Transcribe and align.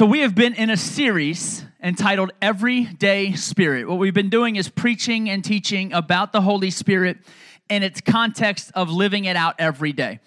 So, 0.00 0.06
we 0.06 0.20
have 0.20 0.34
been 0.34 0.54
in 0.54 0.70
a 0.70 0.78
series 0.78 1.62
entitled 1.82 2.30
Everyday 2.40 3.34
Spirit. 3.34 3.86
What 3.86 3.98
we've 3.98 4.14
been 4.14 4.30
doing 4.30 4.56
is 4.56 4.66
preaching 4.66 5.28
and 5.28 5.44
teaching 5.44 5.92
about 5.92 6.32
the 6.32 6.40
Holy 6.40 6.70
Spirit 6.70 7.18
in 7.68 7.82
its 7.82 8.00
context 8.00 8.72
of 8.74 8.88
living 8.88 9.26
it 9.26 9.36
out 9.36 9.56
every 9.58 9.92
day. 9.92 10.20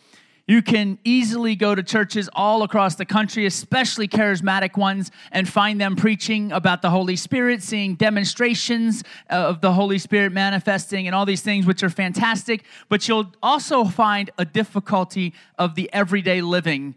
You 0.48 0.62
can 0.62 1.00
easily 1.04 1.56
go 1.56 1.74
to 1.74 1.82
churches 1.82 2.30
all 2.34 2.62
across 2.62 2.94
the 2.98 3.06
country, 3.06 3.48
especially 3.48 4.08
charismatic 4.08 4.78
ones, 4.78 5.10
and 5.32 5.50
find 5.50 5.82
them 5.82 5.96
preaching 5.96 6.52
about 6.52 6.84
the 6.84 6.92
Holy 6.92 7.16
Spirit, 7.16 7.64
seeing 7.64 7.96
demonstrations 7.96 9.04
of 9.32 9.62
the 9.62 9.74
Holy 9.74 9.98
Spirit 9.98 10.34
manifesting 10.34 11.08
and 11.08 11.16
all 11.16 11.26
these 11.26 11.42
things, 11.42 11.66
which 11.66 11.82
are 11.82 11.90
fantastic. 11.90 12.64
But 12.90 13.08
you'll 13.08 13.34
also 13.42 13.86
find 13.86 14.30
a 14.38 14.46
difficulty 14.46 15.34
of 15.58 15.74
the 15.74 15.92
everyday 15.92 16.42
living 16.42 16.94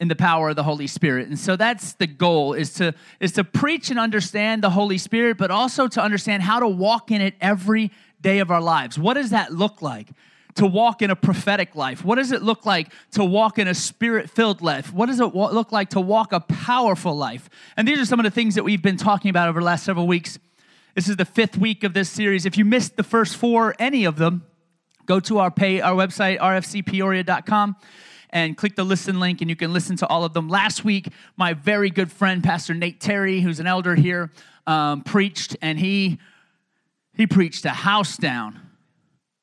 in 0.00 0.08
the 0.08 0.16
power 0.16 0.48
of 0.48 0.56
the 0.56 0.62
Holy 0.62 0.86
Spirit. 0.86 1.28
And 1.28 1.38
so 1.38 1.56
that's 1.56 1.92
the 1.92 2.06
goal 2.06 2.54
is 2.54 2.72
to 2.74 2.94
is 3.20 3.32
to 3.32 3.44
preach 3.44 3.90
and 3.90 4.00
understand 4.00 4.64
the 4.64 4.70
Holy 4.70 4.96
Spirit, 4.96 5.36
but 5.36 5.50
also 5.50 5.86
to 5.88 6.02
understand 6.02 6.42
how 6.42 6.58
to 6.58 6.66
walk 6.66 7.10
in 7.10 7.20
it 7.20 7.34
every 7.40 7.92
day 8.20 8.38
of 8.38 8.50
our 8.50 8.62
lives. 8.62 8.98
What 8.98 9.14
does 9.14 9.30
that 9.30 9.52
look 9.52 9.82
like? 9.82 10.08
To 10.56 10.66
walk 10.66 11.00
in 11.00 11.10
a 11.10 11.16
prophetic 11.16 11.76
life? 11.76 12.04
What 12.04 12.16
does 12.16 12.32
it 12.32 12.42
look 12.42 12.66
like 12.66 12.92
to 13.12 13.24
walk 13.24 13.58
in 13.58 13.68
a 13.68 13.74
spirit 13.74 14.30
filled 14.30 14.62
life? 14.62 14.92
What 14.92 15.06
does 15.06 15.20
it 15.20 15.34
look 15.34 15.70
like 15.70 15.90
to 15.90 16.00
walk 16.00 16.32
a 16.32 16.40
powerful 16.40 17.14
life? 17.14 17.48
And 17.76 17.86
these 17.86 18.00
are 18.00 18.04
some 18.04 18.18
of 18.18 18.24
the 18.24 18.30
things 18.30 18.56
that 18.56 18.64
we've 18.64 18.82
been 18.82 18.96
talking 18.96 19.28
about 19.28 19.48
over 19.48 19.60
the 19.60 19.66
last 19.66 19.84
several 19.84 20.08
weeks. 20.08 20.38
This 20.94 21.08
is 21.08 21.16
the 21.16 21.24
fifth 21.24 21.56
week 21.56 21.84
of 21.84 21.94
this 21.94 22.10
series. 22.10 22.46
If 22.46 22.58
you 22.58 22.64
missed 22.64 22.96
the 22.96 23.04
first 23.04 23.36
four, 23.36 23.76
any 23.78 24.04
of 24.04 24.16
them, 24.16 24.44
go 25.06 25.20
to 25.20 25.38
our 25.38 25.50
pay 25.50 25.80
our 25.80 25.94
website 25.94 26.38
rfcpeoria.com 26.38 27.76
and 28.30 28.56
click 28.56 28.76
the 28.76 28.84
listen 28.84 29.20
link 29.20 29.40
and 29.40 29.50
you 29.50 29.56
can 29.56 29.72
listen 29.72 29.96
to 29.96 30.06
all 30.06 30.24
of 30.24 30.32
them. 30.32 30.48
Last 30.48 30.84
week, 30.84 31.08
my 31.36 31.52
very 31.52 31.90
good 31.90 32.10
friend, 32.10 32.42
Pastor 32.42 32.74
Nate 32.74 33.00
Terry, 33.00 33.40
who's 33.40 33.60
an 33.60 33.66
elder 33.66 33.94
here, 33.94 34.30
um, 34.66 35.02
preached 35.02 35.56
and 35.60 35.78
he 35.78 36.18
he 37.14 37.26
preached 37.26 37.64
a 37.64 37.70
house 37.70 38.16
down 38.16 38.58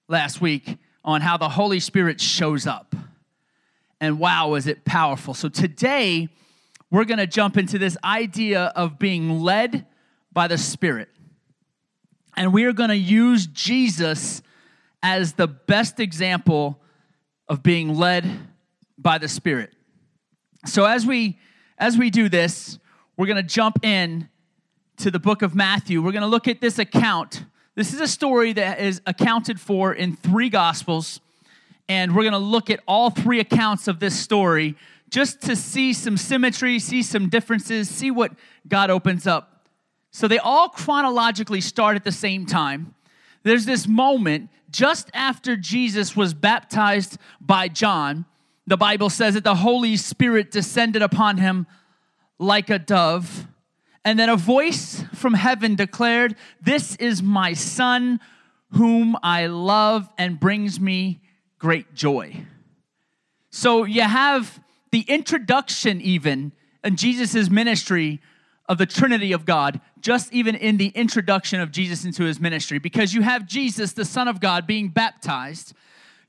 last 0.07 0.41
week 0.41 0.77
on 1.03 1.21
how 1.21 1.37
the 1.37 1.49
Holy 1.49 1.79
Spirit 1.79 2.19
shows 2.19 2.65
up. 2.65 2.95
And 3.99 4.19
wow, 4.19 4.49
was 4.49 4.67
it 4.67 4.85
powerful. 4.85 5.33
So 5.33 5.49
today, 5.49 6.29
we're 6.89 7.05
going 7.05 7.19
to 7.19 7.27
jump 7.27 7.57
into 7.57 7.77
this 7.77 7.97
idea 8.03 8.71
of 8.75 8.97
being 8.97 9.41
led 9.41 9.85
by 10.31 10.47
the 10.47 10.57
Spirit. 10.57 11.09
And 12.35 12.53
we 12.53 12.65
are 12.65 12.73
going 12.73 12.89
to 12.89 12.95
use 12.95 13.47
Jesus 13.47 14.41
as 15.03 15.33
the 15.33 15.47
best 15.47 15.99
example 15.99 16.79
of 17.47 17.63
being 17.63 17.95
led 17.95 18.46
by 19.07 19.17
the 19.17 19.29
Spirit. 19.29 19.71
So 20.65 20.83
as 20.83 21.05
we 21.05 21.39
as 21.77 21.97
we 21.97 22.09
do 22.09 22.27
this, 22.27 22.77
we're 23.15 23.25
going 23.25 23.37
to 23.37 23.41
jump 23.41 23.85
in 23.85 24.27
to 24.97 25.09
the 25.09 25.17
book 25.17 25.43
of 25.43 25.55
Matthew. 25.55 26.01
We're 26.01 26.11
going 26.11 26.23
to 26.23 26.27
look 26.27 26.49
at 26.49 26.59
this 26.59 26.77
account. 26.77 27.45
This 27.75 27.93
is 27.93 28.01
a 28.01 28.07
story 28.09 28.51
that 28.51 28.81
is 28.81 29.01
accounted 29.05 29.61
for 29.61 29.93
in 29.93 30.17
three 30.17 30.49
gospels, 30.49 31.21
and 31.87 32.17
we're 32.17 32.23
going 32.23 32.33
to 32.33 32.37
look 32.37 32.69
at 32.69 32.81
all 32.85 33.09
three 33.09 33.39
accounts 33.39 33.87
of 33.87 34.01
this 34.01 34.19
story 34.19 34.75
just 35.09 35.41
to 35.43 35.55
see 35.55 35.93
some 35.93 36.17
symmetry, 36.17 36.77
see 36.77 37.01
some 37.01 37.29
differences, 37.29 37.87
see 37.89 38.11
what 38.11 38.33
God 38.67 38.89
opens 38.89 39.25
up. 39.25 39.69
So 40.11 40.27
they 40.27 40.37
all 40.37 40.67
chronologically 40.67 41.61
start 41.61 41.95
at 41.95 42.03
the 42.03 42.11
same 42.11 42.45
time. 42.45 42.93
There's 43.43 43.63
this 43.63 43.87
moment 43.87 44.49
just 44.69 45.09
after 45.13 45.55
Jesus 45.55 46.13
was 46.13 46.33
baptized 46.33 47.17
by 47.39 47.69
John 47.69 48.25
the 48.67 48.77
Bible 48.77 49.09
says 49.09 49.33
that 49.33 49.45
the 49.45 49.55
Holy 49.55 49.95
Spirit 49.95 50.51
descended 50.51 51.01
upon 51.01 51.37
him 51.37 51.65
like 52.37 52.69
a 52.69 52.77
dove. 52.77 53.47
And 54.03 54.19
then 54.19 54.29
a 54.29 54.35
voice 54.35 55.03
from 55.15 55.33
heaven 55.33 55.75
declared, 55.75 56.35
This 56.61 56.95
is 56.97 57.23
my 57.23 57.53
son 57.53 58.19
whom 58.71 59.17
I 59.23 59.47
love 59.47 60.09
and 60.17 60.39
brings 60.39 60.79
me 60.79 61.21
great 61.57 61.93
joy. 61.93 62.45
So 63.49 63.85
you 63.85 64.01
have 64.01 64.61
the 64.91 65.01
introduction, 65.01 66.01
even 66.01 66.51
in 66.83 66.97
Jesus' 66.97 67.49
ministry 67.49 68.21
of 68.67 68.77
the 68.77 68.85
Trinity 68.85 69.31
of 69.31 69.45
God, 69.45 69.79
just 70.01 70.31
even 70.33 70.55
in 70.55 70.75
the 70.75 70.89
introduction 70.89 71.61
of 71.61 71.71
Jesus 71.71 72.03
into 72.03 72.23
his 72.23 72.39
ministry, 72.39 72.79
because 72.79 73.13
you 73.13 73.21
have 73.21 73.47
Jesus, 73.47 73.93
the 73.93 74.05
Son 74.05 74.27
of 74.27 74.41
God, 74.41 74.67
being 74.67 74.89
baptized 74.89 75.73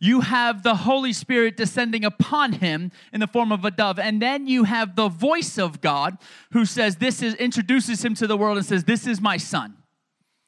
you 0.00 0.20
have 0.20 0.62
the 0.62 0.76
Holy 0.76 1.12
Spirit 1.12 1.56
descending 1.56 2.04
upon 2.04 2.52
him 2.54 2.92
in 3.12 3.20
the 3.20 3.26
form 3.26 3.50
of 3.50 3.64
a 3.64 3.70
dove. 3.70 3.98
And 3.98 4.22
then 4.22 4.46
you 4.46 4.64
have 4.64 4.94
the 4.94 5.08
voice 5.08 5.58
of 5.58 5.80
God 5.80 6.18
who 6.52 6.64
says, 6.64 6.96
This 6.96 7.20
is, 7.20 7.34
introduces 7.34 8.04
him 8.04 8.14
to 8.14 8.26
the 8.26 8.36
world 8.36 8.56
and 8.56 8.66
says, 8.66 8.84
This 8.84 9.06
is 9.06 9.20
my 9.20 9.36
son. 9.36 9.76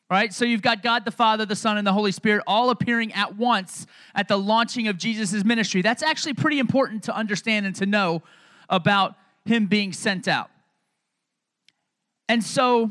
Right? 0.09 0.33
So 0.33 0.44
you've 0.44 0.62
got 0.62 0.83
God 0.83 1.05
the 1.05 1.12
Father, 1.12 1.47
the 1.47 1.55
Son, 1.55 1.78
and 1.78 1.87
the 1.87 1.93
Holy 1.93 2.10
Spirit 2.10 2.43
all 2.47 2.71
appearing 2.71 3.12
at 3.12 3.37
once 3.37 3.87
at 4.15 4.27
the 4.27 4.37
launching 4.37 4.89
of 4.89 4.99
Jesus' 4.99 5.44
ministry. 5.44 5.83
That's 5.83 6.03
actually 6.03 6.34
pretty 6.34 6.59
important 6.59 7.05
to 7.05 7.15
understand 7.15 7.65
and 7.65 7.77
to 7.77 7.87
know 7.87 8.22
about 8.69 9.15
him 9.44 9.66
being 9.66 9.93
sent 9.93 10.27
out. 10.27 10.50
And 12.28 12.43
so, 12.43 12.91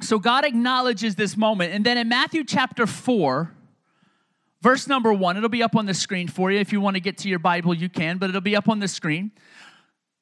so 0.00 0.18
God 0.18 0.44
acknowledges 0.44 1.14
this 1.14 1.36
moment. 1.36 1.72
And 1.72 1.84
then 1.84 1.98
in 1.98 2.08
Matthew 2.08 2.42
chapter 2.44 2.86
4, 2.86 3.53
Verse 4.64 4.88
number 4.88 5.12
one, 5.12 5.36
it'll 5.36 5.50
be 5.50 5.62
up 5.62 5.76
on 5.76 5.84
the 5.84 5.92
screen 5.92 6.26
for 6.26 6.50
you. 6.50 6.58
If 6.58 6.72
you 6.72 6.80
want 6.80 6.96
to 6.96 7.00
get 7.00 7.18
to 7.18 7.28
your 7.28 7.38
Bible, 7.38 7.74
you 7.74 7.90
can, 7.90 8.16
but 8.16 8.30
it'll 8.30 8.40
be 8.40 8.56
up 8.56 8.66
on 8.66 8.78
the 8.78 8.88
screen. 8.88 9.30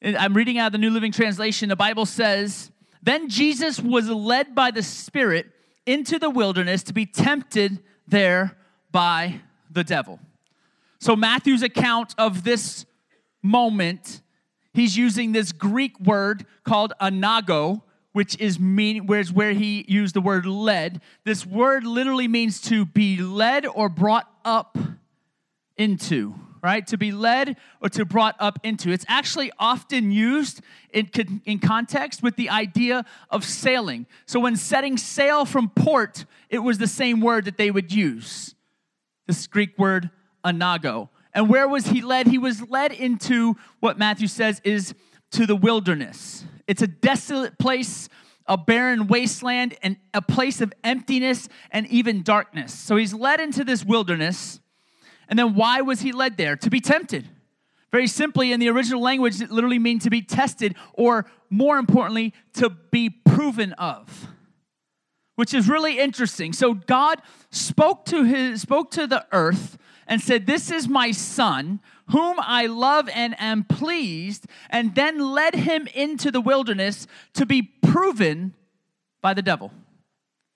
I'm 0.05 0.35
reading 0.35 0.59
out 0.59 0.67
of 0.67 0.73
the 0.73 0.79
New 0.79 0.91
Living 0.91 1.13
Translation. 1.13 1.69
The 1.69 1.77
Bible 1.77 2.07
says, 2.07 2.73
Then 3.05 3.29
Jesus 3.29 3.79
was 3.79 4.09
led 4.09 4.53
by 4.53 4.73
the 4.73 4.83
Spirit 4.83 5.47
into 5.87 6.19
the 6.19 6.29
wilderness 6.29 6.83
to 6.83 6.93
be 6.93 7.07
tempted 7.07 7.85
there 8.09 8.57
by 8.91 9.43
the 9.71 9.85
devil. 9.85 10.19
So, 10.99 11.15
Matthew's 11.15 11.63
account 11.63 12.13
of 12.19 12.43
this 12.43 12.85
moment, 13.45 14.23
he's 14.75 14.97
using 14.97 15.31
this 15.31 15.53
Greek 15.53 16.01
word 16.01 16.47
called 16.65 16.95
anago, 17.01 17.83
which 18.13 18.39
is 18.39 18.61
mean 18.61 19.07
where's 19.07 19.33
where 19.33 19.53
he 19.53 19.85
used 19.89 20.15
the 20.15 20.21
word 20.21 20.47
led. 20.47 21.01
This 21.25 21.47
word 21.47 21.85
literally 21.85 22.29
means 22.29 22.61
to 22.63 22.85
be 22.85 23.17
led 23.17 23.67
or 23.67 23.89
brought 23.89 24.31
up 24.45 24.77
into, 25.77 26.35
right? 26.63 26.87
To 26.89 26.99
be 26.99 27.11
led 27.11 27.57
or 27.81 27.89
to 27.91 28.05
brought 28.05 28.37
up 28.39 28.59
into. 28.63 28.91
It's 28.91 29.07
actually 29.09 29.51
often 29.59 30.11
used 30.11 30.61
in, 30.93 31.11
in 31.45 31.59
context 31.59 32.23
with 32.23 32.37
the 32.37 32.51
idea 32.51 33.05
of 33.31 33.45
sailing. 33.45 34.07
So 34.27 34.41
when 34.41 34.57
setting 34.57 34.97
sail 34.97 35.45
from 35.45 35.71
port, 35.71 36.27
it 36.51 36.59
was 36.59 36.79
the 36.79 36.87
same 36.87 37.21
word 37.21 37.47
that 37.47 37.57
they 37.57 37.71
would 37.71 37.93
use. 37.93 38.55
This 39.27 39.47
Greek 39.47 39.79
word 39.79 40.11
anago. 40.45 41.09
And 41.35 41.49
where 41.49 41.67
was 41.67 41.87
he 41.87 42.03
led? 42.03 42.27
He 42.27 42.37
was 42.37 42.69
led 42.69 42.93
into 42.93 43.57
what 43.81 43.99
Matthew 43.99 44.27
says 44.27 44.61
is 44.65 44.95
to 45.31 45.47
the 45.47 45.57
wilderness. 45.57 46.45
It's 46.73 46.81
a 46.81 46.87
desolate 46.87 47.59
place, 47.59 48.09
a 48.47 48.57
barren 48.57 49.07
wasteland, 49.07 49.77
and 49.83 49.99
a 50.15 50.23
place 50.23 50.63
of 50.63 50.73
emptiness 50.83 51.51
and 51.71 51.87
even 51.89 52.23
darkness. 52.23 52.73
So 52.73 52.97
he's 52.97 53.13
led 53.13 53.41
into 53.41 53.63
this 53.63 53.85
wilderness. 53.85 54.59
And 55.29 55.39
then 55.39 55.55
why 55.55 55.83
was 55.83 56.01
he 56.01 56.13
led 56.13 56.39
there? 56.39 56.57
To 56.57 56.71
be 56.71 56.81
tempted. 56.81 57.29
Very 57.91 58.07
simply, 58.07 58.53
in 58.53 58.59
the 58.59 58.71
original 58.71 59.03
language, 59.03 59.43
it 59.43 59.51
literally 59.51 59.79
means 59.79 60.05
to 60.05 60.09
be 60.09 60.23
tested, 60.23 60.75
or 60.95 61.27
more 61.51 61.77
importantly, 61.77 62.33
to 62.55 62.71
be 62.71 63.11
proven 63.11 63.75
of. 63.75 64.29
Which 65.35 65.53
is 65.53 65.69
really 65.69 65.99
interesting. 65.99 66.55
So 66.55 66.73
God 66.73 67.21
spoke 67.51 68.07
to 68.07 68.25
his 68.25 68.63
spoke 68.63 68.91
to 68.93 69.07
the 69.07 69.27
earth 69.31 69.77
and 70.07 70.23
said, 70.23 70.47
This 70.47 70.71
is 70.71 70.89
my 70.89 71.11
son, 71.11 71.81
whom 72.09 72.37
I 72.41 72.67
love 72.67 73.09
and 73.09 73.35
am 73.39 73.65
pleased, 73.65 74.47
and 74.71 74.95
then 74.95 75.19
led 75.19 75.55
him 75.55 75.89
into 75.95 76.31
the 76.31 76.41
wilderness 76.41 77.07
to 77.35 77.47
be 77.47 77.63
proven 77.63 78.55
by 79.21 79.35
the 79.35 79.43
devil. 79.43 79.73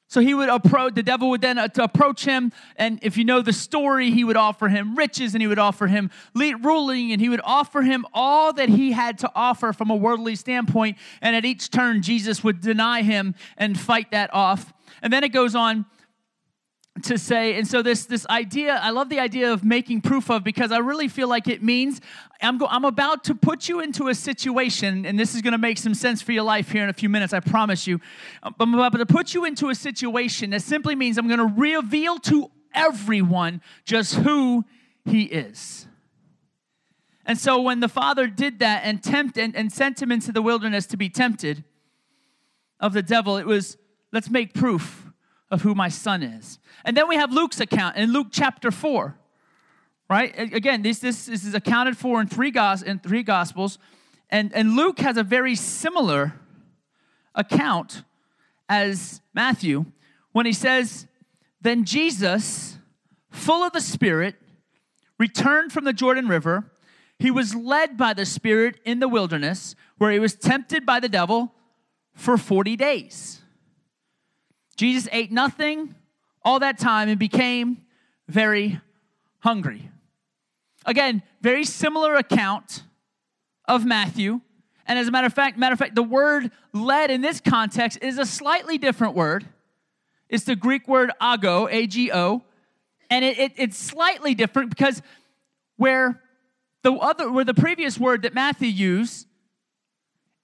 So 0.08 0.20
he 0.20 0.34
would 0.34 0.48
approach, 0.48 0.94
the 0.94 1.02
devil 1.02 1.30
would 1.30 1.40
then 1.40 1.58
uh, 1.58 1.68
approach 1.78 2.24
him, 2.24 2.52
and 2.76 3.00
if 3.02 3.16
you 3.16 3.24
know 3.24 3.42
the 3.42 3.52
story, 3.52 4.12
he 4.12 4.22
would 4.22 4.36
offer 4.36 4.68
him 4.68 4.94
riches 4.94 5.34
and 5.34 5.42
he 5.42 5.48
would 5.48 5.58
offer 5.58 5.88
him 5.88 6.10
ruling 6.34 7.10
and 7.10 7.20
he 7.20 7.28
would 7.28 7.40
offer 7.42 7.82
him 7.82 8.06
all 8.14 8.52
that 8.52 8.68
he 8.68 8.92
had 8.92 9.18
to 9.18 9.30
offer 9.34 9.72
from 9.72 9.90
a 9.90 9.96
worldly 9.96 10.36
standpoint. 10.36 10.96
And 11.20 11.34
at 11.34 11.44
each 11.44 11.70
turn, 11.70 12.02
Jesus 12.02 12.44
would 12.44 12.60
deny 12.60 13.02
him 13.02 13.34
and 13.56 13.78
fight 13.78 14.12
that 14.12 14.32
off. 14.32 14.72
And 15.02 15.12
then 15.12 15.24
it 15.24 15.30
goes 15.30 15.56
on 15.56 15.86
to 17.02 17.18
say 17.18 17.58
and 17.58 17.68
so 17.68 17.82
this 17.82 18.06
this 18.06 18.26
idea 18.28 18.80
i 18.82 18.90
love 18.90 19.08
the 19.10 19.20
idea 19.20 19.52
of 19.52 19.62
making 19.62 20.00
proof 20.00 20.30
of 20.30 20.42
because 20.42 20.72
i 20.72 20.78
really 20.78 21.08
feel 21.08 21.28
like 21.28 21.46
it 21.46 21.62
means 21.62 22.00
i'm, 22.40 22.56
go, 22.56 22.66
I'm 22.66 22.84
about 22.84 23.24
to 23.24 23.34
put 23.34 23.68
you 23.68 23.80
into 23.80 24.08
a 24.08 24.14
situation 24.14 25.04
and 25.04 25.18
this 25.18 25.34
is 25.34 25.42
going 25.42 25.52
to 25.52 25.58
make 25.58 25.76
some 25.76 25.94
sense 25.94 26.22
for 26.22 26.32
your 26.32 26.44
life 26.44 26.70
here 26.70 26.82
in 26.82 26.88
a 26.88 26.94
few 26.94 27.08
minutes 27.08 27.32
i 27.32 27.40
promise 27.40 27.86
you. 27.86 28.00
Um, 28.42 28.54
I'm 28.58 28.74
about 28.74 28.96
to 28.96 29.06
put 29.06 29.34
you 29.34 29.44
into 29.44 29.68
a 29.68 29.74
situation 29.74 30.50
that 30.50 30.62
simply 30.62 30.94
means 30.94 31.18
i'm 31.18 31.28
going 31.28 31.38
to 31.38 31.60
reveal 31.60 32.18
to 32.20 32.50
everyone 32.76 33.62
just 33.84 34.14
who 34.14 34.64
he 35.04 35.22
is. 35.22 35.86
And 37.24 37.38
so 37.38 37.60
when 37.60 37.80
the 37.80 37.88
Father 37.88 38.28
did 38.28 38.60
that 38.60 38.82
and 38.84 39.02
tempt 39.02 39.36
and, 39.36 39.56
and 39.56 39.72
sent 39.72 40.00
him 40.00 40.12
into 40.12 40.30
the 40.30 40.42
wilderness 40.42 40.86
to 40.86 40.96
be 40.96 41.08
tempted 41.08 41.64
of 42.78 42.92
the 42.92 43.02
devil, 43.02 43.36
it 43.36 43.46
was 43.46 43.76
let's 44.12 44.30
make 44.30 44.54
proof 44.54 45.05
of 45.50 45.62
who 45.62 45.74
my 45.74 45.88
son 45.88 46.22
is. 46.22 46.58
And 46.84 46.96
then 46.96 47.08
we 47.08 47.16
have 47.16 47.32
Luke's 47.32 47.60
account 47.60 47.96
in 47.96 48.12
Luke 48.12 48.28
chapter 48.30 48.70
4. 48.70 49.16
Right? 50.08 50.32
Again, 50.38 50.82
this, 50.82 51.00
this, 51.00 51.26
this 51.26 51.44
is 51.44 51.54
accounted 51.54 51.96
for 51.96 52.20
in 52.20 52.28
three, 52.28 52.50
gos- 52.50 52.82
in 52.82 53.00
three 53.00 53.22
gospels. 53.22 53.78
And, 54.30 54.52
and 54.54 54.76
Luke 54.76 55.00
has 55.00 55.16
a 55.16 55.22
very 55.22 55.54
similar 55.54 56.34
account 57.34 58.02
as 58.68 59.20
Matthew 59.34 59.86
when 60.32 60.46
he 60.46 60.52
says, 60.52 61.06
Then 61.60 61.84
Jesus, 61.84 62.78
full 63.30 63.62
of 63.62 63.72
the 63.72 63.80
Spirit, 63.80 64.36
returned 65.18 65.72
from 65.72 65.84
the 65.84 65.92
Jordan 65.92 66.28
River. 66.28 66.70
He 67.18 67.30
was 67.30 67.54
led 67.54 67.96
by 67.96 68.12
the 68.12 68.26
Spirit 68.26 68.78
in 68.84 69.00
the 69.00 69.08
wilderness, 69.08 69.74
where 69.98 70.10
he 70.10 70.18
was 70.18 70.34
tempted 70.34 70.84
by 70.84 71.00
the 71.00 71.08
devil 71.08 71.54
for 72.14 72.36
40 72.36 72.76
days. 72.76 73.40
Jesus 74.76 75.08
ate 75.12 75.32
nothing 75.32 75.94
all 76.42 76.60
that 76.60 76.78
time 76.78 77.08
and 77.08 77.18
became 77.18 77.82
very 78.28 78.80
hungry. 79.40 79.90
Again, 80.84 81.22
very 81.40 81.64
similar 81.64 82.14
account 82.14 82.82
of 83.66 83.84
Matthew. 83.84 84.40
And 84.86 84.98
as 84.98 85.08
a 85.08 85.10
matter 85.10 85.26
of 85.26 85.32
fact, 85.32 85.58
matter 85.58 85.72
of 85.72 85.78
fact, 85.78 85.94
the 85.94 86.02
word 86.02 86.52
led 86.72 87.10
in 87.10 87.20
this 87.20 87.40
context 87.40 87.98
is 88.02 88.18
a 88.18 88.26
slightly 88.26 88.78
different 88.78 89.14
word. 89.14 89.46
It's 90.28 90.44
the 90.44 90.56
Greek 90.56 90.86
word 90.86 91.10
ago, 91.20 91.68
A-G-O, 91.70 92.42
and 93.10 93.24
it, 93.24 93.38
it, 93.38 93.52
it's 93.56 93.78
slightly 93.78 94.34
different 94.34 94.70
because 94.70 95.02
where 95.76 96.20
the 96.82 96.92
other, 96.92 97.30
where 97.30 97.44
the 97.44 97.54
previous 97.54 97.98
word 97.98 98.22
that 98.22 98.34
Matthew 98.34 98.68
used, 98.68 99.26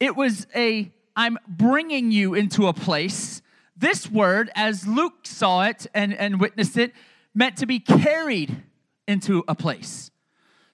it 0.01 0.17
was 0.17 0.47
a 0.55 0.93
I'm 1.15 1.39
bringing 1.47 2.11
you 2.11 2.35
into 2.35 2.69
a 2.69 2.73
place. 2.73 3.42
This 3.77 4.11
word, 4.11 4.51
as 4.55 4.87
Luke 4.87 5.27
saw 5.27 5.63
it 5.63 5.87
and, 5.95 6.15
and 6.15 6.41
witnessed 6.41 6.77
it, 6.77 6.93
meant 7.35 7.57
to 7.59 7.67
be 7.67 7.81
carried 7.81 8.63
into 9.09 9.45
a 9.49 9.55
place. 9.55 10.11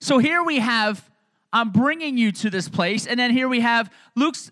So 0.00 0.18
here 0.18 0.42
we 0.42 0.58
have, 0.58 1.08
I'm 1.52 1.70
bringing 1.70 2.18
you 2.18 2.32
to 2.32 2.50
this 2.50 2.68
place. 2.68 3.06
And 3.06 3.18
then 3.18 3.30
here 3.30 3.48
we 3.48 3.60
have 3.60 3.90
Luke's 4.14 4.50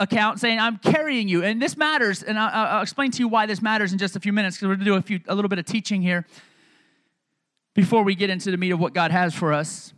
account 0.00 0.40
saying, 0.40 0.58
I'm 0.58 0.78
carrying 0.78 1.28
you. 1.28 1.42
And 1.42 1.60
this 1.62 1.76
matters. 1.76 2.22
And 2.22 2.38
I'll, 2.38 2.76
I'll 2.76 2.82
explain 2.82 3.10
to 3.12 3.18
you 3.18 3.28
why 3.28 3.46
this 3.46 3.62
matters 3.62 3.92
in 3.92 3.98
just 3.98 4.16
a 4.16 4.20
few 4.20 4.32
minutes 4.32 4.56
because 4.56 4.68
we're 4.68 4.74
going 4.76 4.84
to 4.84 4.90
do 4.90 4.94
a, 4.96 5.02
few, 5.02 5.20
a 5.28 5.34
little 5.34 5.48
bit 5.48 5.58
of 5.58 5.64
teaching 5.64 6.02
here 6.02 6.26
before 7.74 8.02
we 8.02 8.14
get 8.14 8.30
into 8.30 8.50
the 8.50 8.56
meat 8.56 8.70
of 8.70 8.80
what 8.80 8.94
God 8.94 9.10
has 9.10 9.34
for 9.34 9.52
us. 9.52 9.92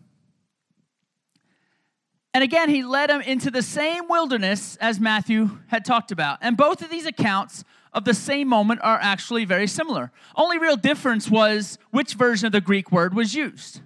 And 2.32 2.44
again, 2.44 2.68
he 2.68 2.82
led 2.82 3.08
them 3.08 3.22
into 3.22 3.50
the 3.50 3.62
same 3.62 4.08
wilderness 4.08 4.76
as 4.76 5.00
Matthew 5.00 5.58
had 5.68 5.86
talked 5.86 6.12
about. 6.12 6.38
And 6.42 6.54
both 6.54 6.82
of 6.82 6.90
these 6.90 7.06
accounts 7.06 7.64
of 7.96 8.04
the 8.04 8.14
same 8.14 8.46
moment 8.46 8.80
are 8.82 8.98
actually 9.00 9.46
very 9.46 9.66
similar. 9.66 10.12
Only 10.36 10.58
real 10.58 10.76
difference 10.76 11.30
was 11.30 11.78
which 11.90 12.14
version 12.14 12.46
of 12.46 12.52
the 12.52 12.60
Greek 12.60 12.92
word 12.92 13.14
was 13.14 13.34
used. 13.34 13.80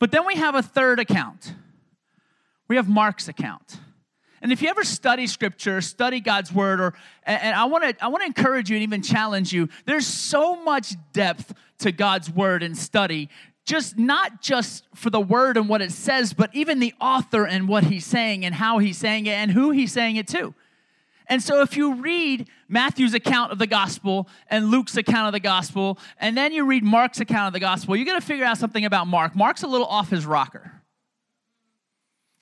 But 0.00 0.10
then 0.10 0.26
we 0.26 0.36
have 0.36 0.54
a 0.54 0.62
third 0.62 0.98
account. 0.98 1.54
We 2.66 2.76
have 2.76 2.88
Mark's 2.88 3.28
account. 3.28 3.78
And 4.40 4.52
if 4.52 4.62
you 4.62 4.68
ever 4.68 4.84
study 4.84 5.26
scripture, 5.26 5.80
study 5.80 6.20
God's 6.20 6.52
word, 6.52 6.80
or 6.80 6.94
and 7.24 7.54
I 7.54 7.64
want 7.66 7.84
to 7.84 8.04
I 8.04 8.08
want 8.08 8.22
to 8.22 8.26
encourage 8.26 8.70
you 8.70 8.76
and 8.76 8.82
even 8.82 9.02
challenge 9.02 9.52
you. 9.52 9.68
There's 9.84 10.06
so 10.06 10.62
much 10.62 10.94
depth 11.12 11.52
to 11.80 11.92
God's 11.92 12.30
word 12.30 12.62
and 12.62 12.76
study 12.76 13.28
just 13.66 13.98
not 13.98 14.40
just 14.40 14.84
for 14.94 15.10
the 15.10 15.20
word 15.20 15.58
and 15.58 15.68
what 15.68 15.82
it 15.82 15.92
says, 15.92 16.32
but 16.32 16.48
even 16.54 16.78
the 16.78 16.94
author 17.00 17.46
and 17.46 17.68
what 17.68 17.84
he's 17.84 18.06
saying 18.06 18.46
and 18.46 18.54
how 18.54 18.78
he's 18.78 18.96
saying 18.96 19.26
it 19.26 19.32
and 19.32 19.50
who 19.50 19.72
he's 19.72 19.92
saying 19.92 20.16
it 20.16 20.26
to. 20.28 20.54
And 21.28 21.42
so, 21.42 21.60
if 21.60 21.76
you 21.76 21.96
read 21.96 22.48
Matthew's 22.68 23.14
account 23.14 23.50
of 23.50 23.58
the 23.58 23.66
gospel 23.66 24.28
and 24.48 24.70
Luke's 24.70 24.96
account 24.96 25.26
of 25.26 25.32
the 25.32 25.40
gospel, 25.40 25.98
and 26.20 26.36
then 26.36 26.52
you 26.52 26.66
read 26.66 26.84
Mark's 26.84 27.20
account 27.20 27.48
of 27.48 27.52
the 27.54 27.60
gospel, 27.60 27.96
you're 27.96 28.04
going 28.04 28.20
to 28.20 28.26
figure 28.26 28.44
out 28.44 28.58
something 28.58 28.84
about 28.84 29.06
Mark. 29.06 29.34
Mark's 29.34 29.62
a 29.62 29.66
little 29.66 29.86
off 29.86 30.10
his 30.10 30.26
rocker. 30.26 30.72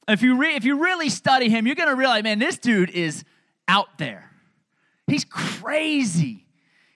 If 0.08 0.22
you, 0.22 0.36
re- 0.36 0.54
if 0.54 0.64
you 0.64 0.82
really 0.82 1.08
study 1.08 1.48
him, 1.48 1.66
you're 1.66 1.76
going 1.76 1.88
to 1.88 1.96
realize, 1.96 2.22
man, 2.22 2.38
this 2.38 2.58
dude 2.58 2.90
is 2.90 3.24
out 3.68 3.98
there. 3.98 4.30
He's 5.06 5.24
crazy. 5.24 6.46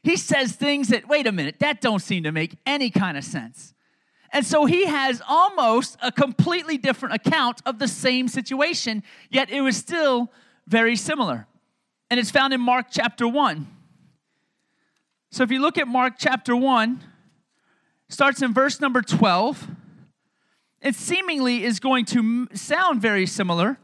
He 0.02 0.16
says 0.16 0.52
things 0.52 0.88
that, 0.88 1.08
wait 1.08 1.26
a 1.26 1.32
minute, 1.32 1.56
that 1.60 1.80
don't 1.80 2.00
seem 2.00 2.24
to 2.24 2.32
make 2.32 2.56
any 2.66 2.90
kind 2.90 3.16
of 3.16 3.24
sense. 3.24 3.74
And 4.32 4.46
so 4.46 4.64
he 4.64 4.86
has 4.86 5.20
almost 5.28 5.96
a 6.02 6.12
completely 6.12 6.78
different 6.78 7.14
account 7.14 7.60
of 7.66 7.78
the 7.78 7.88
same 7.88 8.28
situation, 8.28 9.02
yet 9.28 9.50
it 9.50 9.60
was 9.60 9.76
still 9.76 10.32
very 10.66 10.94
similar. 10.94 11.46
And 12.10 12.18
it's 12.18 12.30
found 12.30 12.52
in 12.52 12.60
Mark 12.60 12.86
chapter 12.90 13.28
1. 13.28 13.68
So 15.30 15.44
if 15.44 15.52
you 15.52 15.60
look 15.60 15.78
at 15.78 15.86
Mark 15.86 16.14
chapter 16.18 16.56
1, 16.56 17.00
starts 18.08 18.42
in 18.42 18.52
verse 18.52 18.80
number 18.80 19.00
12. 19.00 19.68
It 20.82 20.96
seemingly 20.96 21.64
is 21.64 21.78
going 21.78 22.04
to 22.06 22.48
sound 22.52 23.00
very 23.00 23.26
similar, 23.26 23.78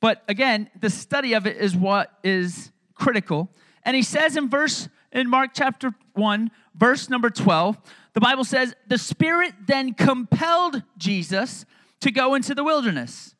but 0.00 0.22
again, 0.28 0.68
the 0.78 0.90
study 0.90 1.34
of 1.34 1.46
it 1.46 1.56
is 1.56 1.74
what 1.74 2.12
is 2.22 2.72
critical. 2.94 3.48
And 3.84 3.96
he 3.96 4.02
says 4.02 4.36
in 4.36 4.50
verse 4.50 4.88
in 5.12 5.28
Mark 5.28 5.52
chapter 5.54 5.94
1, 6.14 6.50
verse 6.74 7.08
number 7.08 7.30
12, 7.30 7.78
the 8.12 8.20
Bible 8.20 8.44
says, 8.44 8.74
The 8.88 8.98
Spirit 8.98 9.54
then 9.66 9.94
compelled 9.94 10.82
Jesus 10.98 11.64
to 12.00 12.10
go 12.10 12.34
into 12.34 12.54
the 12.54 12.64
wilderness, 12.64 13.34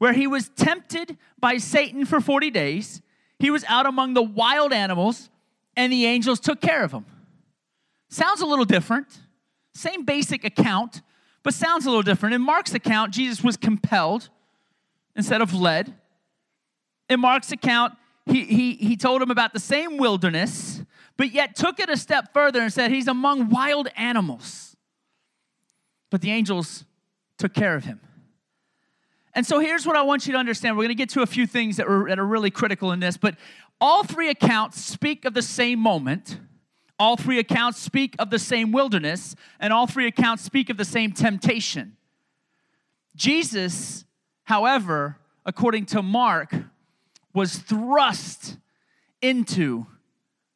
where 0.00 0.12
he 0.12 0.26
was 0.26 0.48
tempted 0.48 1.16
by 1.38 1.58
Satan 1.58 2.04
for 2.04 2.20
40 2.20 2.50
days. 2.50 3.00
He 3.38 3.50
was 3.50 3.62
out 3.68 3.86
among 3.86 4.14
the 4.14 4.22
wild 4.22 4.72
animals, 4.72 5.30
and 5.76 5.92
the 5.92 6.04
angels 6.06 6.40
took 6.40 6.60
care 6.60 6.82
of 6.82 6.90
him. 6.90 7.06
Sounds 8.08 8.40
a 8.40 8.46
little 8.46 8.64
different. 8.64 9.06
Same 9.72 10.04
basic 10.04 10.44
account, 10.44 11.02
but 11.44 11.54
sounds 11.54 11.86
a 11.86 11.90
little 11.90 12.02
different. 12.02 12.34
In 12.34 12.42
Mark's 12.42 12.74
account, 12.74 13.14
Jesus 13.14 13.44
was 13.44 13.56
compelled 13.56 14.28
instead 15.14 15.40
of 15.40 15.54
led. 15.54 15.94
In 17.08 17.20
Mark's 17.20 17.52
account, 17.52 17.94
he, 18.26 18.44
he, 18.44 18.72
he 18.72 18.96
told 18.96 19.22
him 19.22 19.30
about 19.30 19.52
the 19.52 19.60
same 19.60 19.96
wilderness 19.96 20.82
but 21.20 21.32
yet 21.32 21.54
took 21.54 21.78
it 21.78 21.90
a 21.90 21.98
step 21.98 22.32
further 22.32 22.62
and 22.62 22.72
said, 22.72 22.90
He's 22.90 23.06
among 23.06 23.50
wild 23.50 23.88
animals. 23.94 24.74
But 26.08 26.22
the 26.22 26.30
angels 26.30 26.86
took 27.36 27.52
care 27.52 27.76
of 27.76 27.84
him. 27.84 28.00
And 29.34 29.46
so 29.46 29.60
here's 29.60 29.86
what 29.86 29.96
I 29.96 30.02
want 30.02 30.26
you 30.26 30.32
to 30.32 30.38
understand. 30.38 30.76
We're 30.76 30.84
going 30.84 30.88
to 30.88 30.94
get 30.96 31.10
to 31.10 31.22
a 31.22 31.26
few 31.26 31.46
things 31.46 31.76
that, 31.76 31.88
were, 31.88 32.08
that 32.08 32.18
are 32.18 32.26
really 32.26 32.50
critical 32.50 32.90
in 32.92 33.00
this, 33.00 33.16
but 33.16 33.36
all 33.80 34.02
three 34.02 34.28
accounts 34.28 34.80
speak 34.80 35.24
of 35.24 35.34
the 35.34 35.42
same 35.42 35.78
moment. 35.78 36.40
All 36.98 37.16
three 37.16 37.38
accounts 37.38 37.80
speak 37.80 38.14
of 38.18 38.28
the 38.30 38.38
same 38.38 38.72
wilderness, 38.72 39.34
and 39.58 39.72
all 39.72 39.86
three 39.86 40.06
accounts 40.06 40.42
speak 40.42 40.68
of 40.68 40.76
the 40.76 40.84
same 40.84 41.12
temptation. 41.12 41.96
Jesus, 43.16 44.04
however, 44.44 45.16
according 45.46 45.86
to 45.86 46.02
Mark, 46.02 46.54
was 47.32 47.56
thrust 47.56 48.58
into 49.22 49.86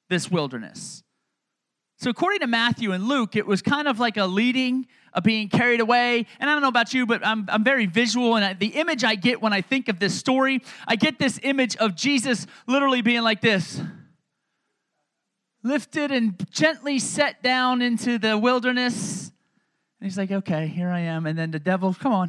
this 0.09 0.31
wilderness. 0.31 1.04
So, 2.05 2.11
according 2.11 2.41
to 2.41 2.47
Matthew 2.47 2.93
and 2.93 3.09
Luke, 3.09 3.35
it 3.35 3.47
was 3.47 3.63
kind 3.63 3.89
of 3.89 3.99
like 3.99 4.19
a 4.19 4.27
leading, 4.27 4.87
a 5.15 5.23
being 5.23 5.49
carried 5.49 5.81
away. 5.81 6.27
And 6.39 6.51
I 6.51 6.53
don't 6.53 6.61
know 6.61 6.69
about 6.69 6.93
you, 6.93 7.07
but 7.07 7.27
I'm, 7.27 7.47
I'm 7.49 7.65
very 7.65 7.87
visual. 7.87 8.37
And 8.37 8.45
I, 8.45 8.53
the 8.53 8.67
image 8.67 9.05
I 9.05 9.15
get 9.15 9.41
when 9.41 9.55
I 9.55 9.63
think 9.63 9.89
of 9.89 9.99
this 9.99 10.15
story, 10.15 10.61
I 10.87 10.97
get 10.97 11.19
this 11.19 11.41
image 11.43 11.77
of 11.79 11.95
Jesus 11.95 12.47
literally 12.67 13.01
being 13.01 13.23
like 13.23 13.41
this 13.41 13.81
lifted 15.63 16.11
and 16.11 16.47
gently 16.51 16.99
set 16.99 17.43
down 17.43 17.81
into 17.81 18.19
the 18.19 18.37
wilderness. 18.37 19.33
And 19.99 20.07
he's 20.07 20.19
like, 20.19 20.31
okay, 20.31 20.67
here 20.67 20.91
I 20.91 21.01
am. 21.01 21.25
And 21.25 21.39
then 21.39 21.53
the 21.53 21.59
devil, 21.59 21.95
come 21.95 22.13
on. 22.13 22.29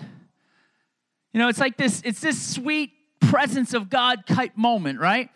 You 1.33 1.41
know, 1.41 1.49
it's 1.49 1.59
like 1.59 1.75
this, 1.75 2.01
it's 2.05 2.21
this 2.21 2.41
sweet 2.41 2.93
presence 3.19 3.73
of 3.73 3.89
God 3.89 4.25
type 4.25 4.55
moment, 4.55 5.01
right? 5.01 5.29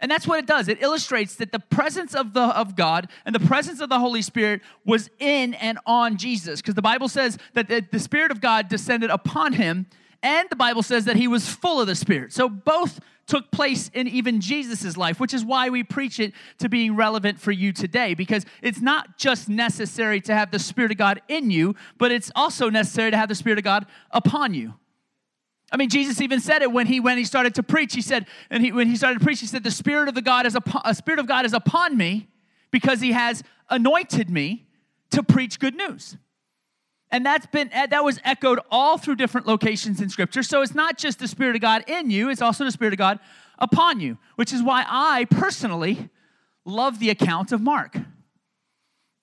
And 0.00 0.10
that's 0.10 0.26
what 0.26 0.38
it 0.38 0.46
does. 0.46 0.68
It 0.68 0.82
illustrates 0.82 1.36
that 1.36 1.52
the 1.52 1.58
presence 1.58 2.14
of 2.14 2.32
the 2.32 2.42
of 2.42 2.76
God 2.76 3.08
and 3.24 3.34
the 3.34 3.40
presence 3.40 3.80
of 3.80 3.88
the 3.88 3.98
Holy 3.98 4.22
Spirit 4.22 4.60
was 4.84 5.10
in 5.18 5.54
and 5.54 5.78
on 5.86 6.16
Jesus 6.16 6.60
because 6.60 6.74
the 6.74 6.82
Bible 6.82 7.08
says 7.08 7.38
that 7.54 7.68
the, 7.68 7.84
the 7.90 7.98
Spirit 8.00 8.30
of 8.30 8.40
God 8.40 8.68
descended 8.68 9.10
upon 9.10 9.54
him 9.54 9.86
and 10.22 10.48
the 10.50 10.56
Bible 10.56 10.82
says 10.82 11.04
that 11.04 11.16
he 11.16 11.28
was 11.28 11.48
full 11.48 11.80
of 11.80 11.86
the 11.86 11.94
Spirit. 11.94 12.32
So 12.32 12.48
both 12.48 13.00
took 13.26 13.50
place 13.50 13.90
in 13.92 14.06
even 14.08 14.40
Jesus' 14.40 14.96
life, 14.96 15.18
which 15.20 15.34
is 15.34 15.44
why 15.44 15.68
we 15.68 15.82
preach 15.82 16.20
it 16.20 16.32
to 16.58 16.68
being 16.68 16.94
relevant 16.94 17.40
for 17.40 17.52
you 17.52 17.72
today, 17.72 18.14
because 18.14 18.44
it's 18.62 18.80
not 18.80 19.18
just 19.18 19.48
necessary 19.48 20.20
to 20.22 20.34
have 20.34 20.50
the 20.50 20.58
Spirit 20.58 20.92
of 20.92 20.96
God 20.96 21.20
in 21.28 21.50
you, 21.50 21.74
but 21.98 22.12
it's 22.12 22.30
also 22.36 22.70
necessary 22.70 23.10
to 23.10 23.16
have 23.16 23.28
the 23.28 23.34
Spirit 23.34 23.58
of 23.58 23.64
God 23.64 23.86
upon 24.10 24.54
you. 24.54 24.74
I 25.72 25.76
mean, 25.76 25.88
Jesus 25.88 26.20
even 26.20 26.40
said 26.40 26.62
it 26.62 26.70
when 26.70 26.86
he 26.86 27.00
when 27.00 27.18
he 27.18 27.24
started 27.24 27.54
to 27.56 27.62
preach. 27.62 27.94
He 27.94 28.02
said, 28.02 28.26
and 28.50 28.64
he, 28.64 28.72
when 28.72 28.88
he 28.88 28.96
started 28.96 29.18
to 29.18 29.24
preach, 29.24 29.40
he 29.40 29.46
said, 29.46 29.64
"The 29.64 29.70
Spirit 29.70 30.08
of 30.08 30.14
the 30.14 30.22
God 30.22 30.46
is 30.46 30.54
upon, 30.54 30.82
a 30.84 30.94
Spirit 30.94 31.18
of 31.18 31.26
God 31.26 31.44
is 31.44 31.52
upon 31.52 31.96
me, 31.96 32.28
because 32.70 33.00
He 33.00 33.12
has 33.12 33.42
anointed 33.68 34.30
me 34.30 34.66
to 35.10 35.22
preach 35.22 35.58
good 35.58 35.74
news." 35.74 36.16
And 37.10 37.24
that's 37.24 37.46
been 37.46 37.72
eh, 37.72 37.86
that 37.86 38.04
was 38.04 38.20
echoed 38.24 38.60
all 38.70 38.96
through 38.96 39.16
different 39.16 39.46
locations 39.46 40.00
in 40.00 40.08
scripture. 40.08 40.42
So 40.42 40.62
it's 40.62 40.74
not 40.74 40.98
just 40.98 41.18
the 41.18 41.28
spirit 41.28 41.56
of 41.56 41.62
God 41.62 41.84
in 41.88 42.10
you, 42.10 42.30
it's 42.30 42.42
also 42.42 42.64
the 42.64 42.72
spirit 42.72 42.94
of 42.94 42.98
God 42.98 43.18
upon 43.58 44.00
you, 44.00 44.18
which 44.36 44.52
is 44.52 44.62
why 44.62 44.84
I 44.86 45.24
personally 45.26 46.10
love 46.64 46.98
the 46.98 47.10
account 47.10 47.52
of 47.52 47.60
Mark. 47.60 47.96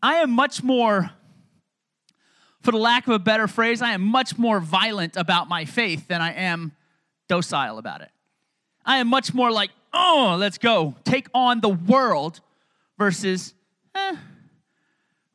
I 0.01 0.15
am 0.15 0.31
much 0.31 0.63
more 0.63 1.11
for 2.63 2.71
the 2.71 2.77
lack 2.77 3.07
of 3.07 3.13
a 3.13 3.19
better 3.19 3.47
phrase, 3.47 3.81
I 3.81 3.91
am 3.91 4.01
much 4.01 4.37
more 4.37 4.59
violent 4.59 5.17
about 5.17 5.49
my 5.49 5.65
faith 5.65 6.07
than 6.07 6.21
I 6.21 6.33
am 6.33 6.71
docile 7.27 7.77
about 7.77 8.01
it. 8.01 8.09
I 8.85 8.97
am 8.97 9.07
much 9.07 9.33
more 9.33 9.51
like, 9.51 9.69
oh, 9.93 10.37
let's 10.39 10.57
go, 10.57 10.95
take 11.03 11.27
on 11.33 11.59
the 11.59 11.69
world 11.69 12.39
versus, 12.97 13.53
eh, 13.93 14.15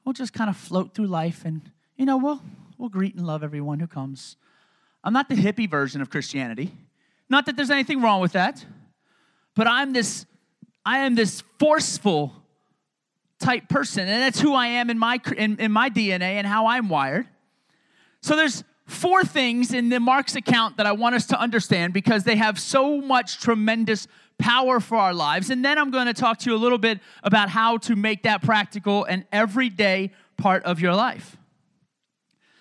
we'll 0.04 0.14
just 0.14 0.32
kind 0.32 0.48
of 0.48 0.56
float 0.56 0.94
through 0.94 1.06
life 1.06 1.44
and, 1.44 1.70
you 1.96 2.06
know, 2.06 2.16
we'll, 2.16 2.42
we'll 2.78 2.88
greet 2.88 3.14
and 3.14 3.26
love 3.26 3.42
everyone 3.42 3.78
who 3.78 3.86
comes. 3.86 4.36
I'm 5.04 5.12
not 5.12 5.28
the 5.28 5.34
hippie 5.34 5.70
version 5.70 6.00
of 6.00 6.10
Christianity. 6.10 6.72
Not 7.28 7.44
that 7.46 7.56
there's 7.56 7.70
anything 7.70 8.00
wrong 8.00 8.22
with 8.22 8.32
that, 8.32 8.64
but 9.54 9.66
I'm 9.66 9.92
this, 9.92 10.24
I 10.84 11.00
am 11.00 11.14
this 11.14 11.42
forceful 11.58 12.37
type 13.38 13.68
person, 13.68 14.08
and 14.08 14.22
that's 14.22 14.40
who 14.40 14.54
I 14.54 14.66
am 14.66 14.90
in 14.90 14.98
my 14.98 15.20
in, 15.36 15.58
in 15.58 15.72
my 15.72 15.90
DNA 15.90 16.34
and 16.34 16.46
how 16.46 16.66
I'm 16.66 16.88
wired. 16.88 17.26
So 18.20 18.36
there's 18.36 18.64
four 18.84 19.22
things 19.22 19.72
in 19.72 19.88
the 19.88 20.00
Mark's 20.00 20.34
account 20.34 20.76
that 20.78 20.86
I 20.86 20.92
want 20.92 21.14
us 21.14 21.26
to 21.26 21.40
understand 21.40 21.92
because 21.92 22.24
they 22.24 22.36
have 22.36 22.58
so 22.58 23.00
much 23.00 23.40
tremendous 23.40 24.08
power 24.38 24.80
for 24.80 24.96
our 24.96 25.14
lives. 25.14 25.50
And 25.50 25.64
then 25.64 25.78
I'm 25.78 25.90
going 25.90 26.06
to 26.06 26.14
talk 26.14 26.38
to 26.40 26.50
you 26.50 26.56
a 26.56 26.58
little 26.58 26.78
bit 26.78 27.00
about 27.22 27.48
how 27.48 27.78
to 27.78 27.96
make 27.96 28.22
that 28.22 28.42
practical 28.42 29.04
and 29.04 29.24
everyday 29.32 30.12
part 30.36 30.64
of 30.64 30.80
your 30.80 30.94
life. 30.94 31.37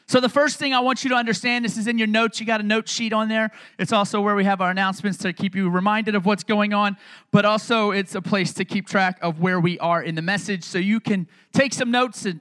So, 0.09 0.21
the 0.21 0.29
first 0.29 0.57
thing 0.57 0.73
I 0.73 0.79
want 0.79 1.03
you 1.03 1.09
to 1.09 1.15
understand 1.17 1.65
this 1.65 1.75
is 1.75 1.85
in 1.85 1.97
your 1.97 2.07
notes. 2.07 2.39
You 2.39 2.45
got 2.45 2.61
a 2.61 2.63
note 2.63 2.87
sheet 2.87 3.11
on 3.11 3.27
there. 3.27 3.51
It's 3.77 3.91
also 3.91 4.21
where 4.21 4.35
we 4.35 4.45
have 4.45 4.61
our 4.61 4.71
announcements 4.71 5.17
to 5.19 5.33
keep 5.33 5.53
you 5.53 5.69
reminded 5.69 6.15
of 6.15 6.25
what's 6.25 6.45
going 6.45 6.73
on, 6.73 6.95
but 7.31 7.43
also 7.43 7.91
it's 7.91 8.15
a 8.15 8.21
place 8.21 8.53
to 8.53 8.63
keep 8.63 8.87
track 8.87 9.19
of 9.21 9.41
where 9.41 9.59
we 9.59 9.77
are 9.79 10.01
in 10.01 10.15
the 10.15 10.21
message. 10.21 10.63
So, 10.63 10.77
you 10.77 11.01
can 11.01 11.27
take 11.51 11.73
some 11.73 11.91
notes 11.91 12.25
and 12.25 12.39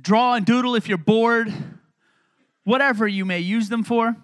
draw 0.00 0.34
and 0.34 0.46
doodle 0.46 0.76
if 0.76 0.88
you're 0.88 0.98
bored, 0.98 1.52
whatever 2.62 3.08
you 3.08 3.24
may 3.24 3.40
use 3.40 3.68
them 3.68 3.82
for. 3.82 4.14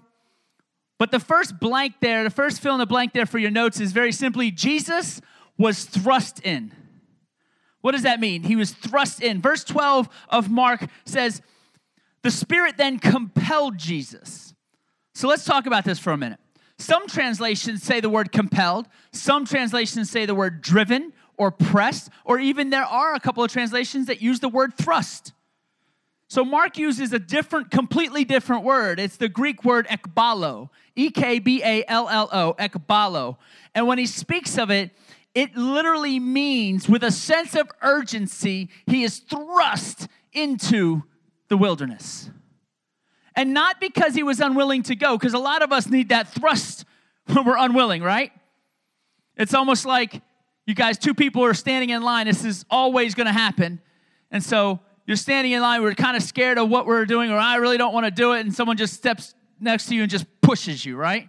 But 0.96 1.10
the 1.10 1.20
first 1.20 1.58
blank 1.58 1.94
there, 2.00 2.22
the 2.22 2.30
first 2.30 2.60
fill 2.60 2.74
in 2.74 2.78
the 2.78 2.86
blank 2.86 3.12
there 3.12 3.26
for 3.26 3.38
your 3.38 3.50
notes 3.50 3.80
is 3.80 3.90
very 3.90 4.12
simply 4.12 4.52
Jesus 4.52 5.20
was 5.58 5.84
thrust 5.84 6.40
in. 6.40 6.72
What 7.80 7.92
does 7.92 8.02
that 8.02 8.20
mean? 8.20 8.44
He 8.44 8.54
was 8.54 8.70
thrust 8.70 9.22
in. 9.22 9.42
Verse 9.42 9.64
12 9.64 10.08
of 10.28 10.50
Mark 10.50 10.86
says, 11.04 11.42
The 12.26 12.32
Spirit 12.32 12.76
then 12.76 12.98
compelled 12.98 13.78
Jesus. 13.78 14.52
So 15.14 15.28
let's 15.28 15.44
talk 15.44 15.66
about 15.66 15.84
this 15.84 16.00
for 16.00 16.12
a 16.12 16.16
minute. 16.16 16.40
Some 16.76 17.06
translations 17.06 17.84
say 17.84 18.00
the 18.00 18.10
word 18.10 18.32
compelled, 18.32 18.88
some 19.12 19.44
translations 19.44 20.10
say 20.10 20.26
the 20.26 20.34
word 20.34 20.60
driven 20.60 21.12
or 21.36 21.52
pressed, 21.52 22.10
or 22.24 22.40
even 22.40 22.70
there 22.70 22.84
are 22.84 23.14
a 23.14 23.20
couple 23.20 23.44
of 23.44 23.52
translations 23.52 24.08
that 24.08 24.20
use 24.20 24.40
the 24.40 24.48
word 24.48 24.76
thrust. 24.76 25.34
So 26.28 26.44
Mark 26.44 26.78
uses 26.78 27.12
a 27.12 27.20
different, 27.20 27.70
completely 27.70 28.24
different 28.24 28.64
word. 28.64 28.98
It's 28.98 29.18
the 29.18 29.28
Greek 29.28 29.64
word 29.64 29.86
ekballo, 29.86 30.70
E 30.96 31.10
K 31.10 31.38
B 31.38 31.62
A 31.62 31.84
L 31.86 32.08
L 32.08 32.28
O, 32.32 32.54
ekballo. 32.58 33.36
And 33.72 33.86
when 33.86 33.98
he 33.98 34.06
speaks 34.06 34.58
of 34.58 34.68
it, 34.72 34.90
it 35.32 35.56
literally 35.56 36.18
means 36.18 36.88
with 36.88 37.04
a 37.04 37.12
sense 37.12 37.54
of 37.54 37.70
urgency, 37.82 38.68
he 38.84 39.04
is 39.04 39.20
thrust 39.20 40.08
into 40.32 41.04
the 41.48 41.56
wilderness. 41.56 42.30
And 43.34 43.52
not 43.52 43.80
because 43.80 44.14
he 44.14 44.22
was 44.22 44.40
unwilling 44.40 44.82
to 44.84 44.96
go, 44.96 45.18
because 45.18 45.34
a 45.34 45.38
lot 45.38 45.62
of 45.62 45.72
us 45.72 45.88
need 45.88 46.08
that 46.08 46.28
thrust 46.28 46.84
when 47.26 47.44
we're 47.44 47.58
unwilling, 47.58 48.02
right? 48.02 48.32
It's 49.36 49.54
almost 49.54 49.84
like 49.84 50.22
you 50.66 50.74
guys, 50.74 50.98
two 50.98 51.14
people 51.14 51.44
are 51.44 51.54
standing 51.54 51.90
in 51.90 52.02
line. 52.02 52.26
This 52.26 52.44
is 52.44 52.64
always 52.70 53.14
going 53.14 53.26
to 53.26 53.32
happen. 53.32 53.80
And 54.30 54.42
so 54.42 54.80
you're 55.06 55.16
standing 55.16 55.52
in 55.52 55.62
line, 55.62 55.82
we're 55.82 55.94
kind 55.94 56.16
of 56.16 56.22
scared 56.22 56.58
of 56.58 56.68
what 56.68 56.86
we're 56.86 57.04
doing, 57.06 57.30
or 57.30 57.38
I 57.38 57.56
really 57.56 57.78
don't 57.78 57.94
want 57.94 58.06
to 58.06 58.10
do 58.10 58.32
it, 58.32 58.40
and 58.40 58.52
someone 58.52 58.76
just 58.76 58.94
steps 58.94 59.34
next 59.60 59.86
to 59.86 59.94
you 59.94 60.02
and 60.02 60.10
just 60.10 60.26
pushes 60.40 60.84
you, 60.84 60.96
right? 60.96 61.28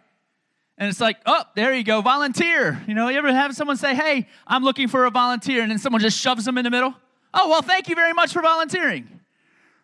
And 0.80 0.90
it's 0.90 1.00
like, 1.00 1.18
oh, 1.26 1.44
there 1.56 1.74
you 1.74 1.84
go, 1.84 2.02
volunteer. 2.02 2.84
You 2.88 2.96
know, 2.96 3.10
you 3.10 3.18
ever 3.18 3.32
have 3.32 3.56
someone 3.56 3.78
say, 3.78 3.96
hey, 3.96 4.28
I'm 4.48 4.64
looking 4.64 4.88
for 4.88 5.06
a 5.06 5.12
volunteer, 5.12 5.62
and 5.62 5.70
then 5.70 5.78
someone 5.78 6.02
just 6.02 6.20
shoves 6.20 6.46
them 6.46 6.58
in 6.58 6.64
the 6.64 6.72
middle? 6.72 6.96
Oh, 7.34 7.50
well, 7.50 7.62
thank 7.62 7.90
you 7.90 7.96
very 7.96 8.14
much 8.14 8.34
for 8.34 8.42
volunteering. 8.42 9.17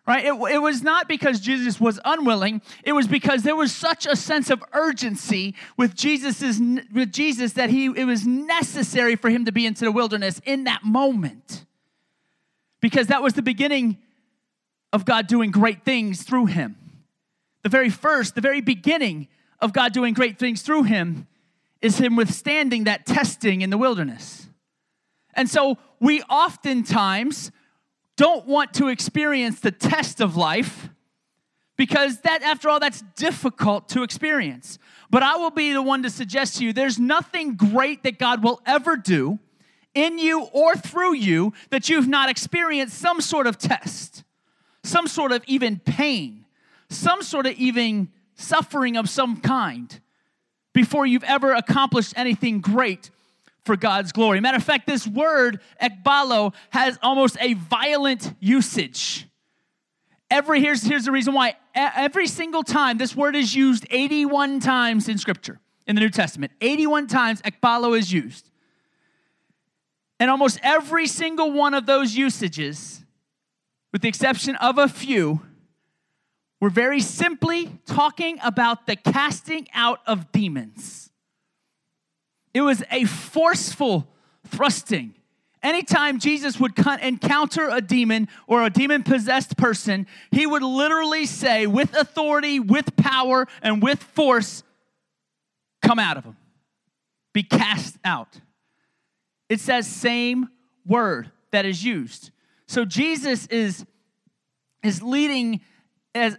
Right? 0.06 0.26
It, 0.26 0.34
it 0.34 0.58
was 0.58 0.82
not 0.82 1.08
because 1.08 1.40
Jesus 1.40 1.80
was 1.80 1.98
unwilling. 2.04 2.60
It 2.82 2.92
was 2.92 3.06
because 3.06 3.42
there 3.42 3.56
was 3.56 3.74
such 3.74 4.04
a 4.04 4.14
sense 4.14 4.50
of 4.50 4.62
urgency 4.74 5.54
with 5.78 5.94
Jesus's 5.94 6.60
with 6.92 7.10
Jesus 7.10 7.54
that 7.54 7.70
he 7.70 7.86
it 7.86 8.04
was 8.04 8.26
necessary 8.26 9.16
for 9.16 9.30
him 9.30 9.46
to 9.46 9.52
be 9.52 9.64
into 9.64 9.84
the 9.84 9.92
wilderness 9.92 10.42
in 10.44 10.64
that 10.64 10.84
moment 10.84 11.64
because 12.82 13.06
that 13.06 13.22
was 13.22 13.32
the 13.32 13.40
beginning 13.40 13.96
of 14.92 15.06
God 15.06 15.26
doing 15.26 15.50
great 15.50 15.84
things 15.84 16.22
through 16.22 16.46
him. 16.46 16.76
The 17.62 17.70
very 17.70 17.88
first, 17.88 18.34
the 18.34 18.42
very 18.42 18.60
beginning 18.60 19.28
of 19.58 19.72
God 19.72 19.94
doing 19.94 20.12
great 20.12 20.38
things 20.38 20.60
through 20.60 20.82
him 20.82 21.26
is 21.80 21.96
him 21.96 22.14
withstanding 22.14 22.84
that 22.84 23.06
testing 23.06 23.62
in 23.62 23.70
the 23.70 23.78
wilderness. 23.78 24.48
And 25.32 25.48
so 25.48 25.78
we 25.98 26.20
oftentimes 26.22 27.50
don't 28.16 28.46
want 28.46 28.74
to 28.74 28.88
experience 28.88 29.60
the 29.60 29.70
test 29.70 30.20
of 30.20 30.36
life 30.36 30.88
because 31.76 32.20
that 32.20 32.42
after 32.42 32.68
all 32.68 32.78
that's 32.78 33.02
difficult 33.16 33.88
to 33.90 34.02
experience. 34.02 34.78
But 35.10 35.22
I 35.22 35.36
will 35.36 35.50
be 35.50 35.72
the 35.72 35.82
one 35.82 36.02
to 36.02 36.10
suggest 36.10 36.58
to 36.58 36.64
you 36.64 36.72
there's 36.72 36.98
nothing 36.98 37.56
great 37.56 38.02
that 38.04 38.18
God 38.18 38.42
will 38.42 38.60
ever 38.66 38.96
do 38.96 39.38
in 39.94 40.18
you 40.18 40.42
or 40.52 40.74
through 40.74 41.14
you 41.14 41.52
that 41.70 41.88
you've 41.88 42.08
not 42.08 42.28
experienced 42.28 42.98
some 42.98 43.20
sort 43.20 43.46
of 43.46 43.58
test, 43.58 44.24
some 44.82 45.06
sort 45.06 45.32
of 45.32 45.44
even 45.46 45.78
pain, 45.78 46.44
some 46.88 47.22
sort 47.22 47.46
of 47.46 47.52
even 47.54 48.10
suffering 48.34 48.96
of 48.96 49.08
some 49.08 49.40
kind 49.40 50.00
before 50.72 51.06
you've 51.06 51.24
ever 51.24 51.52
accomplished 51.52 52.12
anything 52.16 52.60
great 52.60 53.10
for 53.64 53.76
God's 53.76 54.12
glory. 54.12 54.40
Matter 54.40 54.56
of 54.56 54.64
fact, 54.64 54.86
this 54.86 55.06
word, 55.06 55.60
ekballo, 55.82 56.54
has 56.70 56.98
almost 57.02 57.36
a 57.40 57.54
violent 57.54 58.34
usage. 58.40 59.26
Every 60.30 60.60
here's 60.60 60.82
here's 60.82 61.04
the 61.04 61.12
reason 61.12 61.34
why. 61.34 61.56
Every 61.74 62.26
single 62.26 62.62
time 62.62 62.98
this 62.98 63.14
word 63.16 63.36
is 63.36 63.54
used 63.54 63.86
81 63.90 64.60
times 64.60 65.08
in 65.08 65.18
scripture 65.18 65.60
in 65.86 65.96
the 65.96 66.00
New 66.00 66.10
Testament. 66.10 66.52
81 66.60 67.06
times 67.06 67.42
ekballo 67.42 67.96
is 67.98 68.12
used. 68.12 68.50
And 70.20 70.30
almost 70.30 70.58
every 70.62 71.06
single 71.06 71.52
one 71.52 71.74
of 71.74 71.86
those 71.86 72.14
usages, 72.14 73.04
with 73.92 74.02
the 74.02 74.08
exception 74.08 74.56
of 74.56 74.78
a 74.78 74.88
few, 74.88 75.42
were 76.60 76.70
very 76.70 77.00
simply 77.00 77.78
talking 77.84 78.38
about 78.42 78.86
the 78.86 78.96
casting 78.96 79.66
out 79.74 80.00
of 80.06 80.32
demons. 80.32 81.10
It 82.54 82.62
was 82.62 82.82
a 82.90 83.04
forceful 83.04 84.08
thrusting. 84.46 85.14
Anytime 85.62 86.18
Jesus 86.18 86.60
would 86.60 86.72
encounter 87.02 87.68
a 87.68 87.80
demon 87.80 88.28
or 88.46 88.64
a 88.64 88.70
demon 88.70 89.02
possessed 89.02 89.56
person, 89.56 90.06
he 90.30 90.46
would 90.46 90.62
literally 90.62 91.26
say, 91.26 91.66
with 91.66 91.96
authority, 91.96 92.60
with 92.60 92.94
power, 92.96 93.48
and 93.62 93.82
with 93.82 94.02
force, 94.02 94.62
come 95.82 95.98
out 95.98 96.16
of 96.16 96.24
him, 96.24 96.36
be 97.32 97.42
cast 97.42 97.96
out. 98.04 98.40
It 99.48 99.58
says 99.58 99.86
same 99.86 100.48
word 100.86 101.30
that 101.50 101.64
is 101.64 101.82
used. 101.82 102.30
So 102.66 102.84
Jesus 102.84 103.46
is, 103.46 103.86
is 104.82 105.02
leading, 105.02 105.60
as, 106.14 106.36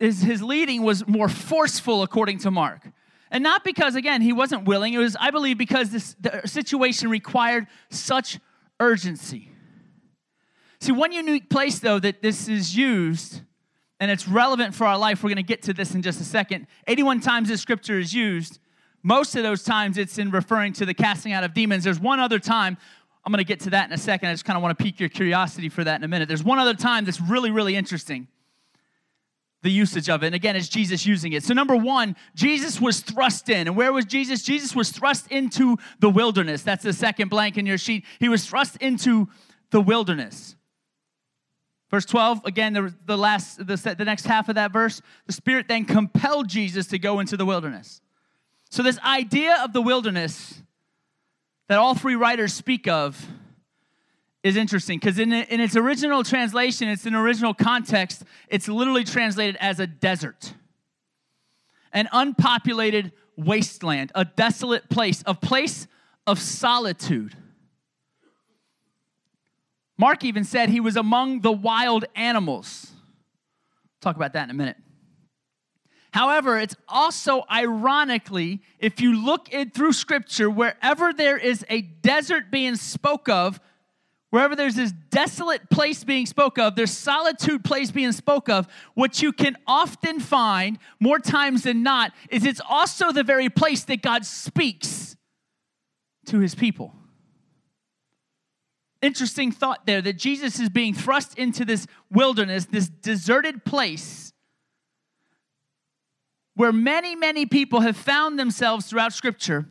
as 0.00 0.22
his 0.22 0.40
leading 0.42 0.82
was 0.82 1.06
more 1.06 1.28
forceful 1.28 2.02
according 2.02 2.38
to 2.38 2.50
Mark. 2.50 2.88
And 3.32 3.42
not 3.42 3.64
because, 3.64 3.96
again, 3.96 4.20
he 4.20 4.34
wasn't 4.34 4.66
willing. 4.66 4.92
It 4.92 4.98
was, 4.98 5.16
I 5.18 5.30
believe, 5.30 5.56
because 5.56 5.90
this 5.90 6.14
the 6.20 6.42
situation 6.44 7.08
required 7.08 7.66
such 7.90 8.38
urgency. 8.78 9.50
See, 10.80 10.92
one 10.92 11.12
unique 11.12 11.48
place, 11.48 11.78
though, 11.78 11.98
that 11.98 12.20
this 12.20 12.46
is 12.46 12.76
used, 12.76 13.40
and 13.98 14.10
it's 14.10 14.28
relevant 14.28 14.74
for 14.74 14.86
our 14.86 14.98
life, 14.98 15.22
we're 15.22 15.30
going 15.30 15.36
to 15.36 15.42
get 15.42 15.62
to 15.62 15.72
this 15.72 15.94
in 15.94 16.02
just 16.02 16.20
a 16.20 16.24
second. 16.24 16.66
81 16.86 17.20
times 17.20 17.48
this 17.48 17.62
scripture 17.62 17.98
is 17.98 18.12
used. 18.12 18.58
Most 19.02 19.34
of 19.34 19.42
those 19.42 19.64
times 19.64 19.96
it's 19.96 20.18
in 20.18 20.30
referring 20.30 20.74
to 20.74 20.84
the 20.84 20.92
casting 20.92 21.32
out 21.32 21.42
of 21.42 21.54
demons. 21.54 21.84
There's 21.84 21.98
one 21.98 22.20
other 22.20 22.38
time, 22.38 22.76
I'm 23.24 23.32
going 23.32 23.38
to 23.38 23.44
get 23.44 23.60
to 23.60 23.70
that 23.70 23.88
in 23.88 23.94
a 23.94 23.98
second. 23.98 24.28
I 24.28 24.32
just 24.32 24.44
kind 24.44 24.58
of 24.58 24.62
want 24.62 24.76
to 24.78 24.84
pique 24.84 25.00
your 25.00 25.08
curiosity 25.08 25.70
for 25.70 25.84
that 25.84 25.96
in 25.96 26.04
a 26.04 26.08
minute. 26.08 26.28
There's 26.28 26.44
one 26.44 26.58
other 26.58 26.74
time 26.74 27.06
that's 27.06 27.20
really, 27.20 27.50
really 27.50 27.76
interesting 27.76 28.28
the 29.62 29.70
usage 29.70 30.10
of 30.10 30.22
it. 30.22 30.26
And 30.26 30.34
again, 30.34 30.56
it's 30.56 30.68
Jesus 30.68 31.06
using 31.06 31.32
it. 31.32 31.44
So, 31.44 31.54
number 31.54 31.76
one, 31.76 32.16
Jesus 32.34 32.80
was 32.80 33.00
thrust 33.00 33.48
in. 33.48 33.68
And 33.68 33.76
where 33.76 33.92
was 33.92 34.04
Jesus? 34.04 34.42
Jesus 34.42 34.74
was 34.74 34.90
thrust 34.90 35.30
into 35.30 35.76
the 36.00 36.10
wilderness. 36.10 36.62
That's 36.62 36.82
the 36.82 36.92
second 36.92 37.28
blank 37.28 37.56
in 37.56 37.66
your 37.66 37.78
sheet. 37.78 38.04
He 38.18 38.28
was 38.28 38.44
thrust 38.44 38.76
into 38.78 39.28
the 39.70 39.80
wilderness. 39.80 40.56
Verse 41.90 42.04
12, 42.06 42.46
again, 42.46 42.94
the, 43.04 43.18
last, 43.18 43.58
the, 43.58 43.76
the 43.96 44.04
next 44.04 44.24
half 44.24 44.48
of 44.48 44.54
that 44.54 44.72
verse, 44.72 45.02
the 45.26 45.32
Spirit 45.32 45.68
then 45.68 45.84
compelled 45.84 46.48
Jesus 46.48 46.86
to 46.88 46.98
go 46.98 47.20
into 47.20 47.36
the 47.36 47.44
wilderness. 47.44 48.00
So, 48.70 48.82
this 48.82 48.98
idea 49.00 49.62
of 49.62 49.72
the 49.72 49.82
wilderness 49.82 50.62
that 51.68 51.78
all 51.78 51.94
three 51.94 52.16
writers 52.16 52.52
speak 52.52 52.88
of 52.88 53.26
is 54.42 54.56
interesting 54.56 54.98
because 54.98 55.18
in, 55.18 55.32
in 55.32 55.60
its 55.60 55.76
original 55.76 56.24
translation, 56.24 56.88
it's 56.88 57.06
in 57.06 57.14
original 57.14 57.54
context, 57.54 58.24
it's 58.48 58.68
literally 58.68 59.04
translated 59.04 59.56
as 59.60 59.78
a 59.78 59.86
desert, 59.86 60.54
an 61.92 62.08
unpopulated 62.12 63.12
wasteland, 63.36 64.10
a 64.14 64.24
desolate 64.24 64.88
place, 64.90 65.22
a 65.26 65.34
place 65.34 65.86
of 66.26 66.38
solitude. 66.40 67.36
Mark 69.96 70.24
even 70.24 70.42
said 70.42 70.68
he 70.68 70.80
was 70.80 70.96
among 70.96 71.40
the 71.40 71.52
wild 71.52 72.04
animals. 72.16 72.90
Talk 74.00 74.16
about 74.16 74.32
that 74.32 74.44
in 74.44 74.50
a 74.50 74.54
minute. 74.54 74.76
However, 76.12 76.58
it's 76.58 76.74
also 76.88 77.44
ironically, 77.50 78.60
if 78.78 79.00
you 79.00 79.24
look 79.24 79.52
it 79.54 79.72
through 79.72 79.92
scripture, 79.92 80.50
wherever 80.50 81.12
there 81.12 81.38
is 81.38 81.64
a 81.70 81.80
desert 81.80 82.50
being 82.50 82.76
spoke 82.76 83.28
of, 83.28 83.60
wherever 84.32 84.56
there's 84.56 84.76
this 84.76 84.92
desolate 85.10 85.68
place 85.68 86.04
being 86.04 86.24
spoke 86.24 86.58
of, 86.58 86.74
there's 86.74 86.90
solitude 86.90 87.62
place 87.62 87.90
being 87.90 88.12
spoke 88.12 88.48
of, 88.48 88.66
what 88.94 89.20
you 89.20 89.30
can 89.30 89.54
often 89.66 90.18
find 90.18 90.78
more 90.98 91.18
times 91.18 91.64
than 91.64 91.82
not 91.82 92.12
is 92.30 92.46
it's 92.46 92.60
also 92.66 93.12
the 93.12 93.22
very 93.22 93.50
place 93.50 93.84
that 93.84 94.00
God 94.00 94.24
speaks 94.24 95.18
to 96.24 96.38
his 96.38 96.54
people. 96.54 96.94
Interesting 99.02 99.52
thought 99.52 99.84
there 99.84 100.00
that 100.00 100.16
Jesus 100.16 100.58
is 100.58 100.70
being 100.70 100.94
thrust 100.94 101.36
into 101.36 101.66
this 101.66 101.86
wilderness, 102.10 102.64
this 102.64 102.88
deserted 102.88 103.66
place 103.66 104.32
where 106.54 106.72
many, 106.72 107.14
many 107.14 107.44
people 107.44 107.80
have 107.80 107.98
found 107.98 108.38
themselves 108.38 108.86
throughout 108.86 109.12
Scripture, 109.12 109.66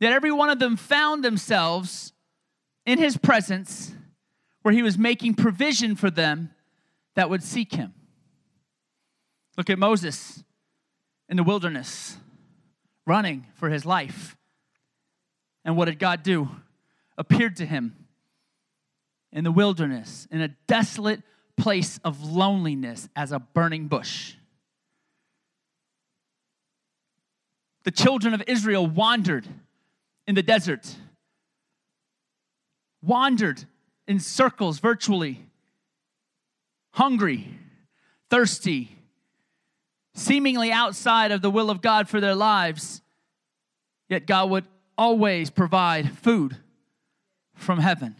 that 0.00 0.10
every 0.10 0.32
one 0.32 0.50
of 0.50 0.58
them 0.58 0.76
found 0.76 1.22
themselves 1.22 2.12
in 2.88 2.98
his 2.98 3.16
presence 3.16 3.92
where 4.62 4.74
he 4.74 4.82
was 4.82 4.96
making 4.98 5.34
provision 5.34 5.94
for 5.94 6.10
them 6.10 6.50
that 7.14 7.30
would 7.30 7.42
seek 7.42 7.74
him. 7.74 7.94
Look 9.56 9.70
at 9.70 9.78
Moses 9.78 10.42
in 11.28 11.36
the 11.36 11.42
wilderness, 11.42 12.16
running 13.06 13.46
for 13.54 13.68
his 13.68 13.84
life. 13.84 14.36
And 15.64 15.76
what 15.76 15.86
did 15.86 15.98
God 15.98 16.22
do? 16.22 16.48
Appeared 17.16 17.56
to 17.56 17.66
him 17.66 17.94
in 19.32 19.44
the 19.44 19.52
wilderness, 19.52 20.26
in 20.30 20.40
a 20.40 20.48
desolate 20.66 21.22
place 21.56 21.98
of 22.04 22.22
loneliness 22.22 23.08
as 23.16 23.32
a 23.32 23.38
burning 23.38 23.88
bush. 23.88 24.34
the 27.88 27.92
children 27.92 28.34
of 28.34 28.42
Israel 28.46 28.86
wandered 28.86 29.48
in 30.26 30.34
the 30.34 30.42
desert, 30.42 30.94
wandered 33.02 33.64
in 34.06 34.20
circles 34.20 34.78
virtually, 34.78 35.44
hungry, 36.92 37.48
thirsty, 38.30 38.96
seemingly 40.14 40.72
outside 40.72 41.30
of 41.30 41.42
the 41.42 41.50
will 41.50 41.70
of 41.70 41.80
God 41.80 42.08
for 42.08 42.20
their 42.20 42.34
lives, 42.34 43.02
yet 44.08 44.26
God 44.26 44.50
would 44.50 44.66
always 44.96 45.50
provide 45.50 46.18
food 46.18 46.56
from 47.54 47.78
heaven 47.78 48.16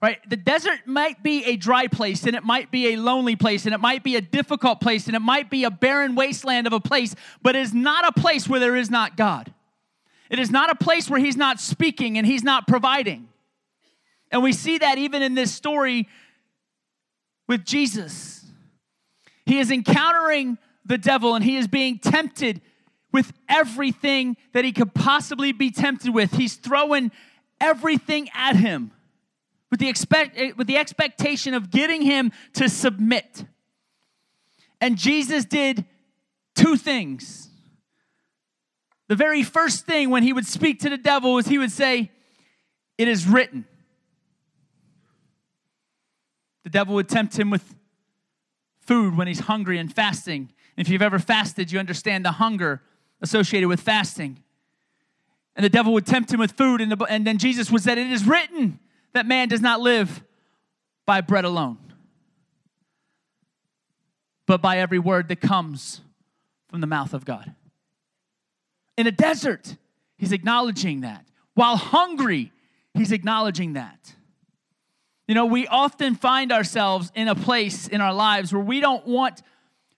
right? 0.00 0.18
The 0.28 0.36
desert 0.36 0.86
might 0.86 1.22
be 1.22 1.44
a 1.44 1.56
dry 1.56 1.86
place 1.86 2.24
and 2.24 2.34
it 2.34 2.42
might 2.42 2.70
be 2.70 2.94
a 2.94 2.96
lonely 2.96 3.36
place 3.36 3.66
and 3.66 3.74
it 3.74 3.80
might 3.80 4.02
be 4.02 4.16
a 4.16 4.20
difficult 4.20 4.80
place 4.80 5.06
and 5.06 5.14
it 5.14 5.20
might 5.20 5.50
be 5.50 5.64
a 5.64 5.70
barren 5.70 6.14
wasteland 6.14 6.66
of 6.66 6.72
a 6.72 6.80
place, 6.80 7.14
but 7.42 7.54
it 7.54 7.60
is 7.60 7.74
not 7.74 8.08
a 8.08 8.20
place 8.20 8.48
where 8.48 8.60
there 8.60 8.76
is 8.76 8.90
not 8.90 9.16
God. 9.16 9.52
It 10.30 10.38
is 10.38 10.50
not 10.50 10.70
a 10.70 10.74
place 10.74 11.10
where 11.10 11.20
He's 11.20 11.36
not 11.36 11.60
speaking 11.60 12.16
and 12.16 12.26
He's 12.26 12.42
not 12.42 12.66
providing. 12.66 13.28
And 14.30 14.42
we 14.42 14.52
see 14.52 14.78
that 14.78 14.98
even 14.98 15.22
in 15.22 15.34
this 15.34 15.52
story 15.52 16.08
with 17.48 17.64
Jesus. 17.64 18.44
He 19.44 19.58
is 19.58 19.72
encountering 19.72 20.56
the 20.84 20.98
devil 20.98 21.34
and 21.34 21.44
he 21.44 21.56
is 21.56 21.66
being 21.66 21.98
tempted 21.98 22.60
with 23.12 23.32
everything 23.48 24.36
that 24.52 24.64
he 24.64 24.72
could 24.72 24.94
possibly 24.94 25.50
be 25.50 25.72
tempted 25.72 26.14
with. 26.14 26.32
He's 26.32 26.54
throwing 26.54 27.10
everything 27.60 28.28
at 28.34 28.54
him 28.54 28.92
with 29.70 29.80
the, 29.80 29.88
expect, 29.88 30.38
eh, 30.38 30.52
with 30.56 30.68
the 30.68 30.76
expectation 30.76 31.54
of 31.54 31.70
getting 31.70 32.02
him 32.02 32.30
to 32.54 32.68
submit. 32.68 33.44
And 34.80 34.96
Jesus 34.96 35.44
did 35.44 35.84
two 36.54 36.76
things. 36.76 37.48
The 39.08 39.16
very 39.16 39.42
first 39.42 39.86
thing 39.86 40.10
when 40.10 40.22
he 40.22 40.32
would 40.32 40.46
speak 40.46 40.80
to 40.80 40.88
the 40.88 40.96
devil 40.96 41.34
was 41.34 41.48
he 41.48 41.58
would 41.58 41.72
say, 41.72 42.12
It 42.96 43.08
is 43.08 43.26
written. 43.26 43.64
The 46.64 46.70
devil 46.70 46.94
would 46.94 47.08
tempt 47.08 47.38
him 47.38 47.50
with 47.50 47.74
food 48.80 49.16
when 49.16 49.28
he's 49.28 49.40
hungry 49.40 49.78
and 49.78 49.92
fasting. 49.92 50.52
If 50.76 50.88
you've 50.88 51.02
ever 51.02 51.18
fasted, 51.18 51.70
you 51.72 51.78
understand 51.78 52.24
the 52.24 52.32
hunger 52.32 52.82
associated 53.20 53.68
with 53.68 53.80
fasting. 53.80 54.42
And 55.56 55.64
the 55.64 55.70
devil 55.70 55.92
would 55.92 56.06
tempt 56.06 56.32
him 56.32 56.40
with 56.40 56.52
food, 56.52 56.80
and, 56.80 56.92
the, 56.92 57.04
and 57.04 57.26
then 57.26 57.38
Jesus 57.38 57.70
would 57.70 57.82
say, 57.82 57.92
It 57.92 57.98
is 57.98 58.24
written 58.24 58.78
that 59.12 59.26
man 59.26 59.48
does 59.48 59.60
not 59.60 59.80
live 59.80 60.22
by 61.06 61.20
bread 61.20 61.44
alone, 61.44 61.78
but 64.46 64.62
by 64.62 64.78
every 64.78 64.98
word 64.98 65.28
that 65.28 65.40
comes 65.40 66.00
from 66.68 66.80
the 66.80 66.86
mouth 66.86 67.12
of 67.12 67.24
God. 67.24 67.54
In 68.96 69.06
a 69.06 69.10
desert, 69.10 69.76
he's 70.16 70.32
acknowledging 70.32 71.00
that. 71.00 71.26
While 71.54 71.76
hungry, 71.76 72.52
he's 72.94 73.12
acknowledging 73.12 73.72
that. 73.74 74.14
You 75.30 75.34
know, 75.34 75.46
we 75.46 75.68
often 75.68 76.16
find 76.16 76.50
ourselves 76.50 77.12
in 77.14 77.28
a 77.28 77.36
place 77.36 77.86
in 77.86 78.00
our 78.00 78.12
lives 78.12 78.52
where 78.52 78.64
we 78.64 78.80
don't 78.80 79.06
want 79.06 79.42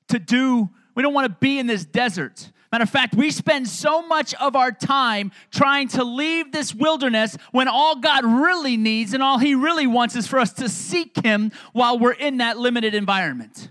to 0.09 0.19
do, 0.19 0.69
we 0.95 1.03
don't 1.03 1.15
want 1.15 1.25
to 1.25 1.35
be 1.41 1.59
in 1.59 1.67
this 1.67 1.87
desert. 1.87 2.53
Matter 2.71 2.83
of 2.83 2.91
fact, 2.91 3.15
we 3.15 3.31
spend 3.31 3.67
so 3.67 4.07
much 4.07 4.35
of 4.35 4.57
our 4.57 4.71
time 4.71 5.33
trying 5.51 5.89
to 5.89 6.05
leave 6.05 6.53
this 6.53 6.75
wilderness 6.75 7.39
when 7.51 7.67
all 7.67 7.97
God 7.97 8.27
really 8.27 8.77
needs 8.77 9.15
and 9.15 9.23
all 9.23 9.39
He 9.39 9.55
really 9.55 9.87
wants 9.87 10.17
is 10.17 10.27
for 10.27 10.39
us 10.39 10.53
to 10.53 10.69
seek 10.69 11.25
Him 11.25 11.51
while 11.73 11.99
we're 11.99 12.13
in 12.13 12.37
that 12.37 12.59
limited 12.59 12.95
environment. 12.95 13.71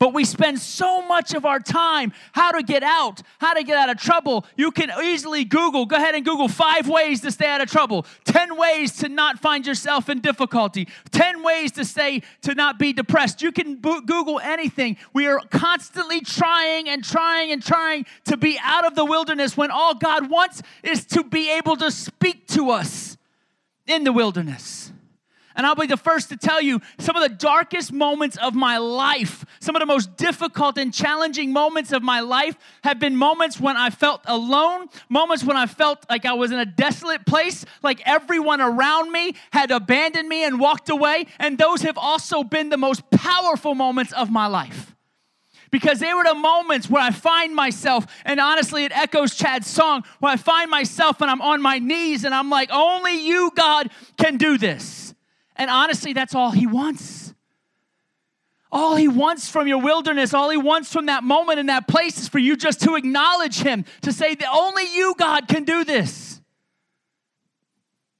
But 0.00 0.14
we 0.14 0.24
spend 0.24 0.58
so 0.58 1.06
much 1.06 1.34
of 1.34 1.44
our 1.44 1.60
time 1.60 2.14
how 2.32 2.52
to 2.52 2.62
get 2.62 2.82
out, 2.82 3.20
how 3.38 3.52
to 3.52 3.62
get 3.62 3.76
out 3.76 3.90
of 3.90 3.98
trouble. 3.98 4.46
You 4.56 4.70
can 4.70 4.90
easily 5.04 5.44
Google, 5.44 5.84
go 5.84 5.96
ahead 5.96 6.14
and 6.14 6.24
Google 6.24 6.48
five 6.48 6.88
ways 6.88 7.20
to 7.20 7.30
stay 7.30 7.46
out 7.46 7.60
of 7.60 7.70
trouble, 7.70 8.06
10 8.24 8.56
ways 8.56 8.92
to 8.96 9.10
not 9.10 9.40
find 9.40 9.66
yourself 9.66 10.08
in 10.08 10.20
difficulty, 10.20 10.88
10 11.10 11.42
ways 11.42 11.72
to 11.72 11.84
stay 11.84 12.22
to 12.40 12.54
not 12.54 12.78
be 12.78 12.94
depressed. 12.94 13.42
You 13.42 13.52
can 13.52 13.76
Google 13.76 14.40
anything. 14.40 14.96
We 15.12 15.26
are 15.26 15.38
constantly 15.50 16.22
trying 16.22 16.88
and 16.88 17.04
trying 17.04 17.52
and 17.52 17.62
trying 17.62 18.06
to 18.24 18.38
be 18.38 18.58
out 18.62 18.86
of 18.86 18.94
the 18.94 19.04
wilderness 19.04 19.54
when 19.54 19.70
all 19.70 19.94
God 19.94 20.30
wants 20.30 20.62
is 20.82 21.04
to 21.08 21.22
be 21.22 21.50
able 21.50 21.76
to 21.76 21.90
speak 21.90 22.46
to 22.48 22.70
us 22.70 23.18
in 23.86 24.04
the 24.04 24.14
wilderness. 24.14 24.79
And 25.60 25.66
I'll 25.66 25.74
be 25.74 25.86
the 25.86 25.98
first 25.98 26.30
to 26.30 26.38
tell 26.38 26.62
you 26.62 26.80
some 26.98 27.16
of 27.16 27.22
the 27.22 27.36
darkest 27.36 27.92
moments 27.92 28.38
of 28.38 28.54
my 28.54 28.78
life, 28.78 29.44
some 29.60 29.76
of 29.76 29.80
the 29.80 29.84
most 29.84 30.16
difficult 30.16 30.78
and 30.78 30.90
challenging 30.90 31.52
moments 31.52 31.92
of 31.92 32.02
my 32.02 32.20
life 32.20 32.56
have 32.82 32.98
been 32.98 33.14
moments 33.14 33.60
when 33.60 33.76
I 33.76 33.90
felt 33.90 34.22
alone, 34.24 34.86
moments 35.10 35.44
when 35.44 35.58
I 35.58 35.66
felt 35.66 36.06
like 36.08 36.24
I 36.24 36.32
was 36.32 36.50
in 36.50 36.58
a 36.58 36.64
desolate 36.64 37.26
place, 37.26 37.66
like 37.82 38.00
everyone 38.06 38.62
around 38.62 39.12
me 39.12 39.34
had 39.52 39.70
abandoned 39.70 40.30
me 40.30 40.44
and 40.44 40.58
walked 40.58 40.88
away. 40.88 41.26
And 41.38 41.58
those 41.58 41.82
have 41.82 41.98
also 41.98 42.42
been 42.42 42.70
the 42.70 42.78
most 42.78 43.10
powerful 43.10 43.74
moments 43.74 44.14
of 44.14 44.30
my 44.30 44.46
life 44.46 44.96
because 45.70 45.98
they 45.98 46.14
were 46.14 46.24
the 46.24 46.34
moments 46.34 46.88
where 46.88 47.02
I 47.02 47.10
find 47.10 47.54
myself, 47.54 48.06
and 48.24 48.40
honestly, 48.40 48.84
it 48.84 48.96
echoes 48.96 49.34
Chad's 49.34 49.66
song, 49.66 50.04
where 50.20 50.32
I 50.32 50.36
find 50.36 50.70
myself 50.70 51.20
and 51.20 51.30
I'm 51.30 51.42
on 51.42 51.60
my 51.60 51.78
knees 51.78 52.24
and 52.24 52.34
I'm 52.34 52.48
like, 52.48 52.70
only 52.72 53.26
you, 53.26 53.52
God, 53.54 53.90
can 54.16 54.38
do 54.38 54.56
this. 54.56 55.09
And 55.60 55.68
honestly, 55.68 56.14
that's 56.14 56.34
all 56.34 56.52
he 56.52 56.66
wants. 56.66 57.34
All 58.72 58.96
he 58.96 59.08
wants 59.08 59.50
from 59.50 59.68
your 59.68 59.82
wilderness, 59.82 60.32
all 60.32 60.48
he 60.48 60.56
wants 60.56 60.90
from 60.90 61.06
that 61.06 61.22
moment 61.22 61.58
in 61.58 61.66
that 61.66 61.86
place 61.86 62.18
is 62.18 62.28
for 62.28 62.38
you 62.38 62.56
just 62.56 62.80
to 62.80 62.94
acknowledge 62.94 63.60
him, 63.60 63.84
to 64.00 64.10
say 64.10 64.34
that 64.34 64.48
only 64.50 64.84
you, 64.94 65.14
God, 65.18 65.48
can 65.48 65.64
do 65.64 65.84
this. 65.84 66.40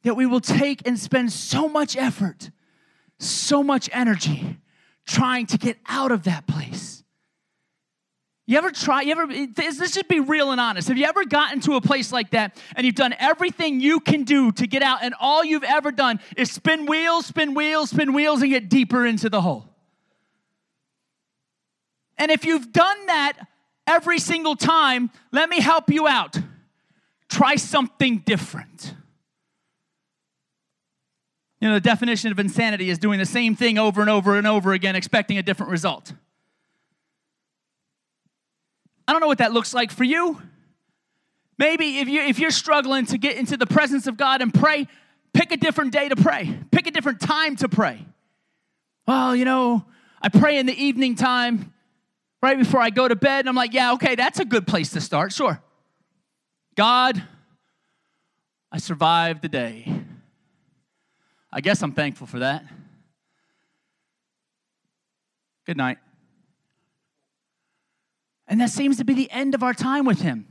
That 0.03 0.17
we 0.17 0.27
will 0.27 0.41
take 0.41 0.87
and 0.87 0.99
spend 0.99 1.33
so 1.33 1.67
much 1.67 1.97
effort, 1.97 2.51
so 3.19 3.63
much 3.63 3.89
energy 3.91 4.59
trying 5.07 5.47
to 5.47 5.57
get 5.57 5.79
out 5.89 6.13
of 6.13 6.25
that 6.25 6.47
place. 6.47 7.00
You 8.51 8.59
ever 8.59 8.73
try, 8.73 9.03
you 9.03 9.13
ever, 9.13 9.29
let's 9.29 9.79
just 9.79 10.09
be 10.09 10.19
real 10.19 10.51
and 10.51 10.61
honest. 10.61 10.89
Have 10.89 10.99
you 10.99 11.05
ever 11.05 11.25
gotten 11.25 11.61
to 11.61 11.75
a 11.75 11.81
place 11.81 12.11
like 12.11 12.31
that 12.31 12.61
and 12.75 12.85
you've 12.85 12.97
done 12.97 13.15
everything 13.17 13.79
you 13.79 14.01
can 14.01 14.25
do 14.25 14.51
to 14.51 14.67
get 14.67 14.83
out, 14.83 15.05
and 15.05 15.15
all 15.21 15.45
you've 15.45 15.63
ever 15.63 15.93
done 15.93 16.19
is 16.37 16.51
spin 16.51 16.87
wheels, 16.87 17.27
spin 17.27 17.55
wheels, 17.55 17.91
spin 17.91 18.13
wheels, 18.13 18.43
and 18.43 18.51
get 18.51 18.69
deeper 18.69 19.07
into 19.07 19.31
the 19.31 19.41
hole? 19.41 19.69
And 22.19 22.33
if 22.33 22.45
you've 22.45 22.73
done 22.73 23.07
that 23.07 23.39
every 23.87 24.19
single 24.19 24.57
time, 24.57 25.13
let 25.31 25.49
me 25.49 25.61
help 25.61 25.89
you 25.89 26.09
out. 26.09 26.37
Try 27.29 27.55
something 27.55 28.19
different. 28.27 28.97
You 31.61 31.69
know, 31.69 31.75
the 31.75 31.81
definition 31.81 32.33
of 32.33 32.41
insanity 32.41 32.91
is 32.91 32.99
doing 32.99 33.21
the 33.21 33.27
same 33.27 33.55
thing 33.55 33.79
over 33.79 34.01
and 34.01 34.11
over 34.11 34.37
and 34.37 34.45
over 34.49 34.73
again, 34.73 34.97
expecting 34.97 35.39
a 35.39 35.43
different 35.45 35.71
result. 35.71 36.15
I 39.11 39.13
don't 39.13 39.19
know 39.19 39.27
what 39.27 39.39
that 39.39 39.53
looks 39.53 39.75
like 39.75 39.91
for 39.91 40.05
you. 40.05 40.41
Maybe 41.59 41.99
if, 41.99 42.07
you, 42.07 42.21
if 42.21 42.39
you're 42.39 42.53
struggling 42.53 43.07
to 43.07 43.19
get 43.19 43.37
into 43.39 43.57
the 43.57 43.67
presence 43.67 44.07
of 44.07 44.17
God 44.17 44.41
and 44.41 44.55
pray, 44.55 44.87
pick 45.35 45.51
a 45.51 45.57
different 45.57 45.93
day 45.93 46.09
to 46.09 46.15
pray, 46.15 46.57
pick 46.71 46.87
a 46.87 46.93
different 46.93 47.21
time 47.21 47.57
to 47.57 47.69
pray. 47.69 48.07
Well, 49.09 49.35
you 49.35 49.45
know, 49.45 49.85
I 50.23 50.29
pray 50.29 50.61
in 50.61 50.67
the 50.67 50.81
evening 50.81 51.17
time 51.17 51.73
right 52.41 52.57
before 52.57 52.81
I 52.81 52.91
go 52.91 53.09
to 53.09 53.17
bed. 53.17 53.41
And 53.41 53.49
I'm 53.49 53.57
like, 53.57 53.75
yeah, 53.75 53.95
okay, 53.95 54.15
that's 54.15 54.39
a 54.39 54.45
good 54.45 54.65
place 54.65 54.91
to 54.91 55.01
start, 55.01 55.33
sure. 55.33 55.61
God, 56.77 57.21
I 58.71 58.79
survived 58.79 59.43
the 59.43 59.49
day. 59.49 59.93
I 61.53 61.61
guess 61.61 61.83
I'm 61.83 61.95
thankful 61.95 62.29
for 62.29 62.39
that. 62.39 62.65
Good 65.67 65.77
night. 65.77 65.99
And 68.51 68.61
that 68.61 68.71
seems 68.71 68.99
to 68.99 69.05
be 69.05 69.15
the 69.15 69.31
end 69.31 69.55
of 69.55 69.63
our 69.63 69.73
time 69.73 70.05
with 70.05 70.21
Him. 70.21 70.47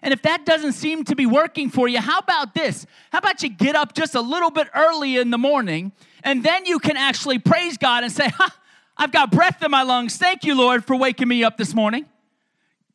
And 0.00 0.14
if 0.14 0.22
that 0.22 0.46
doesn't 0.46 0.72
seem 0.72 1.04
to 1.04 1.16
be 1.16 1.26
working 1.26 1.68
for 1.68 1.88
you, 1.88 1.98
how 1.98 2.18
about 2.18 2.54
this? 2.54 2.86
How 3.10 3.18
about 3.18 3.42
you 3.42 3.48
get 3.48 3.74
up 3.74 3.94
just 3.94 4.14
a 4.14 4.20
little 4.20 4.50
bit 4.50 4.68
early 4.74 5.16
in 5.16 5.30
the 5.30 5.38
morning 5.38 5.92
and 6.22 6.42
then 6.44 6.64
you 6.64 6.78
can 6.78 6.96
actually 6.96 7.38
praise 7.38 7.76
God 7.76 8.04
and 8.04 8.12
say, 8.12 8.28
Ha, 8.28 8.58
I've 8.96 9.12
got 9.12 9.30
breath 9.30 9.62
in 9.62 9.70
my 9.70 9.82
lungs. 9.82 10.16
Thank 10.16 10.44
you, 10.44 10.56
Lord, 10.56 10.84
for 10.84 10.94
waking 10.94 11.26
me 11.26 11.42
up 11.42 11.56
this 11.56 11.74
morning. 11.74 12.06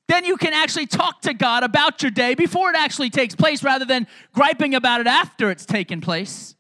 Then 0.07 0.23
you 0.23 0.37
can 0.37 0.53
actually 0.53 0.87
talk 0.87 1.21
to 1.21 1.33
God 1.33 1.63
about 1.63 2.01
your 2.01 2.11
day 2.11 2.33
before 2.33 2.69
it 2.69 2.75
actually 2.75 3.09
takes 3.09 3.35
place 3.35 3.61
rather 3.61 3.85
than 3.85 4.07
griping 4.33 4.73
about 4.73 5.01
it 5.01 5.07
after 5.07 5.51
it's 5.51 5.65
taken 5.65 6.01
place. 6.01 6.55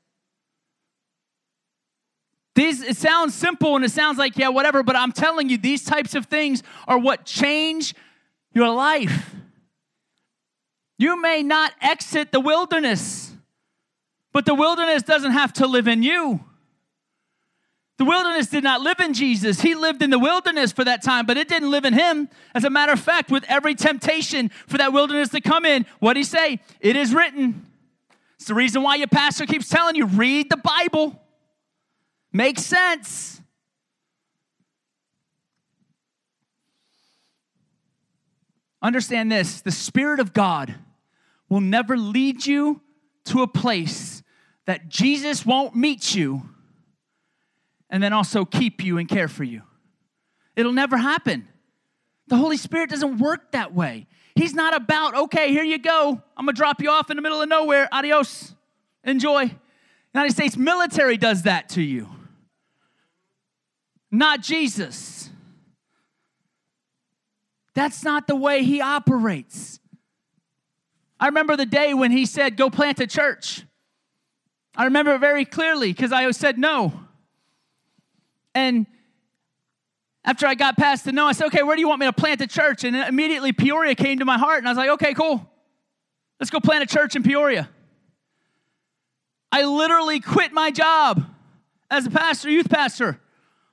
These, 2.59 2.81
it 2.81 2.97
sounds 2.97 3.33
simple 3.33 3.77
and 3.77 3.85
it 3.85 3.91
sounds 3.91 4.17
like, 4.17 4.37
yeah, 4.37 4.49
whatever, 4.49 4.83
but 4.83 4.97
I'm 4.97 5.13
telling 5.13 5.47
you, 5.47 5.57
these 5.57 5.85
types 5.85 6.13
of 6.13 6.25
things 6.25 6.61
are 6.89 6.97
what 6.97 7.23
change 7.23 7.95
your 8.53 8.69
life. 8.69 9.33
You 10.97 11.21
may 11.21 11.41
not 11.41 11.71
exit 11.81 12.33
the 12.33 12.41
wilderness, 12.41 13.31
but 14.33 14.45
the 14.45 14.55
wilderness 14.55 15.03
doesn't 15.03 15.31
have 15.31 15.53
to 15.53 15.67
live 15.67 15.87
in 15.87 16.03
you. 16.03 16.41
The 17.97 18.03
wilderness 18.03 18.47
did 18.47 18.65
not 18.65 18.81
live 18.81 18.99
in 18.99 19.13
Jesus. 19.13 19.61
He 19.61 19.73
lived 19.73 20.01
in 20.01 20.09
the 20.09 20.19
wilderness 20.19 20.73
for 20.73 20.83
that 20.83 21.01
time, 21.01 21.25
but 21.25 21.37
it 21.37 21.47
didn't 21.47 21.71
live 21.71 21.85
in 21.85 21.93
him. 21.93 22.27
As 22.53 22.65
a 22.65 22.69
matter 22.69 22.91
of 22.91 22.99
fact, 22.99 23.31
with 23.31 23.45
every 23.47 23.73
temptation 23.73 24.49
for 24.67 24.77
that 24.79 24.91
wilderness 24.91 25.29
to 25.29 25.39
come 25.39 25.63
in, 25.63 25.85
what 25.99 26.15
did 26.15 26.19
he 26.19 26.23
say? 26.25 26.59
It 26.81 26.97
is 26.97 27.13
written. 27.13 27.65
It's 28.35 28.47
the 28.47 28.53
reason 28.53 28.83
why 28.83 28.95
your 28.95 29.07
pastor 29.07 29.45
keeps 29.45 29.69
telling 29.69 29.95
you 29.95 30.07
read 30.07 30.49
the 30.49 30.57
Bible. 30.57 31.17
Makes 32.31 32.65
sense. 32.65 33.41
Understand 38.81 39.31
this 39.31 39.61
the 39.61 39.71
Spirit 39.71 40.19
of 40.19 40.33
God 40.33 40.75
will 41.49 41.61
never 41.61 41.97
lead 41.97 42.45
you 42.45 42.81
to 43.25 43.41
a 43.41 43.47
place 43.47 44.23
that 44.65 44.87
Jesus 44.87 45.45
won't 45.45 45.75
meet 45.75 46.13
you 46.13 46.47
and 47.89 48.01
then 48.01 48.13
also 48.13 48.45
keep 48.45 48.83
you 48.83 48.99
and 48.99 49.09
care 49.09 49.27
for 49.27 49.43
you. 49.43 49.63
It'll 50.55 50.71
never 50.71 50.97
happen. 50.97 51.47
The 52.27 52.37
Holy 52.37 52.57
Spirit 52.57 52.91
doesn't 52.91 53.17
work 53.17 53.51
that 53.53 53.73
way. 53.73 54.07
He's 54.35 54.53
not 54.53 54.75
about, 54.75 55.15
okay, 55.15 55.49
here 55.49 55.63
you 55.63 55.79
go. 55.79 56.21
I'm 56.37 56.45
gonna 56.45 56.53
drop 56.53 56.81
you 56.81 56.91
off 56.91 57.09
in 57.09 57.15
the 57.15 57.23
middle 57.23 57.41
of 57.41 57.49
nowhere. 57.49 57.89
Adios. 57.91 58.53
Enjoy. 59.03 59.51
United 60.13 60.33
States 60.33 60.55
military 60.55 61.17
does 61.17 61.43
that 61.43 61.69
to 61.69 61.81
you 61.81 62.07
not 64.11 64.41
Jesus. 64.41 65.29
That's 67.75 68.03
not 68.03 68.27
the 68.27 68.35
way 68.35 68.63
he 68.63 68.81
operates. 68.81 69.79
I 71.19 71.27
remember 71.27 71.55
the 71.55 71.65
day 71.65 71.93
when 71.93 72.11
he 72.11 72.25
said, 72.25 72.57
Go 72.57 72.69
plant 72.69 72.99
a 72.99 73.07
church. 73.07 73.63
I 74.75 74.85
remember 74.85 75.15
it 75.15 75.19
very 75.19 75.45
clearly 75.45 75.91
because 75.91 76.11
I 76.11 76.29
said 76.31 76.57
no. 76.57 76.93
And 78.55 78.85
after 80.23 80.47
I 80.47 80.55
got 80.55 80.77
past 80.77 81.05
the 81.05 81.11
no, 81.11 81.25
I 81.25 81.33
said, 81.33 81.47
Okay, 81.47 81.63
where 81.63 81.75
do 81.75 81.81
you 81.81 81.87
want 81.87 81.99
me 81.99 82.05
to 82.07 82.13
plant 82.13 82.41
a 82.41 82.47
church? 82.47 82.83
And 82.83 82.95
immediately 82.95 83.51
Peoria 83.51 83.95
came 83.95 84.19
to 84.19 84.25
my 84.25 84.37
heart, 84.37 84.59
and 84.59 84.67
I 84.67 84.71
was 84.71 84.77
like, 84.77 84.89
Okay, 84.91 85.13
cool. 85.13 85.45
Let's 86.39 86.49
go 86.49 86.59
plant 86.59 86.83
a 86.83 86.87
church 86.87 87.15
in 87.15 87.23
Peoria. 87.23 87.69
I 89.51 89.63
literally 89.63 90.19
quit 90.19 90.53
my 90.53 90.71
job 90.71 91.25
as 91.91 92.05
a 92.05 92.11
pastor, 92.11 92.49
youth 92.49 92.69
pastor 92.69 93.19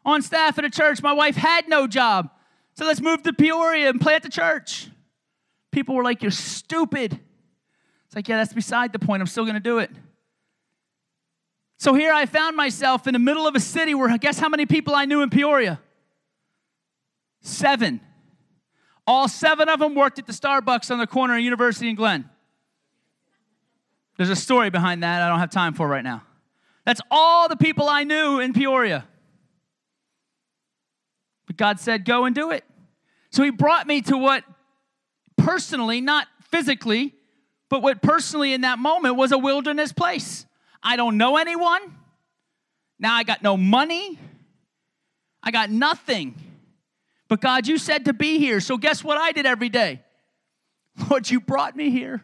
on 0.06 0.22
staff 0.22 0.56
at 0.56 0.64
a 0.64 0.70
church. 0.70 1.02
My 1.02 1.12
wife 1.12 1.36
had 1.36 1.68
no 1.68 1.86
job. 1.86 2.30
So 2.74 2.86
let's 2.86 3.00
move 3.00 3.22
to 3.24 3.32
Peoria 3.32 3.90
and 3.90 4.00
plant 4.00 4.24
a 4.24 4.30
church. 4.30 4.88
People 5.72 5.94
were 5.94 6.04
like, 6.04 6.22
You're 6.22 6.30
stupid. 6.30 7.20
It's 8.06 8.16
like, 8.16 8.28
Yeah, 8.28 8.38
that's 8.38 8.54
beside 8.54 8.92
the 8.92 8.98
point. 8.98 9.20
I'm 9.20 9.26
still 9.26 9.44
going 9.44 9.54
to 9.54 9.60
do 9.60 9.78
it. 9.78 9.90
So 11.78 11.92
here 11.92 12.12
I 12.12 12.24
found 12.24 12.56
myself 12.56 13.06
in 13.06 13.12
the 13.12 13.18
middle 13.18 13.46
of 13.46 13.54
a 13.54 13.60
city 13.60 13.94
where, 13.94 14.16
guess 14.16 14.38
how 14.38 14.48
many 14.48 14.64
people 14.64 14.94
I 14.94 15.04
knew 15.04 15.20
in 15.20 15.28
Peoria? 15.28 15.80
Seven. 17.42 18.00
All 19.06 19.28
seven 19.28 19.68
of 19.68 19.78
them 19.80 19.94
worked 19.94 20.18
at 20.18 20.26
the 20.26 20.32
Starbucks 20.32 20.90
on 20.90 20.98
the 20.98 21.06
corner 21.06 21.34
of 21.34 21.40
University 21.40 21.88
and 21.88 21.96
Glen. 21.96 22.30
There's 24.16 24.30
a 24.30 24.36
story 24.36 24.70
behind 24.70 25.02
that 25.02 25.20
I 25.20 25.28
don't 25.28 25.38
have 25.38 25.50
time 25.50 25.74
for 25.74 25.86
right 25.86 26.02
now. 26.02 26.22
That's 26.86 27.00
all 27.10 27.48
the 27.48 27.56
people 27.56 27.88
I 27.88 28.04
knew 28.04 28.40
in 28.40 28.54
Peoria. 28.54 29.06
God 31.56 31.80
said, 31.80 32.04
go 32.04 32.24
and 32.24 32.34
do 32.34 32.50
it. 32.50 32.64
So 33.30 33.42
he 33.42 33.50
brought 33.50 33.86
me 33.86 34.02
to 34.02 34.16
what 34.16 34.44
personally, 35.36 36.00
not 36.00 36.26
physically, 36.50 37.14
but 37.68 37.82
what 37.82 38.00
personally 38.02 38.52
in 38.52 38.62
that 38.62 38.78
moment 38.78 39.16
was 39.16 39.32
a 39.32 39.38
wilderness 39.38 39.92
place. 39.92 40.46
I 40.82 40.96
don't 40.96 41.16
know 41.16 41.36
anyone. 41.36 41.80
Now 42.98 43.14
I 43.14 43.24
got 43.24 43.42
no 43.42 43.56
money. 43.56 44.18
I 45.42 45.50
got 45.50 45.70
nothing. 45.70 46.34
But 47.28 47.40
God, 47.40 47.66
you 47.66 47.78
said 47.78 48.04
to 48.06 48.12
be 48.12 48.38
here. 48.38 48.60
So 48.60 48.76
guess 48.76 49.02
what 49.02 49.18
I 49.18 49.32
did 49.32 49.46
every 49.46 49.68
day? 49.68 50.02
Lord, 51.10 51.28
you 51.28 51.40
brought 51.40 51.76
me 51.76 51.90
here. 51.90 52.22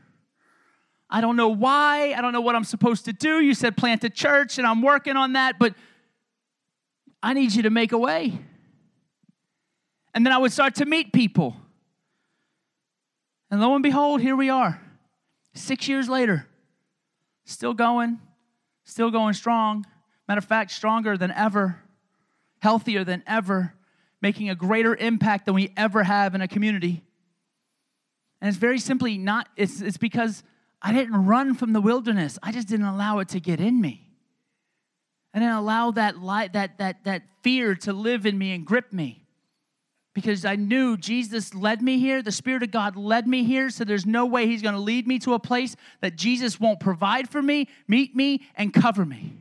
I 1.11 1.21
don't 1.21 1.37
know 1.37 1.49
why. 1.49 2.15
I 2.15 2.23
don't 2.23 2.33
know 2.33 2.41
what 2.41 2.57
I'm 2.57 2.65
supposed 2.65 3.05
to 3.05 3.13
do. 3.13 3.41
You 3.41 3.53
said 3.53 3.77
plant 3.77 4.03
a 4.05 4.11
church, 4.11 4.57
and 4.57 4.67
I'm 4.67 4.81
working 4.81 5.17
on 5.17 5.35
that, 5.35 5.59
but 5.59 5.75
I 7.23 7.35
need 7.35 7.53
you 7.53 7.65
to 7.65 7.71
make 7.71 7.93
a 7.93 7.99
way. 7.99 8.39
And 10.15 10.27
then 10.27 10.33
I 10.33 10.39
would 10.39 10.53
start 10.53 10.77
to 10.77 10.85
meet 10.85 11.13
people. 11.13 11.57
And 13.51 13.61
lo 13.61 13.75
and 13.75 13.83
behold, 13.83 14.21
here 14.21 14.37
we 14.37 14.49
are, 14.49 14.81
six 15.55 15.89
years 15.89 16.09
later, 16.09 16.47
still 17.45 17.75
going, 17.75 18.19
still 18.85 19.11
going 19.11 19.35
strong. 19.35 19.85
Matter 20.29 20.39
of 20.39 20.45
fact, 20.45 20.71
stronger 20.71 21.17
than 21.19 21.31
ever, 21.33 21.83
healthier 22.61 23.05
than 23.05 23.23
ever, 23.27 23.75
making 24.23 24.49
a 24.49 24.55
greater 24.55 24.95
impact 24.97 25.47
than 25.47 25.55
we 25.55 25.73
ever 25.77 26.03
have 26.03 26.35
in 26.35 26.41
a 26.41 26.49
community. 26.49 27.03
And 28.41 28.49
it's 28.49 28.59
very 28.59 28.79
simply 28.79 29.19
not, 29.19 29.49
it's, 29.57 29.81
it's 29.81 29.97
because 29.97 30.43
I 30.81 30.93
didn't 30.93 31.27
run 31.27 31.55
from 31.55 31.73
the 31.73 31.81
wilderness. 31.81 32.39
I 32.43 32.53
just 32.53 32.69
didn't 32.69 32.87
allow 32.87 33.19
it 33.19 33.29
to 33.31 33.41
get 33.41 33.61
in 33.61 33.81
me. 33.81 34.09
I 35.35 35.39
didn't 35.39 35.55
allow 35.55 35.91
that 35.93 36.19
light, 36.19 36.55
that, 36.55 36.79
that, 36.79 37.05
that 37.05 37.23
fear 37.43 37.75
to 37.77 37.93
live 37.93 38.27
in 38.27 38.39
me 38.39 38.53
and 38.53 38.65
grip 38.65 38.93
me 38.93 39.22
because 40.15 40.45
I 40.45 40.57
knew 40.57 40.97
Jesus 40.97 41.55
led 41.55 41.81
me 41.81 41.99
here. 41.99 42.23
The 42.23 42.33
Spirit 42.33 42.63
of 42.63 42.71
God 42.71 42.97
led 42.97 43.27
me 43.27 43.45
here. 43.45 43.71
So 43.71 43.85
there's 43.85 44.05
no 44.05 44.27
way 44.27 44.47
He's 44.47 44.63
going 44.63 44.75
to 44.75 44.81
lead 44.81 45.07
me 45.07 45.19
to 45.21 45.35
a 45.35 45.39
place 45.39 45.75
that 46.01 46.17
Jesus 46.17 46.61
won't 46.61 46.81
provide 46.81 47.31
for 47.31 47.41
me, 47.41 47.69
meet 47.89 48.15
me, 48.15 48.43
and 48.55 48.75
cover 48.75 49.05
me. 49.05 49.33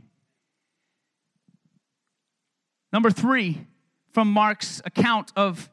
Number 2.93 3.09
three, 3.09 3.65
from 4.11 4.29
Mark's 4.29 4.81
account 4.85 5.31
of 5.35 5.69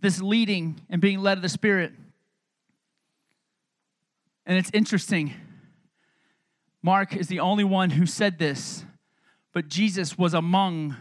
this 0.00 0.20
leading 0.20 0.80
and 0.90 1.00
being 1.00 1.20
led 1.20 1.38
of 1.38 1.42
the 1.42 1.48
Spirit. 1.48 1.92
And 4.44 4.58
it's 4.58 4.70
interesting. 4.72 5.32
Mark 6.82 7.14
is 7.14 7.28
the 7.28 7.40
only 7.40 7.64
one 7.64 7.90
who 7.90 8.06
said 8.06 8.38
this, 8.38 8.84
but 9.52 9.68
Jesus 9.68 10.18
was 10.18 10.34
among 10.34 10.96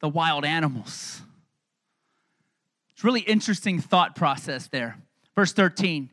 the 0.00 0.08
wild 0.08 0.44
animals 0.44 1.22
It's 3.00 3.04
really 3.06 3.20
interesting 3.20 3.80
thought 3.80 4.14
process 4.14 4.66
there. 4.66 4.98
Verse 5.34 5.54
13 5.54 6.10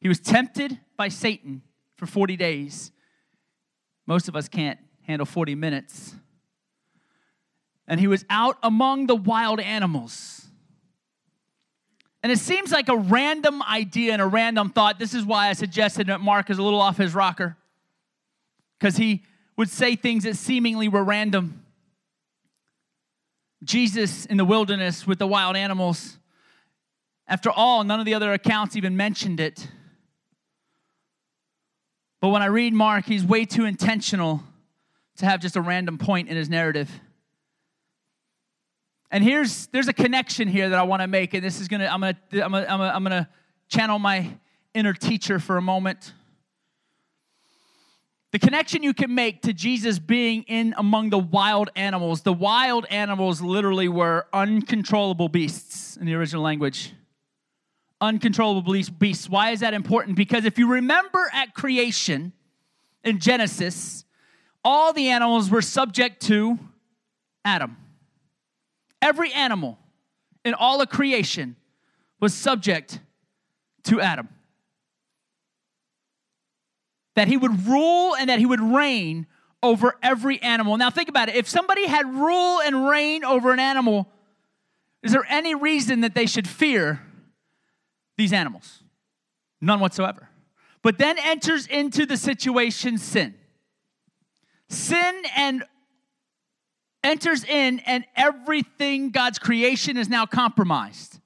He 0.00 0.08
was 0.08 0.18
tempted 0.18 0.80
by 0.96 1.06
Satan 1.06 1.62
for 1.94 2.06
40 2.06 2.36
days. 2.36 2.90
Most 4.04 4.26
of 4.26 4.34
us 4.34 4.48
can't 4.48 4.80
handle 5.02 5.26
40 5.26 5.54
minutes. 5.54 6.16
And 7.86 8.00
he 8.00 8.08
was 8.08 8.24
out 8.28 8.58
among 8.64 9.06
the 9.06 9.14
wild 9.14 9.60
animals. 9.60 10.48
And 12.24 12.32
it 12.32 12.40
seems 12.40 12.72
like 12.72 12.88
a 12.88 12.96
random 12.96 13.62
idea 13.62 14.12
and 14.12 14.20
a 14.20 14.26
random 14.26 14.70
thought. 14.70 14.98
This 14.98 15.14
is 15.14 15.24
why 15.24 15.50
I 15.50 15.52
suggested 15.52 16.08
that 16.08 16.20
Mark 16.20 16.50
is 16.50 16.58
a 16.58 16.64
little 16.64 16.80
off 16.80 16.96
his 16.96 17.14
rocker, 17.14 17.56
because 18.80 18.96
he 18.96 19.22
would 19.56 19.70
say 19.70 19.94
things 19.94 20.24
that 20.24 20.34
seemingly 20.34 20.88
were 20.88 21.04
random. 21.04 21.64
Jesus 23.62 24.26
in 24.26 24.36
the 24.36 24.44
wilderness 24.44 25.06
with 25.06 25.20
the 25.20 25.28
wild 25.28 25.54
animals. 25.54 26.18
After 27.26 27.50
all, 27.50 27.84
none 27.84 28.00
of 28.00 28.06
the 28.06 28.14
other 28.14 28.32
accounts 28.32 28.76
even 28.76 28.96
mentioned 28.96 29.40
it. 29.40 29.66
But 32.20 32.28
when 32.28 32.42
I 32.42 32.46
read 32.46 32.72
Mark, 32.72 33.06
he's 33.06 33.24
way 33.24 33.44
too 33.44 33.64
intentional 33.64 34.42
to 35.16 35.26
have 35.26 35.40
just 35.40 35.56
a 35.56 35.60
random 35.60 35.98
point 35.98 36.28
in 36.28 36.36
his 36.36 36.48
narrative. 36.48 36.90
And 39.10 39.22
here's 39.22 39.66
there's 39.68 39.88
a 39.88 39.92
connection 39.92 40.48
here 40.48 40.68
that 40.70 40.78
I 40.78 40.82
want 40.82 41.02
to 41.02 41.06
make, 41.06 41.34
and 41.34 41.44
this 41.44 41.60
is 41.60 41.68
gonna 41.68 41.86
I'm 41.86 42.00
gonna 42.00 42.16
I'm 42.32 42.50
gonna, 42.50 42.66
I'm 42.68 42.78
gonna, 42.78 42.92
I'm 42.94 43.02
gonna 43.04 43.28
channel 43.68 43.98
my 43.98 44.38
inner 44.74 44.92
teacher 44.92 45.38
for 45.38 45.56
a 45.56 45.62
moment. 45.62 46.12
The 48.32 48.40
connection 48.40 48.82
you 48.82 48.92
can 48.92 49.14
make 49.14 49.42
to 49.42 49.52
Jesus 49.52 50.00
being 50.00 50.42
in 50.48 50.74
among 50.76 51.10
the 51.10 51.18
wild 51.18 51.70
animals. 51.76 52.22
The 52.22 52.32
wild 52.32 52.86
animals 52.90 53.40
literally 53.40 53.86
were 53.86 54.26
uncontrollable 54.32 55.28
beasts 55.28 55.96
in 55.96 56.06
the 56.06 56.14
original 56.14 56.42
language. 56.42 56.92
Uncontrollable 58.04 58.74
beasts. 58.98 59.30
Why 59.30 59.52
is 59.52 59.60
that 59.60 59.72
important? 59.72 60.16
Because 60.16 60.44
if 60.44 60.58
you 60.58 60.72
remember 60.72 61.30
at 61.32 61.54
creation 61.54 62.34
in 63.02 63.18
Genesis, 63.18 64.04
all 64.62 64.92
the 64.92 65.08
animals 65.08 65.48
were 65.48 65.62
subject 65.62 66.20
to 66.26 66.58
Adam. 67.46 67.78
Every 69.00 69.32
animal 69.32 69.78
in 70.44 70.52
all 70.52 70.82
of 70.82 70.90
creation 70.90 71.56
was 72.20 72.34
subject 72.34 73.00
to 73.84 74.02
Adam 74.02 74.28
that 77.14 77.26
he 77.28 77.38
would 77.38 77.66
rule 77.66 78.14
and 78.16 78.28
that 78.28 78.38
he 78.38 78.44
would 78.44 78.60
reign 78.60 79.26
over 79.62 79.96
every 80.02 80.42
animal. 80.42 80.76
Now, 80.76 80.90
think 80.90 81.08
about 81.08 81.30
it. 81.30 81.36
If 81.36 81.48
somebody 81.48 81.86
had 81.86 82.06
rule 82.06 82.60
and 82.60 82.86
reign 82.86 83.24
over 83.24 83.50
an 83.50 83.60
animal, 83.60 84.10
is 85.02 85.12
there 85.12 85.24
any 85.30 85.54
reason 85.54 86.02
that 86.02 86.14
they 86.14 86.26
should 86.26 86.46
fear 86.46 87.00
these 88.16 88.32
animals? 88.32 88.82
None 89.60 89.80
whatsoever. 89.80 90.28
But 90.82 90.98
then 90.98 91.18
enters 91.18 91.66
into 91.66 92.06
the 92.06 92.16
situation 92.16 92.98
sin. 92.98 93.34
Sin 94.68 95.22
and 95.36 95.64
enters 97.02 97.44
in, 97.44 97.80
and 97.80 98.04
everything 98.16 99.10
God's 99.10 99.38
creation 99.38 99.96
is 99.96 100.08
now 100.08 100.26
compromised. 100.26 101.20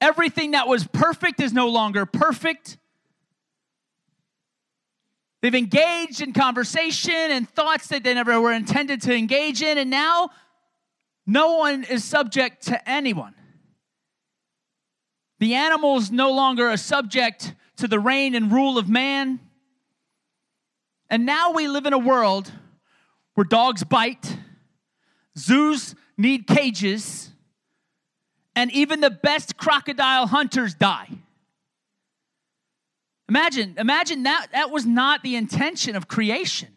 Everything 0.00 0.52
that 0.52 0.68
was 0.68 0.86
perfect 0.86 1.40
is 1.40 1.52
no 1.52 1.68
longer 1.68 2.06
perfect. 2.06 2.76
They've 5.40 5.54
engaged 5.54 6.20
in 6.20 6.32
conversation 6.32 7.14
and 7.14 7.48
thoughts 7.48 7.88
that 7.88 8.02
they 8.02 8.14
never 8.14 8.40
were 8.40 8.52
intended 8.52 9.02
to 9.02 9.14
engage 9.14 9.62
in, 9.62 9.78
and 9.78 9.90
now 9.90 10.30
no 11.26 11.56
one 11.56 11.84
is 11.84 12.04
subject 12.04 12.66
to 12.66 12.88
anyone. 12.88 13.34
The 15.38 15.54
animals 15.54 16.10
no 16.10 16.32
longer 16.32 16.68
are 16.68 16.76
subject 16.76 17.54
to 17.76 17.86
the 17.86 18.00
reign 18.00 18.34
and 18.34 18.50
rule 18.50 18.76
of 18.76 18.88
man. 18.88 19.40
And 21.08 21.24
now 21.24 21.52
we 21.52 21.68
live 21.68 21.86
in 21.86 21.92
a 21.92 21.98
world 21.98 22.50
where 23.34 23.44
dogs 23.44 23.84
bite, 23.84 24.36
zoos 25.36 25.94
need 26.16 26.46
cages, 26.46 27.30
and 28.56 28.72
even 28.72 29.00
the 29.00 29.10
best 29.10 29.56
crocodile 29.56 30.26
hunters 30.26 30.74
die. 30.74 31.08
Imagine, 33.28 33.76
imagine 33.78 34.24
that 34.24 34.48
that 34.52 34.70
was 34.70 34.84
not 34.84 35.22
the 35.22 35.36
intention 35.36 35.94
of 35.94 36.08
creation. 36.08 36.68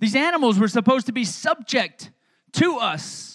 These 0.00 0.16
animals 0.16 0.58
were 0.58 0.66
supposed 0.66 1.06
to 1.06 1.12
be 1.12 1.24
subject 1.24 2.10
to 2.54 2.78
us. 2.78 3.31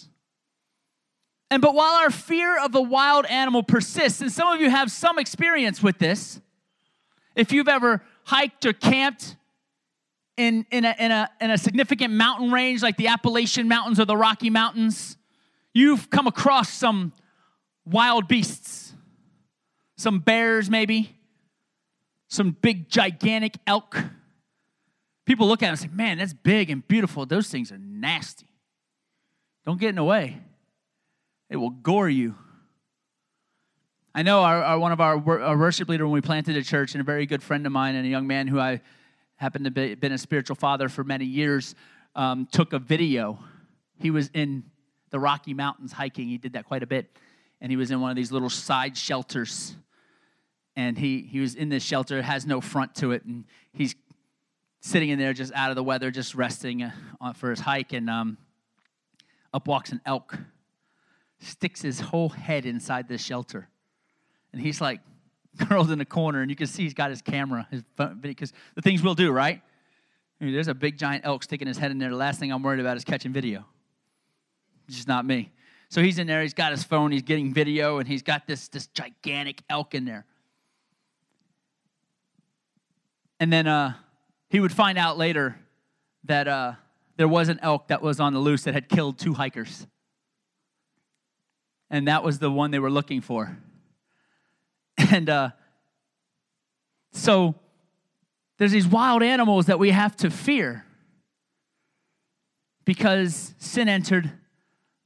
And 1.50 1.62
but 1.62 1.74
while 1.74 1.94
our 1.94 2.10
fear 2.10 2.58
of 2.62 2.74
a 2.74 2.80
wild 2.80 3.24
animal 3.26 3.62
persists, 3.62 4.20
and 4.20 4.30
some 4.30 4.48
of 4.48 4.60
you 4.60 4.70
have 4.70 4.90
some 4.90 5.18
experience 5.18 5.82
with 5.82 5.98
this, 5.98 6.40
if 7.34 7.52
you've 7.52 7.68
ever 7.68 8.02
hiked 8.24 8.66
or 8.66 8.72
camped 8.72 9.36
in, 10.36 10.66
in, 10.70 10.84
a, 10.84 10.94
in, 10.98 11.10
a, 11.10 11.30
in 11.40 11.50
a 11.50 11.58
significant 11.58 12.12
mountain 12.12 12.52
range 12.52 12.82
like 12.82 12.96
the 12.96 13.08
Appalachian 13.08 13.66
Mountains 13.68 13.98
or 13.98 14.04
the 14.04 14.16
Rocky 14.16 14.50
Mountains, 14.50 15.16
you've 15.72 16.10
come 16.10 16.26
across 16.26 16.68
some 16.68 17.12
wild 17.86 18.28
beasts, 18.28 18.92
some 19.96 20.20
bears 20.20 20.68
maybe, 20.68 21.16
some 22.28 22.56
big, 22.60 22.88
gigantic 22.88 23.54
elk. 23.66 23.96
People 25.24 25.48
look 25.48 25.62
at 25.62 25.66
them 25.66 25.72
and 25.72 25.78
say, 25.78 25.88
man, 25.92 26.18
that's 26.18 26.34
big 26.34 26.70
and 26.70 26.86
beautiful. 26.86 27.24
Those 27.24 27.48
things 27.48 27.72
are 27.72 27.78
nasty. 27.78 28.46
Don't 29.64 29.80
get 29.80 29.90
in 29.90 29.94
the 29.96 30.04
way, 30.04 30.38
it 31.50 31.56
will 31.56 31.70
gore 31.70 32.08
you. 32.08 32.34
I 34.14 34.22
know 34.22 34.40
our, 34.40 34.62
our 34.62 34.78
one 34.78 34.92
of 34.92 35.00
our, 35.00 35.16
our, 35.42 35.56
worship 35.56 35.88
leader 35.88 36.04
when 36.04 36.12
we 36.12 36.20
planted 36.20 36.56
a 36.56 36.62
church, 36.62 36.94
and 36.94 37.00
a 37.00 37.04
very 37.04 37.26
good 37.26 37.42
friend 37.42 37.66
of 37.66 37.72
mine, 37.72 37.94
and 37.94 38.06
a 38.06 38.08
young 38.08 38.26
man 38.26 38.48
who 38.48 38.58
I 38.58 38.80
happened 39.36 39.66
to 39.66 39.70
be 39.70 39.94
been 39.94 40.12
a 40.12 40.18
spiritual 40.18 40.56
father 40.56 40.88
for 40.88 41.04
many 41.04 41.24
years, 41.24 41.74
um, 42.16 42.48
took 42.50 42.72
a 42.72 42.78
video. 42.78 43.38
He 44.00 44.10
was 44.10 44.30
in 44.34 44.64
the 45.10 45.20
Rocky 45.20 45.54
Mountains 45.54 45.92
hiking. 45.92 46.28
He 46.28 46.38
did 46.38 46.54
that 46.54 46.64
quite 46.64 46.82
a 46.82 46.86
bit, 46.86 47.16
and 47.60 47.70
he 47.70 47.76
was 47.76 47.90
in 47.90 48.00
one 48.00 48.10
of 48.10 48.16
these 48.16 48.32
little 48.32 48.50
side 48.50 48.96
shelters 48.96 49.76
and 50.78 50.96
he, 50.96 51.22
he 51.22 51.40
was 51.40 51.56
in 51.56 51.70
this 51.70 51.82
shelter, 51.82 52.18
it 52.18 52.24
has 52.24 52.46
no 52.46 52.60
front 52.60 52.94
to 52.94 53.10
it, 53.10 53.24
and 53.24 53.44
he's 53.72 53.96
sitting 54.80 55.08
in 55.08 55.18
there 55.18 55.32
just 55.32 55.52
out 55.52 55.70
of 55.70 55.76
the 55.76 55.82
weather, 55.82 56.08
just 56.12 56.36
resting 56.36 56.84
uh, 56.84 57.32
for 57.32 57.50
his 57.50 57.58
hike, 57.58 57.92
and 57.92 58.08
um, 58.08 58.38
up 59.52 59.66
walks 59.66 59.90
an 59.90 60.00
elk, 60.06 60.38
sticks 61.40 61.82
his 61.82 62.00
whole 62.00 62.28
head 62.28 62.66
inside 62.66 63.08
this 63.08 63.22
shelter, 63.22 63.68
and 64.52 64.60
he's 64.60 64.80
like 64.80 65.00
curled 65.58 65.90
in 65.90 66.00
a 66.00 66.04
corner, 66.04 66.40
and 66.40 66.50
you 66.50 66.56
can 66.56 66.66
see 66.66 66.82
he's 66.82 66.94
got 66.94 67.10
his 67.10 67.22
camera, 67.22 67.66
his 67.70 67.82
phone, 67.96 68.18
because 68.20 68.52
the 68.74 68.82
things 68.82 69.02
we'll 69.02 69.14
do, 69.14 69.30
right? 69.30 69.60
I 70.40 70.44
mean, 70.44 70.54
there's 70.54 70.68
a 70.68 70.74
big 70.74 70.98
giant 70.98 71.24
elk 71.26 71.42
sticking 71.42 71.66
his 71.66 71.78
head 71.78 71.90
in 71.90 71.98
there. 71.98 72.10
The 72.10 72.16
last 72.16 72.38
thing 72.38 72.52
I'm 72.52 72.62
worried 72.62 72.80
about 72.80 72.96
is 72.96 73.04
catching 73.04 73.32
video. 73.32 73.64
It's 74.86 74.96
just 74.96 75.08
not 75.08 75.24
me. 75.24 75.50
So 75.90 76.02
he's 76.02 76.18
in 76.18 76.26
there, 76.26 76.42
he's 76.42 76.54
got 76.54 76.70
his 76.70 76.84
phone, 76.84 77.12
he's 77.12 77.22
getting 77.22 77.52
video, 77.52 77.98
and 77.98 78.06
he's 78.06 78.22
got 78.22 78.46
this, 78.46 78.68
this 78.68 78.86
gigantic 78.88 79.62
elk 79.70 79.94
in 79.94 80.04
there. 80.04 80.26
And 83.40 83.52
then 83.52 83.66
uh, 83.66 83.94
he 84.50 84.60
would 84.60 84.72
find 84.72 84.98
out 84.98 85.16
later 85.16 85.58
that 86.24 86.46
uh, 86.46 86.72
there 87.16 87.28
was 87.28 87.48
an 87.48 87.58
elk 87.62 87.88
that 87.88 88.02
was 88.02 88.20
on 88.20 88.34
the 88.34 88.38
loose 88.38 88.64
that 88.64 88.74
had 88.74 88.88
killed 88.88 89.18
two 89.18 89.34
hikers. 89.34 89.86
And 91.90 92.08
that 92.08 92.22
was 92.22 92.38
the 92.38 92.50
one 92.50 92.70
they 92.70 92.78
were 92.78 92.90
looking 92.90 93.20
for. 93.20 93.56
And 95.12 95.30
uh, 95.30 95.50
so 97.12 97.54
there's 98.58 98.72
these 98.72 98.86
wild 98.86 99.22
animals 99.22 99.66
that 99.66 99.78
we 99.78 99.90
have 99.90 100.16
to 100.16 100.28
fear 100.28 100.84
because 102.84 103.54
sin 103.58 103.88
entered 103.88 104.30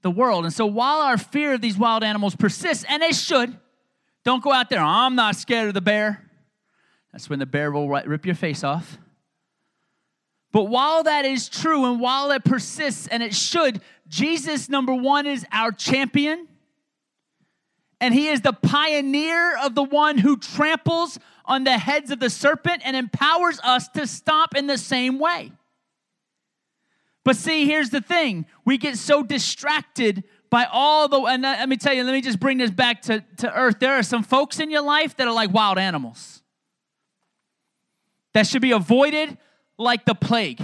the 0.01 0.11
world. 0.11 0.45
And 0.45 0.53
so 0.53 0.67
while 0.67 1.01
our 1.01 1.19
fear 1.19 1.55
of 1.55 1.61
these 1.61 1.77
wild 1.77 2.03
animals 2.03 2.35
persists, 2.35 2.85
and 2.89 3.03
it 3.03 3.15
should, 3.15 3.57
don't 4.25 4.43
go 4.43 4.53
out 4.53 4.71
there, 4.71 4.81
I'm 4.81 5.15
not 5.15 5.37
scared 5.37 5.69
of 5.69 5.75
the 5.75 5.81
bear. 5.81 6.31
That's 7.13 7.29
when 7.29 7.39
the 7.39 7.47
bear 7.47 7.71
will 7.71 7.89
rip 7.89 8.25
your 8.25 8.35
face 8.35 8.65
off. 8.65 8.99
But 10.53 10.65
while 10.65 11.03
that 11.03 11.25
is 11.25 11.49
true 11.49 11.87
and 11.91 12.01
while 12.01 12.31
it 12.31 12.45
persists, 12.45 13.09
and 13.09 13.23
it 13.23 13.35
should, 13.35 13.81
Jesus, 14.07 14.69
number 14.69 14.95
one, 14.95 15.27
is 15.27 15.47
our 15.51 15.73
champion. 15.73 16.47
And 18.03 18.13
he 18.13 18.27
is 18.27 18.41
the 18.41 18.53
pioneer 18.53 19.57
of 19.57 19.77
the 19.77 19.83
one 19.85 20.19
who 20.19 20.37
tramples 20.37 21.21
on 21.45 21.63
the 21.63 21.79
heads 21.79 22.11
of 22.11 22.19
the 22.19 22.31
serpent 22.31 22.83
and 22.85 22.97
empowers 22.97 23.61
us 23.63 23.87
to 23.91 24.09
stop 24.09 24.57
in 24.57 24.67
the 24.67 24.77
same 24.77 25.21
way. 25.21 25.53
But 27.23 27.37
see, 27.37 27.65
here's 27.65 27.91
the 27.91 28.01
thing 28.01 28.47
we 28.65 28.77
get 28.77 28.99
so 28.99 29.23
distracted 29.23 30.25
by 30.51 30.67
all 30.71 31.07
the, 31.07 31.21
and 31.21 31.43
let 31.43 31.69
me 31.69 31.77
tell 31.77 31.95
you, 31.95 32.03
let 32.03 32.13
me 32.13 32.21
just 32.21 32.41
bring 32.41 32.59
this 32.59 32.73
back 32.73 33.03
to, 33.03 33.25
to 33.37 33.57
earth. 33.57 33.79
There 33.79 33.93
are 33.93 34.03
some 34.03 34.25
folks 34.25 34.59
in 34.59 34.69
your 34.69 34.83
life 34.83 35.17
that 35.19 35.29
are 35.29 35.33
like 35.33 35.55
wild 35.55 35.79
animals 35.79 36.43
that 38.33 38.49
should 38.49 38.63
be 38.63 38.73
avoided 38.73 39.39
like 39.79 40.07
the 40.07 40.15
plague. 40.17 40.61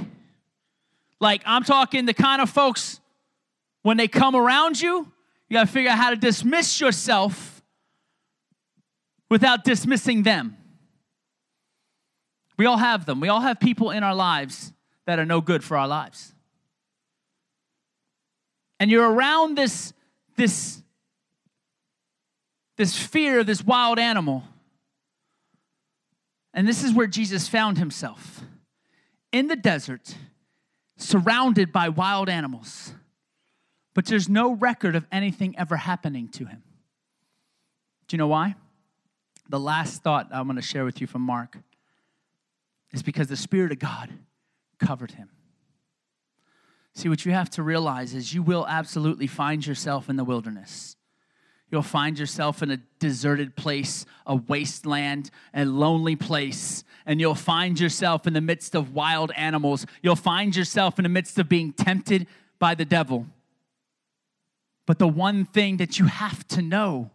Like, 1.20 1.42
I'm 1.46 1.62
talking 1.62 2.05
the 2.05 2.14
kind 2.14 2.42
of 2.42 2.51
folks, 2.51 2.98
when 3.83 3.96
they 3.96 4.09
come 4.09 4.35
around 4.35 4.81
you, 4.81 5.12
You 5.48 5.54
got 5.54 5.66
to 5.66 5.72
figure 5.72 5.90
out 5.90 5.98
how 5.98 6.11
to 6.11 6.16
dismiss 6.16 6.80
yourself 6.80 7.62
without 9.30 9.64
dismissing 9.64 10.22
them. 10.22 10.56
We 12.56 12.66
all 12.66 12.76
have 12.76 13.06
them. 13.06 13.20
We 13.20 13.28
all 13.28 13.40
have 13.40 13.61
people 13.61 13.90
in 13.90 14.02
our 14.02 14.14
lives 14.14 14.72
that 15.06 15.18
are 15.18 15.24
no 15.24 15.40
good 15.40 15.64
for 15.64 15.76
our 15.76 15.88
lives. 15.88 16.34
And 18.80 18.90
you're 18.90 19.11
around 19.11 19.56
this, 19.56 19.92
this, 20.37 20.82
this 22.76 22.96
fear 22.96 23.40
of 23.40 23.46
this 23.46 23.64
wild 23.64 23.98
animal. 23.98 24.44
And 26.52 26.66
this 26.66 26.84
is 26.84 26.92
where 26.92 27.06
Jesus 27.06 27.48
found 27.48 27.78
himself 27.78 28.42
in 29.32 29.48
the 29.48 29.56
desert, 29.56 30.16
surrounded 30.96 31.72
by 31.72 31.88
wild 31.88 32.28
animals. 32.28 32.92
But 33.98 34.06
there's 34.06 34.28
no 34.28 34.52
record 34.52 34.94
of 34.94 35.08
anything 35.11 35.58
ever 35.58 35.76
happening 35.76 36.28
to 36.28 36.44
him. 36.44 36.62
Do 38.06 38.14
you 38.14 38.18
know 38.18 38.28
why? 38.28 38.54
The 39.48 39.58
last 39.58 40.04
thought 40.04 40.28
I'm 40.30 40.44
going 40.44 40.54
to 40.54 40.62
share 40.62 40.84
with 40.84 41.00
you 41.00 41.08
from 41.08 41.22
Mark 41.22 41.58
is 42.92 43.02
because 43.02 43.26
the 43.26 43.34
Spirit 43.34 43.72
of 43.72 43.80
God 43.80 44.11
covered 44.78 45.11
him. 45.11 45.30
See, 46.94 47.08
what 47.08 47.26
you 47.26 47.32
have 47.32 47.50
to 47.50 47.64
realize 47.64 48.14
is 48.14 48.32
you 48.32 48.40
will 48.40 48.68
absolutely 48.68 49.26
find 49.26 49.66
yourself 49.66 50.08
in 50.08 50.14
the 50.14 50.22
wilderness. 50.22 50.94
You'll 51.68 51.82
find 51.82 52.16
yourself 52.20 52.62
in 52.62 52.70
a 52.70 52.76
deserted 53.00 53.56
place, 53.56 54.06
a 54.24 54.37
wasteland, 54.37 55.32
a 55.52 55.64
lonely 55.64 56.14
place, 56.14 56.84
and 57.04 57.20
you'll 57.20 57.34
find 57.34 57.80
yourself 57.80 58.28
in 58.28 58.32
the 58.32 58.40
midst 58.40 58.76
of 58.76 58.94
wild 58.94 59.32
animals. 59.37 59.87
You'll 60.02 60.14
find 60.14 60.54
yourself 60.54 61.00
in 61.00 61.02
the 61.02 61.08
midst 61.08 61.37
of 61.40 61.48
being 61.48 61.72
tempted 61.72 62.28
by 62.61 62.76
the 62.76 62.84
devil. 62.84 63.26
But 64.88 64.98
the 64.98 65.07
one 65.07 65.44
thing 65.44 65.77
that 65.77 65.98
you 65.98 66.07
have 66.07 66.48
to 66.48 66.62
know 66.62 67.11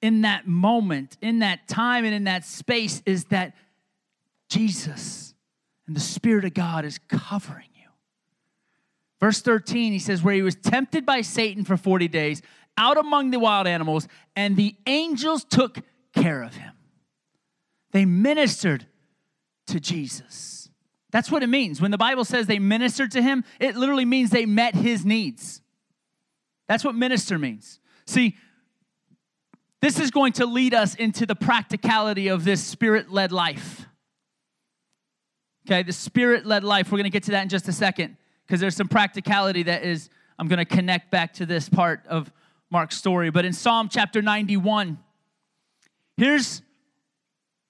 in 0.00 0.22
that 0.22 0.48
moment, 0.48 1.18
in 1.20 1.40
that 1.40 1.68
time, 1.68 2.06
and 2.06 2.14
in 2.14 2.24
that 2.24 2.46
space 2.46 3.02
is 3.04 3.26
that 3.26 3.54
Jesus 4.48 5.34
and 5.86 5.94
the 5.94 6.00
Spirit 6.00 6.46
of 6.46 6.54
God 6.54 6.86
is 6.86 6.98
covering 7.08 7.68
you. 7.74 7.88
Verse 9.20 9.42
13, 9.42 9.92
he 9.92 9.98
says, 9.98 10.22
Where 10.22 10.34
he 10.34 10.40
was 10.40 10.54
tempted 10.54 11.04
by 11.04 11.20
Satan 11.20 11.66
for 11.66 11.76
40 11.76 12.08
days 12.08 12.40
out 12.78 12.96
among 12.96 13.32
the 13.32 13.38
wild 13.38 13.66
animals, 13.66 14.08
and 14.34 14.56
the 14.56 14.74
angels 14.86 15.44
took 15.44 15.80
care 16.14 16.42
of 16.42 16.54
him. 16.54 16.72
They 17.92 18.06
ministered 18.06 18.86
to 19.66 19.78
Jesus. 19.78 20.70
That's 21.10 21.30
what 21.30 21.42
it 21.42 21.48
means. 21.48 21.82
When 21.82 21.90
the 21.90 21.98
Bible 21.98 22.24
says 22.24 22.46
they 22.46 22.58
ministered 22.58 23.10
to 23.10 23.20
him, 23.20 23.44
it 23.60 23.76
literally 23.76 24.06
means 24.06 24.30
they 24.30 24.46
met 24.46 24.74
his 24.74 25.04
needs. 25.04 25.60
That's 26.68 26.84
what 26.84 26.94
minister 26.94 27.38
means. 27.38 27.80
See, 28.06 28.36
this 29.80 30.00
is 30.00 30.10
going 30.10 30.32
to 30.34 30.46
lead 30.46 30.72
us 30.72 30.94
into 30.94 31.26
the 31.26 31.34
practicality 31.34 32.28
of 32.28 32.44
this 32.44 32.64
spirit 32.64 33.10
led 33.10 33.32
life. 33.32 33.86
Okay, 35.66 35.82
the 35.82 35.92
spirit 35.92 36.46
led 36.46 36.64
life. 36.64 36.90
We're 36.90 36.98
going 36.98 37.04
to 37.04 37.10
get 37.10 37.24
to 37.24 37.32
that 37.32 37.42
in 37.42 37.48
just 37.48 37.68
a 37.68 37.72
second 37.72 38.16
because 38.46 38.60
there's 38.60 38.76
some 38.76 38.88
practicality 38.88 39.62
that 39.64 39.84
is, 39.84 40.10
I'm 40.38 40.48
going 40.48 40.58
to 40.58 40.64
connect 40.64 41.10
back 41.10 41.34
to 41.34 41.46
this 41.46 41.68
part 41.68 42.06
of 42.06 42.32
Mark's 42.70 42.96
story. 42.96 43.30
But 43.30 43.44
in 43.44 43.52
Psalm 43.52 43.88
chapter 43.88 44.20
91, 44.20 44.98
here's 46.16 46.62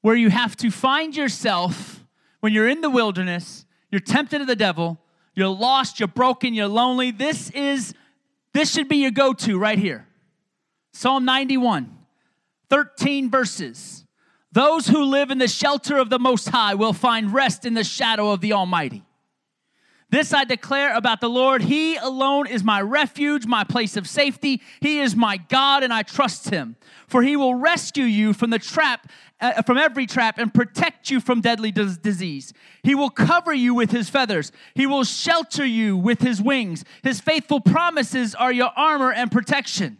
where 0.01 0.17
you 0.17 0.31
have 0.31 0.57
to 0.57 0.71
find 0.71 1.17
yourself 1.17 2.05
when 2.41 2.53
you're 2.53 2.69
in 2.69 2.81
the 2.81 2.91
wilderness, 2.91 3.65
you're 3.91 4.01
tempted 4.01 4.41
of 4.41 4.47
the 4.47 4.57
devil, 4.57 4.99
you're 5.35 5.49
lost, 5.49 5.99
you're 5.99 6.09
broken, 6.09 6.53
you're 6.53 6.69
lonely. 6.69 7.11
This 7.11 7.51
is 7.51 7.95
this 8.55 8.73
should 8.73 8.89
be 8.89 8.97
your 8.97 9.11
go-to 9.11 9.59
right 9.59 9.79
here. 9.79 10.07
Psalm 10.95 11.25
91, 11.25 11.95
13 12.71 13.31
verses. 13.31 14.07
Those 14.53 14.87
who 14.87 15.03
live 15.03 15.33
in 15.33 15.39
the 15.39 15.49
shelter 15.49 15.99
of 15.99 16.09
the 16.09 16.21
Most 16.21 16.49
High 16.49 16.75
will 16.75 16.93
find 16.93 17.35
rest 17.35 17.67
in 17.67 17.75
the 17.75 17.83
shadow 17.83 18.31
of 18.31 18.41
the 18.41 18.53
Almighty. 18.53 19.05
This 20.15 20.33
I 20.33 20.45
declare 20.45 20.95
about 20.95 21.21
the 21.21 21.29
Lord. 21.29 21.61
He 21.61 21.97
alone 21.97 22.47
is 22.47 22.63
my 22.63 22.81
refuge, 22.81 23.47
my 23.47 23.65
place 23.65 23.97
of 23.97 24.09
safety. 24.09 24.63
He 24.79 25.01
is 25.01 25.17
my 25.17 25.39
God, 25.39 25.83
and 25.83 25.93
I 25.93 26.05
trust 26.05 26.51
him. 26.51 26.77
For 27.09 27.25
he 27.25 27.35
will 27.35 27.57
rescue 27.57 28.05
you 28.05 28.33
from 28.33 28.51
the 28.51 28.61
trap, 28.61 29.11
uh, 29.41 29.63
from 29.63 29.77
every 29.77 30.07
trap, 30.07 30.39
and 30.39 30.55
protect 30.55 31.11
you 31.11 31.19
from 31.19 31.41
deadly 31.41 31.73
disease. 31.73 32.53
He 32.85 32.95
will 32.95 33.11
cover 33.11 33.53
you 33.53 33.75
with 33.75 33.91
his 33.91 34.09
feathers. 34.09 34.53
He 34.77 34.87
will 34.87 35.03
shelter 35.03 35.67
you 35.67 35.97
with 35.97 36.21
his 36.21 36.41
wings. 36.41 36.85
His 37.03 37.21
faithful 37.21 37.61
promises 37.61 38.37
are 38.37 38.53
your 38.53 38.71
armor 38.77 39.11
and 39.11 39.33
protection. 39.33 39.99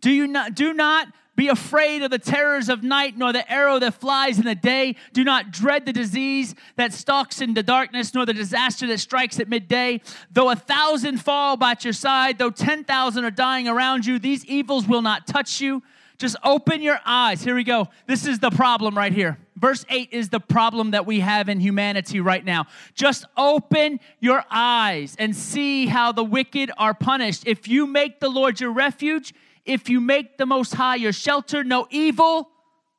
Do 0.00 0.10
you 0.10 0.26
not 0.26 0.56
do 0.56 0.74
not 0.74 1.06
be 1.42 1.48
afraid 1.48 2.02
of 2.02 2.10
the 2.12 2.20
terrors 2.20 2.68
of 2.68 2.84
night, 2.84 3.18
nor 3.18 3.32
the 3.32 3.50
arrow 3.50 3.80
that 3.80 3.94
flies 3.94 4.38
in 4.38 4.44
the 4.44 4.54
day. 4.54 4.94
Do 5.12 5.24
not 5.24 5.50
dread 5.50 5.84
the 5.86 5.92
disease 5.92 6.54
that 6.76 6.92
stalks 6.92 7.40
in 7.40 7.54
the 7.54 7.64
darkness, 7.64 8.14
nor 8.14 8.24
the 8.24 8.32
disaster 8.32 8.86
that 8.86 8.98
strikes 8.98 9.40
at 9.40 9.48
midday. 9.48 10.00
Though 10.30 10.50
a 10.50 10.54
thousand 10.54 11.18
fall 11.20 11.56
by 11.56 11.74
your 11.80 11.94
side, 11.94 12.38
though 12.38 12.50
10,000 12.50 13.24
are 13.24 13.30
dying 13.32 13.66
around 13.66 14.06
you, 14.06 14.20
these 14.20 14.44
evils 14.44 14.86
will 14.86 15.02
not 15.02 15.26
touch 15.26 15.60
you. 15.60 15.82
Just 16.16 16.36
open 16.44 16.80
your 16.80 17.00
eyes. 17.04 17.42
Here 17.42 17.56
we 17.56 17.64
go. 17.64 17.88
This 18.06 18.24
is 18.24 18.38
the 18.38 18.50
problem 18.50 18.96
right 18.96 19.12
here. 19.12 19.36
Verse 19.56 19.84
8 19.90 20.10
is 20.12 20.28
the 20.28 20.38
problem 20.38 20.92
that 20.92 21.06
we 21.06 21.18
have 21.18 21.48
in 21.48 21.58
humanity 21.58 22.20
right 22.20 22.44
now. 22.44 22.66
Just 22.94 23.24
open 23.36 23.98
your 24.20 24.44
eyes 24.48 25.16
and 25.18 25.34
see 25.34 25.86
how 25.86 26.12
the 26.12 26.22
wicked 26.22 26.70
are 26.78 26.94
punished. 26.94 27.48
If 27.48 27.66
you 27.66 27.88
make 27.88 28.20
the 28.20 28.28
Lord 28.28 28.60
your 28.60 28.70
refuge, 28.70 29.34
if 29.64 29.88
you 29.88 30.00
make 30.00 30.38
the 30.38 30.46
Most 30.46 30.74
High 30.74 30.96
your 30.96 31.12
shelter, 31.12 31.62
no 31.62 31.86
evil 31.90 32.50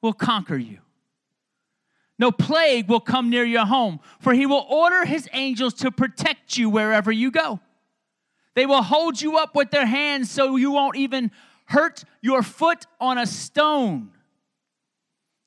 will 0.02 0.14
conquer 0.14 0.58
you. 0.58 0.80
No 2.20 2.32
plague 2.32 2.88
will 2.88 3.00
come 3.00 3.30
near 3.30 3.44
your 3.44 3.66
home, 3.66 4.00
for 4.20 4.34
he 4.34 4.46
will 4.46 4.66
order 4.70 5.06
his 5.06 5.28
angels 5.34 5.74
to 5.76 5.92
protect 5.92 6.58
you 6.58 6.70
wherever 6.70 7.12
you 7.12 7.32
go. 7.32 7.60
They 8.56 8.66
will 8.66 8.84
hold 8.84 9.22
you 9.22 9.38
up 9.38 9.56
with 9.56 9.72
their 9.72 9.86
hands 9.86 10.30
so 10.30 10.56
you 10.56 10.72
won't 10.72 10.96
even 10.96 11.32
hurt 11.66 12.04
your 12.22 12.44
foot 12.44 12.86
on 13.00 13.18
a 13.18 13.26
stone. 13.26 14.12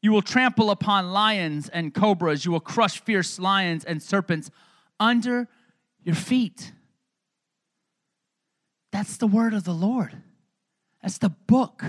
You 0.02 0.12
will 0.12 0.22
trample 0.22 0.70
upon 0.70 1.12
lions 1.12 1.68
and 1.68 1.94
cobras. 1.94 2.44
You 2.44 2.52
will 2.52 2.60
crush 2.60 3.00
fierce 3.00 3.38
lions 3.38 3.84
and 3.84 4.02
serpents 4.02 4.50
under 4.98 5.48
your 6.02 6.14
feet. 6.14 6.72
That's 8.92 9.16
the 9.16 9.26
word 9.26 9.54
of 9.54 9.64
the 9.64 9.74
Lord. 9.74 10.22
That's 11.06 11.18
the 11.18 11.28
book. 11.28 11.84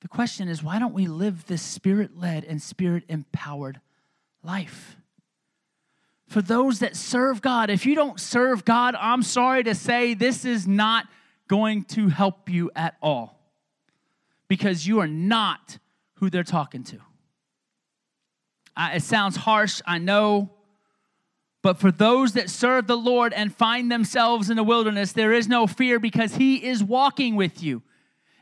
The 0.00 0.08
question 0.08 0.48
is 0.48 0.62
why 0.62 0.78
don't 0.78 0.94
we 0.94 1.06
live 1.06 1.44
this 1.44 1.60
spirit 1.60 2.16
led 2.16 2.44
and 2.44 2.62
spirit 2.62 3.04
empowered 3.06 3.82
life? 4.42 4.96
For 6.28 6.40
those 6.40 6.78
that 6.78 6.96
serve 6.96 7.42
God, 7.42 7.68
if 7.68 7.84
you 7.84 7.94
don't 7.94 8.18
serve 8.18 8.64
God, 8.64 8.94
I'm 8.98 9.22
sorry 9.22 9.64
to 9.64 9.74
say 9.74 10.14
this 10.14 10.46
is 10.46 10.66
not 10.66 11.04
going 11.46 11.84
to 11.88 12.08
help 12.08 12.48
you 12.48 12.70
at 12.74 12.96
all 13.02 13.38
because 14.48 14.86
you 14.86 15.00
are 15.00 15.06
not 15.06 15.76
who 16.14 16.30
they're 16.30 16.42
talking 16.42 16.84
to. 16.84 16.96
I, 18.74 18.94
it 18.94 19.02
sounds 19.02 19.36
harsh, 19.36 19.82
I 19.86 19.98
know, 19.98 20.55
but 21.66 21.80
for 21.80 21.90
those 21.90 22.34
that 22.34 22.48
serve 22.48 22.86
the 22.86 22.96
Lord 22.96 23.32
and 23.32 23.52
find 23.52 23.90
themselves 23.90 24.50
in 24.50 24.56
the 24.56 24.62
wilderness, 24.62 25.10
there 25.10 25.32
is 25.32 25.48
no 25.48 25.66
fear 25.66 25.98
because 25.98 26.36
He 26.36 26.64
is 26.64 26.80
walking 26.80 27.34
with 27.34 27.60
you. 27.60 27.82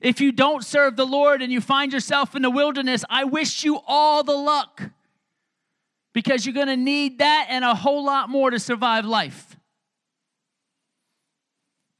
If 0.02 0.20
you 0.20 0.30
don't 0.30 0.62
serve 0.62 0.96
the 0.96 1.06
Lord 1.06 1.40
and 1.40 1.50
you 1.50 1.62
find 1.62 1.90
yourself 1.90 2.36
in 2.36 2.42
the 2.42 2.50
wilderness, 2.50 3.02
I 3.08 3.24
wish 3.24 3.64
you 3.64 3.80
all 3.86 4.24
the 4.24 4.36
luck 4.36 4.90
because 6.12 6.44
you're 6.44 6.54
going 6.54 6.66
to 6.66 6.76
need 6.76 7.20
that 7.20 7.46
and 7.48 7.64
a 7.64 7.74
whole 7.74 8.04
lot 8.04 8.28
more 8.28 8.50
to 8.50 8.58
survive 8.58 9.06
life. 9.06 9.56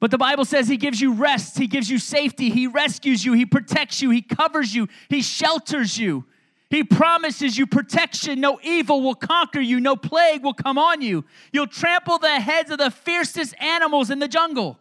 But 0.00 0.10
the 0.10 0.18
Bible 0.18 0.44
says 0.44 0.68
He 0.68 0.76
gives 0.76 1.00
you 1.00 1.14
rest, 1.14 1.56
He 1.56 1.68
gives 1.68 1.88
you 1.88 1.98
safety, 1.98 2.50
He 2.50 2.66
rescues 2.66 3.24
you, 3.24 3.32
He 3.32 3.46
protects 3.46 4.02
you, 4.02 4.10
He 4.10 4.20
covers 4.20 4.74
you, 4.74 4.88
He 5.08 5.22
shelters 5.22 5.96
you. 5.98 6.26
He 6.74 6.82
promises 6.82 7.56
you 7.56 7.68
protection. 7.68 8.40
No 8.40 8.58
evil 8.60 9.00
will 9.00 9.14
conquer 9.14 9.60
you. 9.60 9.78
No 9.78 9.94
plague 9.94 10.42
will 10.42 10.54
come 10.54 10.76
on 10.76 11.02
you. 11.02 11.24
You'll 11.52 11.68
trample 11.68 12.18
the 12.18 12.40
heads 12.40 12.68
of 12.68 12.78
the 12.78 12.90
fiercest 12.90 13.54
animals 13.62 14.10
in 14.10 14.18
the 14.18 14.26
jungle. 14.26 14.76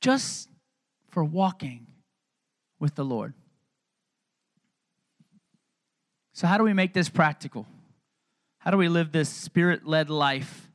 Just 0.00 0.48
for 1.10 1.22
walking 1.22 1.86
with 2.80 2.96
the 2.96 3.04
Lord. 3.04 3.32
So, 6.32 6.48
how 6.48 6.58
do 6.58 6.64
we 6.64 6.72
make 6.72 6.92
this 6.92 7.08
practical? 7.08 7.64
How 8.58 8.72
do 8.72 8.76
we 8.76 8.88
live 8.88 9.12
this 9.12 9.28
spirit 9.28 9.86
led 9.86 10.10
life 10.10 10.68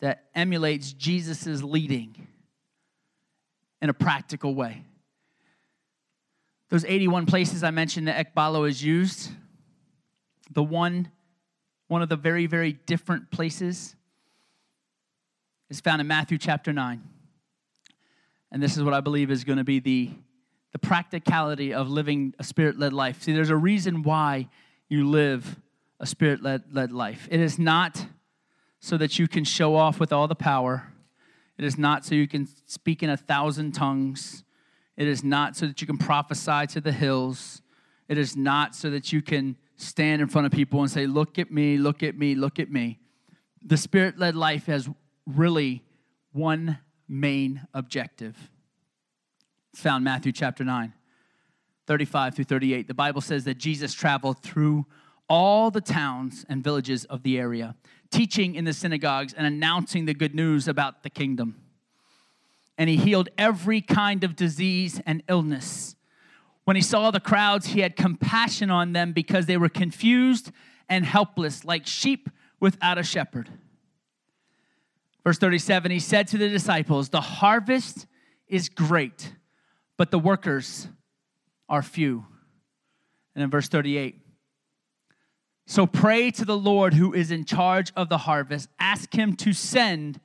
that 0.00 0.24
emulates 0.34 0.92
Jesus' 0.92 1.62
leading 1.62 2.16
in 3.80 3.90
a 3.90 3.94
practical 3.94 4.56
way? 4.56 4.82
Those 6.70 6.84
81 6.84 7.26
places 7.26 7.62
I 7.62 7.70
mentioned 7.70 8.08
that 8.08 8.34
Ekballo 8.34 8.68
is 8.68 8.82
used, 8.82 9.30
the 10.50 10.62
one, 10.62 11.10
one 11.88 12.02
of 12.02 12.08
the 12.08 12.16
very, 12.16 12.46
very 12.46 12.72
different 12.72 13.30
places 13.30 13.96
is 15.70 15.80
found 15.80 16.00
in 16.00 16.06
Matthew 16.06 16.38
chapter 16.38 16.72
9. 16.72 17.02
And 18.50 18.62
this 18.62 18.76
is 18.76 18.82
what 18.82 18.94
I 18.94 19.00
believe 19.00 19.30
is 19.30 19.44
going 19.44 19.58
to 19.58 19.64
be 19.64 19.80
the, 19.80 20.10
the 20.72 20.78
practicality 20.78 21.74
of 21.74 21.88
living 21.88 22.34
a 22.38 22.44
spirit 22.44 22.78
led 22.78 22.92
life. 22.92 23.22
See, 23.22 23.32
there's 23.32 23.50
a 23.50 23.56
reason 23.56 24.02
why 24.02 24.48
you 24.88 25.08
live 25.08 25.56
a 26.00 26.06
spirit 26.06 26.42
led 26.42 26.92
life. 26.92 27.28
It 27.30 27.40
is 27.40 27.58
not 27.58 28.06
so 28.80 28.96
that 28.96 29.18
you 29.18 29.26
can 29.26 29.44
show 29.44 29.74
off 29.74 29.98
with 29.98 30.12
all 30.12 30.28
the 30.28 30.34
power, 30.34 30.92
it 31.58 31.64
is 31.64 31.76
not 31.76 32.04
so 32.04 32.14
you 32.14 32.28
can 32.28 32.46
speak 32.66 33.02
in 33.02 33.10
a 33.10 33.16
thousand 33.16 33.72
tongues, 33.72 34.44
it 34.98 35.06
is 35.06 35.22
not 35.22 35.56
so 35.56 35.66
that 35.68 35.80
you 35.80 35.86
can 35.86 35.96
prophesy 35.96 36.66
to 36.66 36.80
the 36.80 36.90
hills, 36.90 37.62
it 38.08 38.18
is 38.18 38.36
not 38.36 38.74
so 38.74 38.90
that 38.90 39.12
you 39.12 39.22
can 39.22 39.56
stand 39.76 40.20
in 40.20 40.26
front 40.26 40.44
of 40.44 40.52
people 40.52 40.80
and 40.80 40.90
say, 40.90 41.06
Look 41.06 41.38
at 41.38 41.52
me, 41.52 41.78
look 41.78 42.02
at 42.02 42.18
me, 42.18 42.34
look 42.34 42.58
at 42.58 42.68
me. 42.68 42.98
The 43.64 43.76
spirit 43.76 44.18
led 44.18 44.34
life 44.34 44.66
has 44.66 44.90
really 45.24 45.84
one 46.32 46.78
main 47.08 47.66
objective. 47.72 48.36
It's 49.72 49.80
found 49.80 50.02
Matthew 50.02 50.32
chapter 50.32 50.64
9, 50.64 50.92
35 51.86 52.34
through 52.34 52.44
38. 52.46 52.88
The 52.88 52.94
Bible 52.94 53.20
says 53.20 53.44
that 53.44 53.56
Jesus 53.56 53.94
traveled 53.94 54.42
through 54.42 54.84
all 55.28 55.70
the 55.70 55.80
towns 55.80 56.44
and 56.48 56.64
villages 56.64 57.04
of 57.04 57.22
the 57.22 57.38
area, 57.38 57.76
teaching 58.10 58.56
in 58.56 58.64
the 58.64 58.72
synagogues 58.72 59.32
and 59.32 59.46
announcing 59.46 60.06
the 60.06 60.14
good 60.14 60.34
news 60.34 60.66
about 60.66 61.04
the 61.04 61.10
kingdom. 61.10 61.67
And 62.78 62.88
he 62.88 62.96
healed 62.96 63.28
every 63.36 63.80
kind 63.82 64.24
of 64.24 64.36
disease 64.36 65.00
and 65.04 65.22
illness. 65.28 65.96
When 66.64 66.76
he 66.76 66.82
saw 66.82 67.10
the 67.10 67.20
crowds, 67.20 67.66
he 67.66 67.80
had 67.80 67.96
compassion 67.96 68.70
on 68.70 68.92
them 68.92 69.12
because 69.12 69.46
they 69.46 69.56
were 69.56 69.68
confused 69.68 70.52
and 70.88 71.04
helpless, 71.04 71.64
like 71.64 71.86
sheep 71.86 72.30
without 72.60 72.96
a 72.96 73.02
shepherd. 73.02 73.50
Verse 75.24 75.38
37 75.38 75.90
He 75.90 76.00
said 76.00 76.28
to 76.28 76.38
the 76.38 76.48
disciples, 76.48 77.08
The 77.08 77.20
harvest 77.20 78.06
is 78.46 78.68
great, 78.68 79.34
but 79.96 80.10
the 80.10 80.18
workers 80.18 80.88
are 81.68 81.82
few. 81.82 82.24
And 83.34 83.44
in 83.44 83.50
verse 83.50 83.68
38, 83.68 84.20
so 85.66 85.86
pray 85.86 86.30
to 86.30 86.46
the 86.46 86.56
Lord 86.56 86.94
who 86.94 87.12
is 87.12 87.30
in 87.30 87.44
charge 87.44 87.92
of 87.94 88.08
the 88.08 88.18
harvest. 88.18 88.70
Ask 88.80 89.14
him 89.14 89.36
to 89.36 89.52
send 89.52 90.18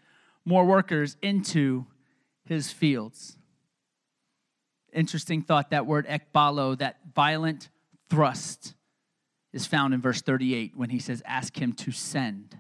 more 0.46 0.66
workers 0.66 1.18
into 1.22 1.86
his 2.46 2.72
fields. 2.72 3.38
Interesting 4.92 5.42
thought 5.42 5.72
that 5.72 5.86
word 5.86 6.08
ekballo, 6.08 6.78
that 6.78 6.98
violent 7.16 7.70
thrust, 8.10 8.76
is 9.52 9.66
found 9.66 9.94
in 9.94 10.02
verse 10.02 10.22
38 10.22 10.74
when 10.76 10.90
he 10.90 11.00
says, 11.00 11.22
Ask 11.26 11.58
him 11.58 11.74
to 11.74 11.92
send. 11.92 12.58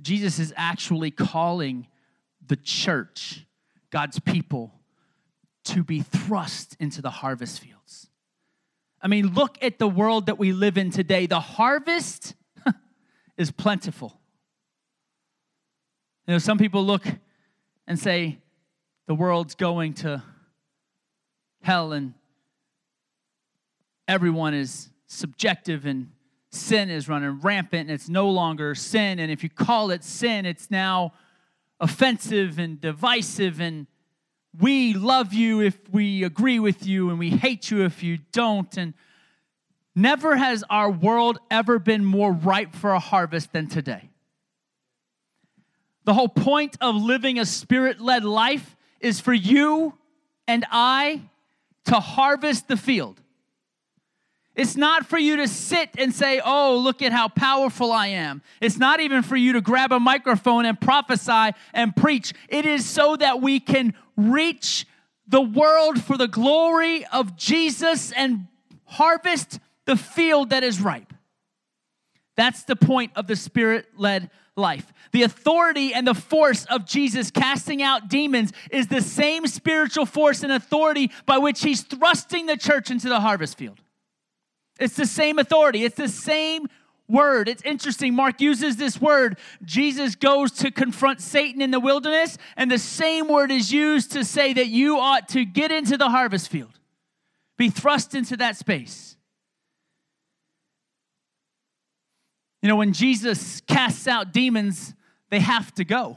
Jesus 0.00 0.38
is 0.38 0.52
actually 0.56 1.10
calling 1.10 1.86
the 2.46 2.56
church, 2.56 3.46
God's 3.90 4.18
people, 4.18 4.72
to 5.64 5.84
be 5.84 6.00
thrust 6.00 6.76
into 6.80 7.02
the 7.02 7.10
harvest 7.10 7.60
fields. 7.60 8.08
I 9.00 9.08
mean, 9.08 9.34
look 9.34 9.58
at 9.60 9.78
the 9.78 9.88
world 9.88 10.26
that 10.26 10.38
we 10.38 10.52
live 10.52 10.78
in 10.78 10.90
today. 10.90 11.26
The 11.26 11.40
harvest 11.40 12.34
is 13.36 13.50
plentiful. 13.50 14.18
You 16.26 16.34
know, 16.34 16.38
some 16.38 16.58
people 16.58 16.84
look 16.84 17.04
and 17.92 18.00
say 18.00 18.38
the 19.06 19.14
world's 19.14 19.54
going 19.54 19.92
to 19.92 20.22
hell 21.60 21.92
and 21.92 22.14
everyone 24.08 24.54
is 24.54 24.88
subjective 25.08 25.84
and 25.84 26.08
sin 26.50 26.88
is 26.88 27.06
running 27.06 27.38
rampant 27.40 27.82
and 27.82 27.90
it's 27.90 28.08
no 28.08 28.30
longer 28.30 28.74
sin. 28.74 29.18
And 29.18 29.30
if 29.30 29.42
you 29.42 29.50
call 29.50 29.90
it 29.90 30.04
sin, 30.04 30.46
it's 30.46 30.70
now 30.70 31.12
offensive 31.80 32.58
and 32.58 32.80
divisive. 32.80 33.60
And 33.60 33.86
we 34.58 34.94
love 34.94 35.34
you 35.34 35.60
if 35.60 35.76
we 35.90 36.24
agree 36.24 36.58
with 36.58 36.86
you 36.86 37.10
and 37.10 37.18
we 37.18 37.28
hate 37.28 37.70
you 37.70 37.84
if 37.84 38.02
you 38.02 38.20
don't. 38.32 38.74
And 38.78 38.94
never 39.94 40.34
has 40.34 40.64
our 40.70 40.90
world 40.90 41.38
ever 41.50 41.78
been 41.78 42.06
more 42.06 42.32
ripe 42.32 42.74
for 42.74 42.92
a 42.92 42.98
harvest 42.98 43.52
than 43.52 43.66
today. 43.66 44.11
The 46.04 46.14
whole 46.14 46.28
point 46.28 46.76
of 46.80 46.96
living 46.96 47.38
a 47.38 47.46
spirit 47.46 48.00
led 48.00 48.24
life 48.24 48.76
is 49.00 49.20
for 49.20 49.32
you 49.32 49.94
and 50.48 50.64
I 50.70 51.22
to 51.86 51.94
harvest 51.94 52.68
the 52.68 52.76
field. 52.76 53.20
It's 54.54 54.76
not 54.76 55.06
for 55.06 55.18
you 55.18 55.36
to 55.38 55.48
sit 55.48 55.90
and 55.96 56.14
say, 56.14 56.40
Oh, 56.44 56.76
look 56.76 57.00
at 57.00 57.12
how 57.12 57.28
powerful 57.28 57.90
I 57.90 58.08
am. 58.08 58.42
It's 58.60 58.76
not 58.76 59.00
even 59.00 59.22
for 59.22 59.36
you 59.36 59.54
to 59.54 59.62
grab 59.62 59.92
a 59.92 60.00
microphone 60.00 60.66
and 60.66 60.78
prophesy 60.78 61.56
and 61.72 61.96
preach. 61.96 62.34
It 62.48 62.66
is 62.66 62.84
so 62.84 63.16
that 63.16 63.40
we 63.40 63.60
can 63.60 63.94
reach 64.16 64.86
the 65.26 65.40
world 65.40 66.02
for 66.02 66.18
the 66.18 66.28
glory 66.28 67.06
of 67.06 67.36
Jesus 67.36 68.12
and 68.12 68.46
harvest 68.84 69.58
the 69.86 69.96
field 69.96 70.50
that 70.50 70.62
is 70.62 70.80
ripe. 70.82 71.14
That's 72.36 72.64
the 72.64 72.76
point 72.76 73.12
of 73.16 73.26
the 73.26 73.36
spirit 73.36 73.86
led 73.96 74.30
life. 74.56 74.92
The 75.12 75.22
authority 75.22 75.94
and 75.94 76.06
the 76.06 76.14
force 76.14 76.64
of 76.66 76.86
Jesus 76.86 77.30
casting 77.30 77.82
out 77.82 78.08
demons 78.08 78.52
is 78.70 78.88
the 78.88 79.00
same 79.00 79.46
spiritual 79.46 80.06
force 80.06 80.42
and 80.42 80.52
authority 80.52 81.10
by 81.26 81.38
which 81.38 81.62
he's 81.62 81.82
thrusting 81.82 82.46
the 82.46 82.56
church 82.56 82.90
into 82.90 83.08
the 83.08 83.20
harvest 83.20 83.56
field. 83.56 83.80
It's 84.78 84.96
the 84.96 85.06
same 85.06 85.38
authority, 85.38 85.84
it's 85.84 85.96
the 85.96 86.08
same 86.08 86.66
word. 87.08 87.48
It's 87.48 87.62
interesting. 87.62 88.14
Mark 88.14 88.40
uses 88.40 88.76
this 88.76 89.00
word. 89.00 89.38
Jesus 89.64 90.14
goes 90.14 90.50
to 90.52 90.70
confront 90.70 91.20
Satan 91.20 91.60
in 91.60 91.70
the 91.70 91.80
wilderness, 91.80 92.38
and 92.56 92.70
the 92.70 92.78
same 92.78 93.28
word 93.28 93.50
is 93.52 93.70
used 93.70 94.12
to 94.12 94.24
say 94.24 94.52
that 94.54 94.68
you 94.68 94.98
ought 94.98 95.28
to 95.30 95.44
get 95.44 95.70
into 95.70 95.96
the 95.96 96.08
harvest 96.08 96.48
field, 96.48 96.78
be 97.58 97.68
thrust 97.68 98.14
into 98.14 98.36
that 98.38 98.56
space. 98.56 99.16
You 102.62 102.68
know, 102.68 102.76
when 102.76 102.92
Jesus 102.92 103.60
casts 103.62 104.06
out 104.06 104.32
demons, 104.32 104.94
they 105.30 105.40
have 105.40 105.74
to 105.74 105.84
go. 105.84 106.16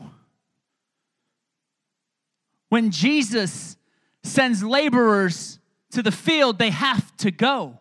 When 2.70 2.92
Jesus 2.92 3.78
sends 4.24 4.64
laborers 4.64 5.60
to 5.92 6.04
the 6.04 6.12
field, 6.12 6.60
they 6.60 6.70
have 6.70 7.16
to 7.18 7.32
go. 7.32 7.80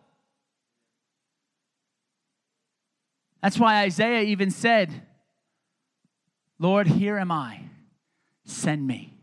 That's 3.43 3.59
why 3.59 3.81
Isaiah 3.83 4.23
even 4.23 4.49
said, 4.49 5.03
Lord, 6.57 6.87
here 6.87 7.19
am 7.19 7.31
I, 7.31 7.59
send 8.45 8.87
me. 8.87 9.13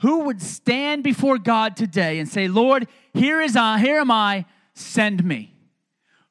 Who 0.00 0.24
would 0.24 0.42
stand 0.42 1.02
before 1.02 1.38
God 1.38 1.76
today 1.76 2.18
and 2.18 2.28
say, 2.28 2.48
Lord, 2.48 2.86
here 3.14 3.40
is 3.40 3.56
I, 3.56 3.78
here 3.78 3.98
am 4.00 4.10
I, 4.10 4.44
send 4.74 5.24
me? 5.24 5.54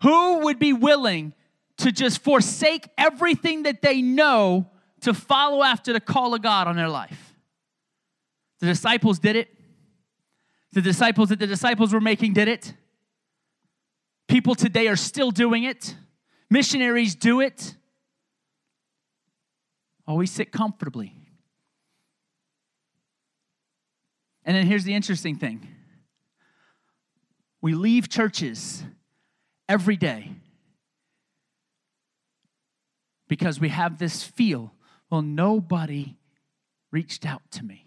Who 0.02 0.39
would 0.45 0.60
be 0.60 0.74
willing 0.74 1.34
to 1.78 1.91
just 1.91 2.24
forsake 2.24 2.88
everything 2.98 3.64
that 3.64 3.82
they 3.82 4.02
know 4.02 4.70
to 5.02 5.14
follow 5.14 5.64
after 5.64 5.93
the 5.93 6.00
call 6.00 6.34
of 6.34 6.41
God 6.41 6.68
on 6.68 6.76
their 6.76 6.89
life? 6.89 7.36
The 8.60 8.68
disciples 8.68 9.20
did 9.20 9.36
it. 9.36 9.50
The 10.74 10.82
disciples 10.82 11.30
that 11.30 11.39
the 11.39 11.48
disciples 11.48 11.93
were 11.93 12.02
making 12.02 12.34
did 12.34 12.48
it. 12.48 12.74
People 14.28 14.56
today 14.56 14.88
are 14.88 14.95
still 14.95 15.32
doing 15.32 15.64
it. 15.64 15.95
Missionaries 16.50 17.16
do 17.16 17.41
it. 17.41 17.76
Always 20.06 20.32
sit 20.32 20.52
comfortably. 20.52 21.14
And 24.45 24.56
then 24.56 24.66
here's 24.66 24.86
the 24.86 24.93
interesting 24.93 25.36
thing 25.36 25.68
we 27.62 27.74
leave 27.74 28.08
churches 28.08 28.84
every 29.68 29.97
day. 29.97 30.32
Because 33.28 33.59
we 33.59 33.70
have 33.70 33.97
this 33.97 34.24
feel 34.24 34.74
well, 35.09 35.22
nobody 35.22 36.18
reached 36.91 37.26
out 37.26 37.41
to 37.51 37.63
me, 37.63 37.86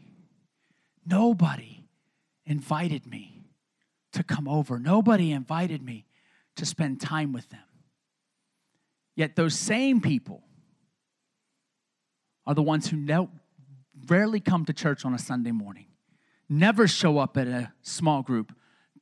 nobody 1.07 1.85
invited 2.47 3.07
me 3.07 3.45
to 4.13 4.23
come 4.23 4.49
over, 4.49 4.79
nobody 4.79 5.33
invited 5.33 5.83
me 5.83 6.07
to 6.57 6.67
spend 6.67 7.01
time 7.01 7.33
with 7.33 7.49
them. 7.51 7.61
Yet 9.17 9.37
those 9.37 9.55
same 9.55 10.01
people 10.01 10.43
are 12.47 12.55
the 12.55 12.63
ones 12.63 12.89
who 12.89 12.97
no, 12.97 13.31
rarely 14.07 14.41
come 14.41 14.65
to 14.65 14.73
church 14.73 15.05
on 15.05 15.15
a 15.15 15.19
Sunday 15.19 15.53
morning, 15.53 15.87
never 16.49 16.87
show 16.87 17.19
up 17.19 17.37
at 17.37 17.47
a 17.47 17.73
small 17.83 18.23
group, 18.23 18.53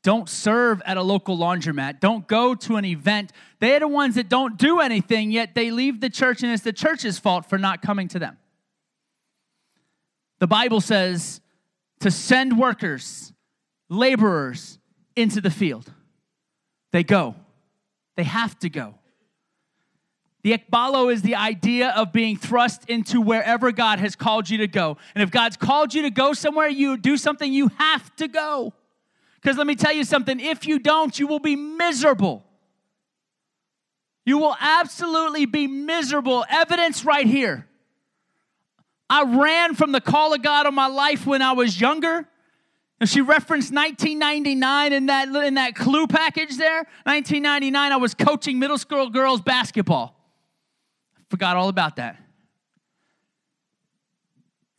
don't 0.03 0.29
serve 0.29 0.81
at 0.85 0.97
a 0.97 1.03
local 1.03 1.37
laundromat, 1.37 2.01
don't 2.01 2.27
go 2.27 2.55
to 2.55 2.77
an 2.77 2.85
event. 2.85 3.33
They're 3.59 3.81
the 3.81 3.89
ones 3.89 4.15
that 4.15 4.29
don't 4.29 4.57
do 4.57 4.81
anything, 4.81 5.31
yet 5.31 5.55
they 5.55 5.71
leave 5.71 6.01
the 6.01 6.11
church, 6.11 6.43
and 6.43 6.53
it's 6.53 6.63
the 6.63 6.73
church's 6.73 7.19
fault 7.19 7.49
for 7.49 7.59
not 7.59 7.83
coming 7.83 8.09
to 8.09 8.19
them. 8.19 8.39
The 10.39 10.47
Bible 10.47 10.81
says 10.81 11.41
to 12.01 12.11
send 12.11 12.59
workers, 12.59 13.33
laborers 13.89 14.79
into 15.17 15.41
the 15.41 15.51
field. 15.51 15.93
They 16.93 17.03
go. 17.03 17.35
They 18.17 18.25
have 18.25 18.59
to 18.61 18.71
go. 18.71 18.95
The 20.43 20.57
ekballo 20.57 21.13
is 21.13 21.23
the 21.23 21.35
idea 21.35 21.91
of 21.91 22.13
being 22.13 22.37
thrust 22.37 22.89
into 22.89 23.21
wherever 23.21 23.73
God 23.73 23.99
has 23.99 24.15
called 24.15 24.49
you 24.49 24.59
to 24.59 24.69
go. 24.69 24.97
And 25.15 25.23
if 25.23 25.31
God's 25.31 25.57
called 25.57 25.93
you 25.93 26.03
to 26.03 26.11
go 26.11 26.33
somewhere, 26.33 26.69
you 26.69 26.97
do 26.97 27.17
something, 27.17 27.53
you 27.53 27.69
have 27.77 28.15
to 28.17 28.29
go. 28.29 28.73
Because 29.41 29.57
let 29.57 29.67
me 29.67 29.77
tell 29.77 29.93
you 29.93 30.05
something 30.05 30.41
if 30.41 30.67
you 30.67 30.79
don't, 30.79 31.19
you 31.19 31.27
will 31.27 31.39
be 31.39 31.57
miserable. 31.57 32.45
You 34.25 34.39
will 34.39 34.57
absolutely 34.61 35.47
be 35.47 35.67
miserable. 35.67 36.45
Evidence 36.49 37.05
right 37.05 37.27
here. 37.27 37.67
I 39.09 39.23
ran 39.23 39.75
from 39.75 39.93
the 39.93 40.01
call 40.01 40.35
of 40.35 40.43
God 40.43 40.67
on 40.67 40.75
my 40.75 40.87
life 40.87 41.27
when 41.27 41.41
I 41.41 41.53
was 41.53 41.81
younger. 41.81 42.29
And 43.01 43.09
she 43.09 43.21
referenced 43.21 43.73
1999 43.73 44.93
in 44.93 45.07
that, 45.07 45.29
in 45.29 45.55
that 45.55 45.75
clue 45.75 46.07
package 46.07 46.57
there. 46.57 46.79
1999, 47.05 47.93
I 47.93 47.97
was 47.97 48.13
coaching 48.13 48.59
middle 48.59 48.77
school 48.77 49.09
girls 49.09 49.41
basketball. 49.41 50.15
Forgot 51.31 51.57
all 51.57 51.69
about 51.69 51.97
that. 51.97 52.21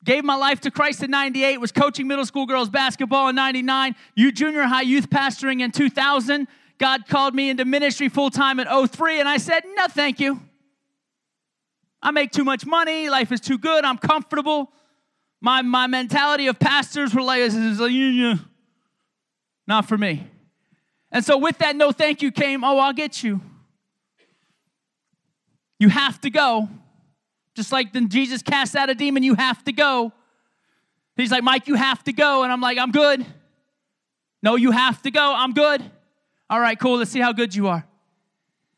Gave 0.10 0.24
my 0.24 0.34
life 0.34 0.60
to 0.62 0.72
Christ 0.72 1.03
in 1.03 1.12
98, 1.12 1.62
was 1.62 1.72
coaching 1.72 2.07
middle 2.07 2.26
school 2.26 2.47
girls 2.47 2.68
basketball 2.68 3.28
in 3.28 3.36
99, 3.36 3.95
you 4.16 4.32
junior 4.32 4.64
high 4.64 4.82
youth 4.82 5.07
pastoring 5.07 5.62
in 5.62 5.70
2000. 5.70 6.47
God 6.80 7.05
called 7.07 7.36
me 7.36 7.51
into 7.51 7.64
ministry 7.64 8.10
full 8.10 8.32
time 8.32 8.60
in 8.60 8.66
03, 8.88 9.20
and 9.20 9.30
I 9.30 9.38
said, 9.38 9.62
No, 9.76 9.86
thank 9.86 10.20
you. 10.20 10.41
I 12.01 12.10
make 12.10 12.32
too 12.32 12.43
much 12.43 12.66
money, 12.66 13.07
life 13.07 13.32
is 13.32 13.39
too 13.39 13.60
good, 13.60 13.86
I'm 13.86 13.99
comfortable. 13.99 14.72
My, 15.41 15.62
my 15.62 15.86
mentality 15.86 16.47
of 16.47 16.57
pastors 16.57 17.14
were 17.14 17.22
like, 17.22 17.51
not 19.68 19.88
for 19.88 19.95
me. 19.95 20.26
And 21.12 21.24
so, 21.24 21.38
with 21.38 21.60
that 21.60 21.76
no 21.76 21.91
thank 21.91 22.24
you 22.24 22.32
came, 22.32 22.64
oh, 22.64 22.80
I'll 22.80 22.93
get 22.93 23.22
you. 23.22 23.41
You 25.78 25.89
have 25.89 26.20
to 26.22 26.32
go. 26.32 26.68
Just 27.60 27.74
like 27.74 27.91
then 27.91 28.07
Jesus 28.07 28.41
cast 28.41 28.74
out 28.74 28.89
a 28.89 28.95
demon, 28.95 29.22
you 29.22 29.36
have 29.36 29.62
to 29.66 29.74
go. 29.74 30.14
He's 31.18 31.30
like, 31.30 31.43
Mike, 31.43 31.68
you 31.68 31.76
have 31.76 32.01
to 32.05 32.14
go. 32.14 32.43
And 32.43 32.53
I'm 32.53 32.62
like, 32.62 32.78
I'm 32.78 32.91
good. 32.91 33.26
No, 34.41 34.55
you 34.55 34.72
have 34.72 35.01
to 35.01 35.12
go. 35.12 35.34
I'm 35.36 35.51
good. 35.51 35.84
All 36.49 36.57
right, 36.57 36.80
cool. 36.80 36.99
Let's 36.99 37.12
see 37.12 37.20
how 37.20 37.34
good 37.34 37.53
you 37.53 37.68
are. 37.68 37.86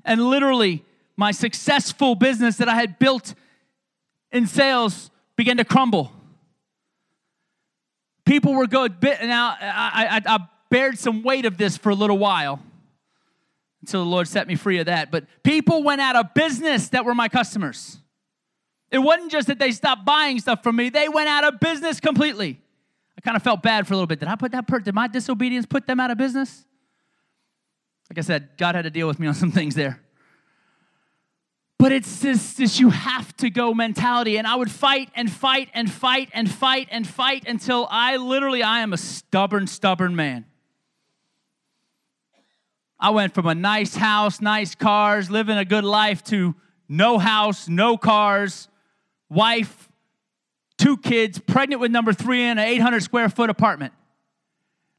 And 0.04 0.20
literally, 0.20 0.84
my 1.16 1.30
successful 1.30 2.16
business 2.16 2.58
that 2.58 2.68
I 2.68 2.74
had 2.74 2.98
built 2.98 3.36
in 4.32 4.48
sales 4.48 5.12
began 5.36 5.58
to 5.58 5.64
crumble. 5.64 6.12
People 8.26 8.56
were 8.56 8.66
good. 8.66 8.96
Now, 9.04 9.56
I, 9.62 10.22
I, 10.26 10.36
I 10.36 10.40
bared 10.72 10.98
some 10.98 11.22
weight 11.22 11.46
of 11.46 11.56
this 11.56 11.78
for 11.78 11.92
a 11.92 11.96
little 11.96 12.18
while 12.18 12.60
until 13.84 14.04
the 14.04 14.10
Lord 14.10 14.28
set 14.28 14.48
me 14.48 14.56
free 14.56 14.80
of 14.80 14.88
that. 14.88 15.12
But 15.12 15.26
people 15.44 15.84
went 15.84 16.02
out 16.02 16.16
of 16.16 16.34
business 16.34 16.90
that 16.90 17.06
were 17.06 17.14
my 17.14 17.30
customers. 17.30 18.00
It 18.92 19.00
wasn't 19.00 19.32
just 19.32 19.48
that 19.48 19.58
they 19.58 19.72
stopped 19.72 20.06
buying 20.06 20.40
stuff 20.40 20.62
from 20.64 20.76
me, 20.76 20.90
they 20.90 21.10
went 21.10 21.30
out 21.30 21.46
of 21.46 21.60
business 21.60 22.00
completely. 22.00 22.60
I 23.18 23.22
kind 23.22 23.38
of 23.38 23.44
felt 23.44 23.62
bad 23.62 23.88
for 23.88 23.94
a 23.94 23.98
little 23.98 24.08
bit. 24.08 24.20
Did 24.20 24.28
I 24.28 24.36
put 24.36 24.52
that 24.52 24.68
per- 24.68 24.80
did 24.80 24.94
my 24.96 25.08
disobedience 25.08 25.66
put 25.66 25.88
them 25.88 26.00
out 26.00 26.12
of 26.12 26.18
business? 26.18 26.66
Like 28.10 28.18
I 28.18 28.22
said, 28.22 28.50
God 28.58 28.76
had 28.76 28.82
to 28.84 28.90
deal 28.90 29.08
with 29.08 29.20
me 29.20 29.28
on 29.28 29.34
some 29.34 29.52
things 29.52 29.76
there. 29.76 30.02
But 31.78 31.92
it's 31.92 32.20
this, 32.20 32.54
this 32.54 32.80
you 32.80 32.90
have 32.90 33.36
to 33.38 33.50
go 33.50 33.74
mentality. 33.74 34.38
And 34.38 34.46
I 34.46 34.56
would 34.56 34.70
fight 34.70 35.10
and 35.16 35.32
fight 35.32 35.70
and 35.74 35.90
fight 35.92 36.30
and 36.34 36.50
fight 36.52 36.90
and 36.92 37.08
fight 37.08 37.48
until 37.48 37.88
I 37.90 38.18
literally, 38.18 38.62
I 38.62 38.82
am 38.82 38.94
a 38.94 38.98
stubborn, 38.98 39.66
stubborn 39.66 40.16
man. 40.16 40.46
I 43.00 43.10
went 43.10 43.34
from 43.34 43.48
a 43.48 43.56
nice 43.56 43.96
house, 43.96 44.42
nice 44.42 44.76
cars, 44.76 45.32
living 45.32 45.58
a 45.58 45.66
good 45.66 45.84
life 45.84 46.24
to 46.26 46.54
no 46.88 47.18
house, 47.18 47.68
no 47.68 47.98
cars, 47.98 48.68
wife, 49.32 49.90
two 50.78 50.98
kids, 50.98 51.40
pregnant 51.40 51.82
with 51.82 51.90
number 51.90 52.14
three 52.14 52.44
in 52.44 52.58
an 52.58 52.66
800 52.66 53.02
square 53.02 53.30
foot 53.30 53.50
apartment. 53.50 53.94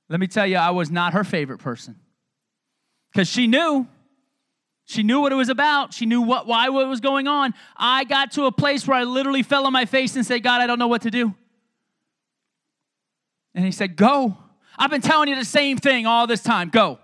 Let 0.09 0.19
me 0.19 0.27
tell 0.27 0.47
you, 0.47 0.57
I 0.57 0.71
was 0.71 0.91
not 0.91 1.13
her 1.13 1.23
favorite 1.23 1.59
person 1.59 1.97
because 3.13 3.29
she 3.29 3.47
knew 3.47 3.87
she 4.85 5.03
knew 5.03 5.21
what 5.21 5.33
it 5.33 5.37
was 5.37 5.49
about. 5.49 5.95
She 5.95 6.07
knew 6.07 6.21
what, 6.21 6.47
why 6.47 6.69
what 6.69 6.89
was 6.89 7.01
going 7.01 7.29
on. 7.29 7.55
I 7.77 8.05
got 8.05 8.33
to 8.33 8.47
a 8.47 8.53
place 8.53 8.87
where 8.87 8.97
I 8.97 9.05
literally 9.05 9.43
fell 9.43 9.65
on 9.65 9.73
my 9.73 9.85
face 9.85 10.17
and 10.17 10.27
said, 10.27 10.43
God, 10.43 10.61
I 10.61 10.67
don't 10.67 10.79
know 10.79 10.89
what 10.89 11.03
to 11.03 11.11
do. 11.11 11.35
And 13.55 13.65
he 13.65 13.71
said, 13.71 13.97
Go. 13.97 14.37
I've 14.77 14.91
been 14.91 15.03
telling 15.03 15.29
you 15.29 15.37
the 15.37 15.45
same 15.45 15.77
thing 15.77 16.07
all 16.07 16.27
this 16.27 16.43
time. 16.43 16.71
Go. 16.71 16.99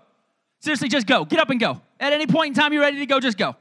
Seriously, 0.59 0.89
just 0.89 1.07
go. 1.07 1.23
Get 1.23 1.39
up 1.39 1.49
and 1.49 1.59
go. 1.59 1.81
At 1.99 2.13
any 2.13 2.27
point 2.27 2.49
in 2.49 2.61
time 2.61 2.73
you're 2.73 2.81
ready 2.81 2.99
to 2.99 3.05
go, 3.05 3.19
just 3.19 3.37
go. 3.37 3.55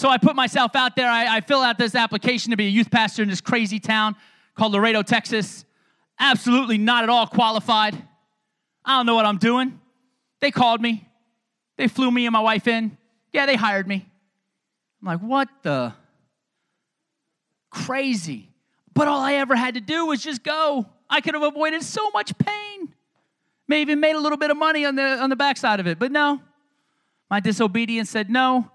So 0.00 0.08
I 0.08 0.16
put 0.16 0.34
myself 0.34 0.74
out 0.76 0.96
there. 0.96 1.10
I, 1.10 1.36
I 1.36 1.40
fill 1.42 1.60
out 1.60 1.76
this 1.76 1.94
application 1.94 2.52
to 2.52 2.56
be 2.56 2.64
a 2.64 2.70
youth 2.70 2.90
pastor 2.90 3.22
in 3.22 3.28
this 3.28 3.42
crazy 3.42 3.78
town 3.78 4.16
called 4.54 4.72
Laredo, 4.72 5.02
Texas. 5.02 5.66
Absolutely 6.18 6.78
not 6.78 7.02
at 7.02 7.10
all 7.10 7.26
qualified. 7.26 8.02
I 8.82 8.96
don't 8.96 9.04
know 9.04 9.14
what 9.14 9.26
I'm 9.26 9.36
doing. 9.36 9.78
They 10.40 10.50
called 10.50 10.80
me. 10.80 11.06
They 11.76 11.86
flew 11.86 12.10
me 12.10 12.24
and 12.24 12.32
my 12.32 12.40
wife 12.40 12.66
in. 12.66 12.96
Yeah, 13.34 13.44
they 13.44 13.56
hired 13.56 13.86
me. 13.86 14.08
I'm 15.02 15.06
like, 15.06 15.20
what 15.20 15.48
the? 15.60 15.92
Crazy. 17.68 18.48
But 18.94 19.06
all 19.06 19.20
I 19.20 19.34
ever 19.34 19.54
had 19.54 19.74
to 19.74 19.82
do 19.82 20.06
was 20.06 20.22
just 20.22 20.42
go. 20.42 20.86
I 21.10 21.20
could 21.20 21.34
have 21.34 21.42
avoided 21.42 21.82
so 21.82 22.08
much 22.08 22.32
pain. 22.38 22.94
Maybe 23.68 23.94
made 23.94 24.16
a 24.16 24.20
little 24.20 24.38
bit 24.38 24.50
of 24.50 24.56
money 24.56 24.86
on 24.86 24.94
the 24.94 25.18
on 25.18 25.28
the 25.28 25.36
backside 25.36 25.78
of 25.78 25.86
it. 25.86 25.98
But 25.98 26.10
no. 26.10 26.40
My 27.28 27.40
disobedience 27.40 28.08
said 28.08 28.30
no. 28.30 28.70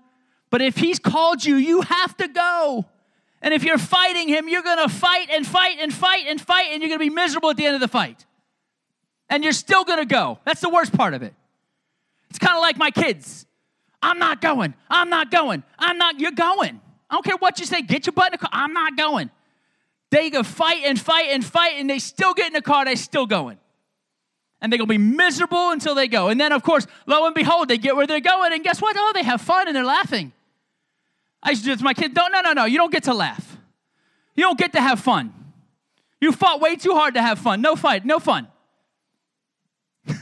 But 0.56 0.62
if 0.62 0.78
he's 0.78 1.00
called 1.00 1.44
you, 1.44 1.58
you 1.58 1.82
have 1.82 2.16
to 2.16 2.30
go. 2.30 2.86
And 3.42 3.54
if 3.54 3.66
you're 3.66 3.78
fighting 3.78 4.30
him, 4.30 4.48
you're 4.48 4.64
going 4.64 4.78
to 4.78 4.88
fight 4.88 5.30
and 5.30 5.46
fight 5.46 5.80
and 5.82 5.94
fight 5.94 6.28
and 6.30 6.40
fight, 6.40 6.68
and 6.72 6.82
you're 6.82 6.88
going 6.88 6.98
to 6.98 7.10
be 7.10 7.14
miserable 7.14 7.50
at 7.50 7.58
the 7.58 7.66
end 7.66 7.76
of 7.76 7.82
the 7.82 7.90
fight. 7.90 8.26
And 9.30 9.44
you're 9.44 9.52
still 9.52 9.84
going 9.84 10.00
to 10.00 10.06
go. 10.06 10.40
That's 10.46 10.62
the 10.62 10.70
worst 10.70 10.94
part 10.94 11.14
of 11.14 11.24
it. 11.24 11.34
It's 12.30 12.40
kind 12.40 12.56
of 12.56 12.62
like 12.62 12.78
my 12.78 12.90
kids. 12.90 13.46
I'm 14.02 14.18
not 14.18 14.40
going. 14.40 14.76
I'm 14.90 15.10
not 15.10 15.30
going. 15.30 15.62
I'm 15.78 15.98
not. 15.98 16.22
You're 16.22 16.32
going. 16.32 16.80
I 17.10 17.16
don't 17.16 17.26
care 17.26 17.36
what 17.36 17.60
you 17.60 17.66
say. 17.66 17.82
Get 17.82 18.06
your 18.06 18.14
butt 18.14 18.28
in 18.28 18.32
the 18.32 18.38
car. 18.38 18.50
I'm 18.54 18.72
not 18.72 18.96
going. 18.96 19.32
They 20.10 20.30
go 20.30 20.42
fight 20.42 20.84
and 20.86 20.98
fight 20.98 21.32
and 21.32 21.44
fight, 21.44 21.74
and 21.76 21.90
they 21.90 22.00
still 22.00 22.34
get 22.34 22.48
in 22.48 22.54
the 22.54 22.62
car. 22.62 22.86
They 22.86 22.96
still 22.96 23.26
going. 23.26 23.58
And 24.62 24.72
they're 24.72 24.78
going 24.78 24.88
to 24.88 24.94
be 24.94 24.98
miserable 24.98 25.72
until 25.72 25.96
they 25.96 26.08
go. 26.08 26.30
And 26.30 26.40
then, 26.40 26.54
of 26.54 26.64
course, 26.64 26.88
lo 27.08 27.26
and 27.26 27.36
behold, 27.36 27.68
they 27.68 27.78
get 27.78 27.98
where 27.98 28.08
they're 28.08 28.22
going. 28.22 28.54
And 28.54 28.64
guess 28.64 28.82
what? 28.82 28.96
Oh, 28.98 29.12
they 29.14 29.24
have 29.24 29.42
fun 29.42 29.68
and 29.68 29.76
they're 29.76 29.84
laughing. 29.84 30.32
I 31.46 31.52
used 31.52 31.62
to 31.62 31.70
do 31.70 31.76
this 31.76 31.84
my 31.84 31.94
kids. 31.94 32.14
Don't, 32.14 32.32
no, 32.32 32.42
no, 32.42 32.54
no. 32.54 32.66
You 32.66 32.78
don't 32.80 32.92
get 32.92 33.04
to 33.04 33.14
laugh. 33.14 33.58
You 34.36 34.44
don't 34.44 34.58
get 34.58 34.74
to 34.74 34.82
have 34.82 35.00
fun. 35.00 35.32
You 36.20 36.32
fought 36.32 36.60
way 36.60 36.76
too 36.76 36.94
hard 36.94 37.14
to 37.14 37.22
have 37.22 37.38
fun. 37.38 37.62
No 37.62 37.76
fight, 37.76 38.04
no 38.04 38.20
fun. 38.20 38.48
I 40.08 40.16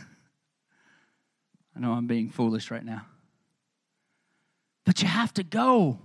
know 1.78 1.94
I'm 1.94 2.08
being 2.08 2.30
foolish 2.30 2.70
right 2.70 2.84
now. 2.84 3.06
But 4.86 5.02
you 5.02 5.08
have 5.08 5.34
to 5.36 5.44
go. 5.44 6.00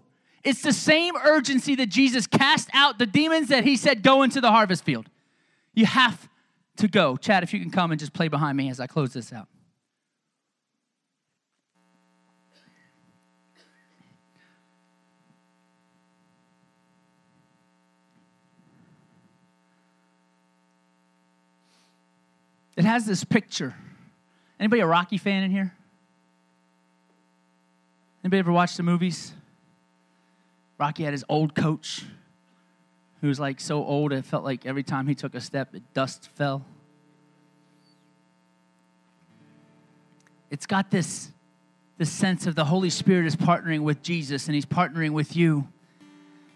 It's 0.45 0.63
the 0.63 0.73
same 0.73 1.17
urgency 1.17 1.75
that 1.75 1.89
Jesus 1.89 2.29
cast 2.29 2.71
out 2.73 3.01
the 3.01 3.07
demons 3.07 3.49
that 3.49 3.65
he 3.65 3.77
said, 3.77 4.05
go 4.05 4.23
into 4.23 4.41
the 4.41 4.53
harvest 4.53 4.85
field. 4.85 5.11
You 5.75 5.87
have 5.87 6.29
to 6.77 6.87
go. 6.87 7.17
Chad, 7.17 7.43
if 7.43 7.53
you 7.53 7.59
can 7.59 7.71
come 7.71 7.91
and 7.91 7.99
just 7.99 8.13
play 8.13 8.29
behind 8.29 8.57
me 8.57 8.71
as 8.71 8.79
I 8.79 8.87
close 8.87 9.13
this 9.13 9.33
out. 9.33 9.49
It 22.79 22.85
has 22.85 23.05
this 23.05 23.25
picture 23.25 23.75
Anybody 24.61 24.81
a 24.81 24.87
Rocky 24.87 25.19
fan 25.19 25.45
in 25.45 25.51
here? 25.53 25.73
Anybody 28.25 28.39
ever 28.41 28.53
watch 28.53 28.77
the 28.77 28.83
movies? 28.83 29.33
Rocky 30.79 31.05
had 31.05 31.13
his 31.13 31.25
old 31.29 31.55
coach 31.55 32.05
who 33.21 33.29
was 33.29 33.39
like 33.39 33.61
so 33.61 33.85
old 33.85 34.13
it 34.13 34.25
felt 34.25 34.43
like 34.43 34.67
every 34.67 34.83
time 34.83 35.07
he 35.07 35.15
took 35.15 35.37
a 35.37 35.41
step, 35.41 35.75
dust 35.95 36.29
fell. 36.35 36.65
It's 40.51 40.67
got 40.67 40.91
this, 40.91 41.31
this 41.99 42.11
sense 42.11 42.47
of 42.47 42.57
the 42.57 42.65
Holy 42.65 42.91
Spirit 42.91 43.27
is 43.27 43.37
partnering 43.37 43.83
with 43.83 44.03
Jesus 44.03 44.47
and 44.47 44.57
he's 44.57 44.67
partnering 44.67 45.13
with 45.13 45.37
you. 45.37 45.69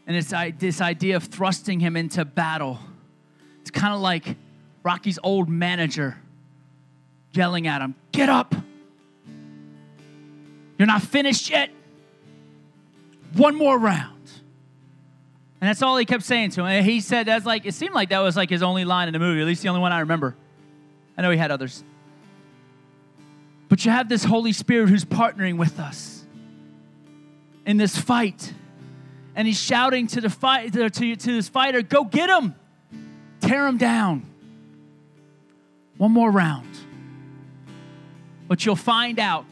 And 0.09 0.17
it's 0.17 0.33
this 0.59 0.81
idea 0.81 1.15
of 1.17 1.25
thrusting 1.25 1.79
him 1.79 1.97
into 1.97 2.25
battle. 2.25 2.81
It's 3.61 3.71
kind 3.71 3.95
of 3.95 4.01
like 4.01 4.37
Rocky's 4.83 5.19
old 5.23 5.49
manager 5.49 6.19
yelling 7.33 7.67
at 7.67 7.81
him, 7.83 7.95
Get 8.13 8.29
up! 8.29 8.55
You're 10.79 10.87
not 10.87 11.03
finished 11.03 11.51
yet. 11.51 11.71
One 13.35 13.55
more 13.55 13.79
round. 13.79 14.31
And 15.61 15.69
that's 15.69 15.81
all 15.81 15.97
he 15.97 16.05
kept 16.05 16.25
saying 16.25 16.51
to 16.51 16.63
him. 16.63 16.67
And 16.67 16.85
he 16.85 17.01
said 17.01 17.27
that's 17.27 17.47
like 17.47 17.65
it 17.67 17.75
seemed 17.75 17.95
like 17.95 18.09
that 18.09 18.19
was 18.19 18.37
like 18.37 18.51
his 18.51 18.65
only 18.65 18.85
line 18.85 19.07
in 19.09 19.13
the 19.13 19.21
movie, 19.21 19.41
at 19.41 19.47
least 19.47 19.63
the 19.63 19.69
only 19.69 19.81
one 19.81 19.93
I 19.93 20.01
remember. 20.01 20.35
I 21.17 21.23
know 21.23 21.31
he 21.31 21.37
had 21.37 21.53
others. 21.53 21.85
But 23.69 23.85
you 23.85 23.91
have 23.93 24.09
this 24.09 24.25
Holy 24.25 24.53
Spirit 24.53 24.89
who's 24.89 25.05
partnering 25.05 25.57
with 25.57 25.79
us. 25.79 26.25
in 27.65 27.77
this 27.77 27.97
fight. 27.97 28.53
And 29.35 29.47
he's 29.47 29.61
shouting 29.61 30.09
to 30.09 30.21
the 30.21 30.29
fight 30.29 30.73
to, 30.73 30.91
to, 30.91 31.17
this 31.17 31.49
fighter, 31.49 31.81
go 31.81 32.05
get 32.05 32.29
him, 32.29 32.55
tear 33.41 33.67
him 33.67 33.79
down. 33.79 34.27
One 36.03 36.11
more 36.11 36.33
round. 36.33 36.67
What 38.49 38.67
you'll 38.67 38.75
find 38.75 39.21
out 39.21 39.47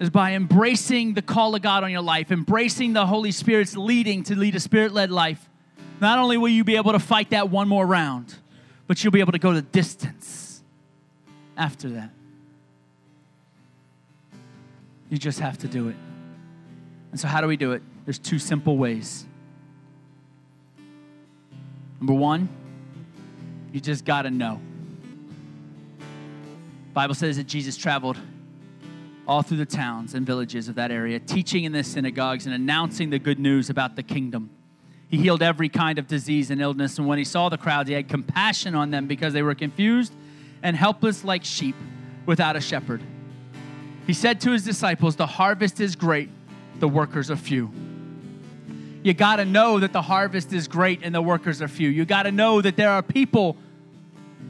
is 0.00 0.10
by 0.10 0.32
embracing 0.32 1.14
the 1.14 1.22
call 1.22 1.54
of 1.54 1.62
God 1.62 1.84
on 1.84 1.92
your 1.92 2.00
life, 2.00 2.32
embracing 2.32 2.92
the 2.92 3.06
Holy 3.06 3.30
Spirit's 3.30 3.76
leading 3.76 4.24
to 4.24 4.36
lead 4.36 4.56
a 4.56 4.58
spirit 4.58 4.90
led 4.90 5.12
life, 5.12 5.48
not 6.00 6.18
only 6.18 6.36
will 6.36 6.48
you 6.48 6.64
be 6.64 6.74
able 6.74 6.90
to 6.90 6.98
fight 6.98 7.30
that 7.30 7.50
one 7.50 7.68
more 7.68 7.86
round, 7.86 8.34
but 8.88 9.04
you'll 9.04 9.12
be 9.12 9.20
able 9.20 9.30
to 9.30 9.38
go 9.38 9.52
the 9.52 9.62
distance 9.62 10.60
after 11.56 11.90
that. 11.90 12.10
You 15.08 15.18
just 15.18 15.38
have 15.38 15.56
to 15.58 15.68
do 15.68 15.86
it. 15.86 15.96
And 17.12 17.20
so, 17.20 17.28
how 17.28 17.40
do 17.40 17.46
we 17.46 17.56
do 17.56 17.74
it? 17.74 17.82
There's 18.06 18.18
two 18.18 18.40
simple 18.40 18.76
ways. 18.76 19.24
Number 22.00 22.14
one, 22.14 22.48
you 23.74 23.80
just 23.80 24.04
got 24.04 24.22
to 24.22 24.30
know. 24.30 24.60
Bible 26.92 27.16
says 27.16 27.38
that 27.38 27.48
Jesus 27.48 27.76
traveled 27.76 28.16
all 29.26 29.42
through 29.42 29.56
the 29.56 29.66
towns 29.66 30.14
and 30.14 30.24
villages 30.24 30.68
of 30.68 30.76
that 30.76 30.92
area, 30.92 31.18
teaching 31.18 31.64
in 31.64 31.72
the 31.72 31.82
synagogues 31.82 32.46
and 32.46 32.54
announcing 32.54 33.10
the 33.10 33.18
good 33.18 33.40
news 33.40 33.70
about 33.70 33.96
the 33.96 34.02
kingdom. 34.04 34.48
He 35.08 35.16
healed 35.16 35.42
every 35.42 35.68
kind 35.68 35.98
of 35.98 36.06
disease 36.06 36.52
and 36.52 36.60
illness, 36.60 36.98
and 36.98 37.08
when 37.08 37.18
he 37.18 37.24
saw 37.24 37.48
the 37.48 37.58
crowds, 37.58 37.88
he 37.88 37.96
had 37.96 38.08
compassion 38.08 38.76
on 38.76 38.92
them 38.92 39.08
because 39.08 39.32
they 39.32 39.42
were 39.42 39.56
confused 39.56 40.12
and 40.62 40.76
helpless 40.76 41.24
like 41.24 41.44
sheep 41.44 41.74
without 42.26 42.54
a 42.54 42.60
shepherd. 42.60 43.02
He 44.06 44.12
said 44.12 44.40
to 44.42 44.52
his 44.52 44.64
disciples, 44.64 45.16
The 45.16 45.26
harvest 45.26 45.80
is 45.80 45.96
great, 45.96 46.30
the 46.78 46.86
workers 46.86 47.28
are 47.28 47.36
few. 47.36 47.72
You 49.02 49.14
got 49.14 49.36
to 49.36 49.44
know 49.44 49.80
that 49.80 49.92
the 49.92 50.00
harvest 50.00 50.52
is 50.52 50.68
great 50.68 51.00
and 51.02 51.14
the 51.14 51.20
workers 51.20 51.60
are 51.60 51.68
few. 51.68 51.90
You 51.90 52.04
got 52.04 52.22
to 52.22 52.32
know 52.32 52.62
that 52.62 52.76
there 52.76 52.90
are 52.90 53.02
people 53.02 53.58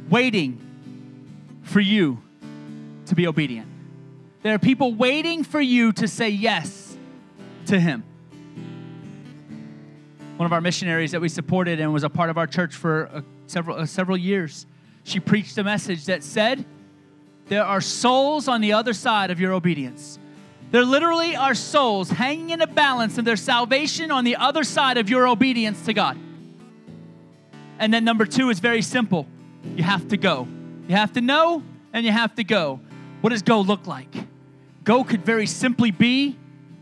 waiting 0.09 0.61
for 1.62 1.80
you 1.80 2.22
to 3.07 3.14
be 3.14 3.26
obedient. 3.26 3.68
There 4.42 4.55
are 4.55 4.59
people 4.59 4.94
waiting 4.94 5.44
for 5.44 5.61
you 5.61 5.92
to 5.94 6.07
say 6.07 6.28
yes 6.28 6.96
to 7.66 7.80
Him. 7.80 8.05
One 10.36 10.46
of 10.46 10.52
our 10.52 10.61
missionaries 10.61 11.12
that 11.12 11.20
we 11.20 11.28
supported 11.28 11.80
and 11.80 11.92
was 11.92 12.02
a 12.02 12.11
part 12.11 12.28
of 12.28 12.36
our 12.36 12.46
church 12.46 12.74
for 12.74 13.09
uh, 13.12 13.22
several, 13.46 13.78
uh, 13.78 13.86
several 13.86 14.16
years, 14.16 14.66
she 15.05 15.20
preached 15.20 15.57
a 15.59 15.64
message 15.64 16.07
that 16.07 16.22
said, 16.22 16.64
There 17.46 17.64
are 17.64 17.80
souls 17.80 18.48
on 18.48 18.61
the 18.61 18.72
other 18.72 18.92
side 18.92 19.30
of 19.30 19.38
your 19.40 19.52
obedience. 19.52 20.18
There 20.70 20.84
literally 20.84 21.36
are 21.36 21.55
souls 21.55 22.11
hanging 22.11 22.50
in 22.50 22.61
a 22.61 22.66
balance 22.66 23.16
of 23.16 23.24
their 23.24 23.36
salvation 23.36 24.11
on 24.11 24.24
the 24.24 24.36
other 24.36 24.64
side 24.64 24.98
of 24.98 25.09
your 25.09 25.28
obedience 25.28 25.84
to 25.86 25.94
God. 25.94 26.18
And 27.78 27.94
then 27.94 28.05
number 28.05 28.26
two 28.26 28.50
is 28.50 28.59
very 28.59 28.82
simple 28.82 29.26
you 29.76 29.82
have 29.82 30.08
to 30.08 30.16
go. 30.16 30.46
You 30.88 30.96
have 30.96 31.12
to 31.14 31.20
know 31.20 31.62
and 31.92 32.04
you 32.04 32.12
have 32.12 32.34
to 32.36 32.44
go. 32.44 32.80
What 33.20 33.30
does 33.30 33.42
go 33.42 33.60
look 33.60 33.86
like? 33.86 34.14
Go 34.84 35.02
could 35.04 35.24
very 35.24 35.46
simply 35.46 35.90
be 35.90 36.36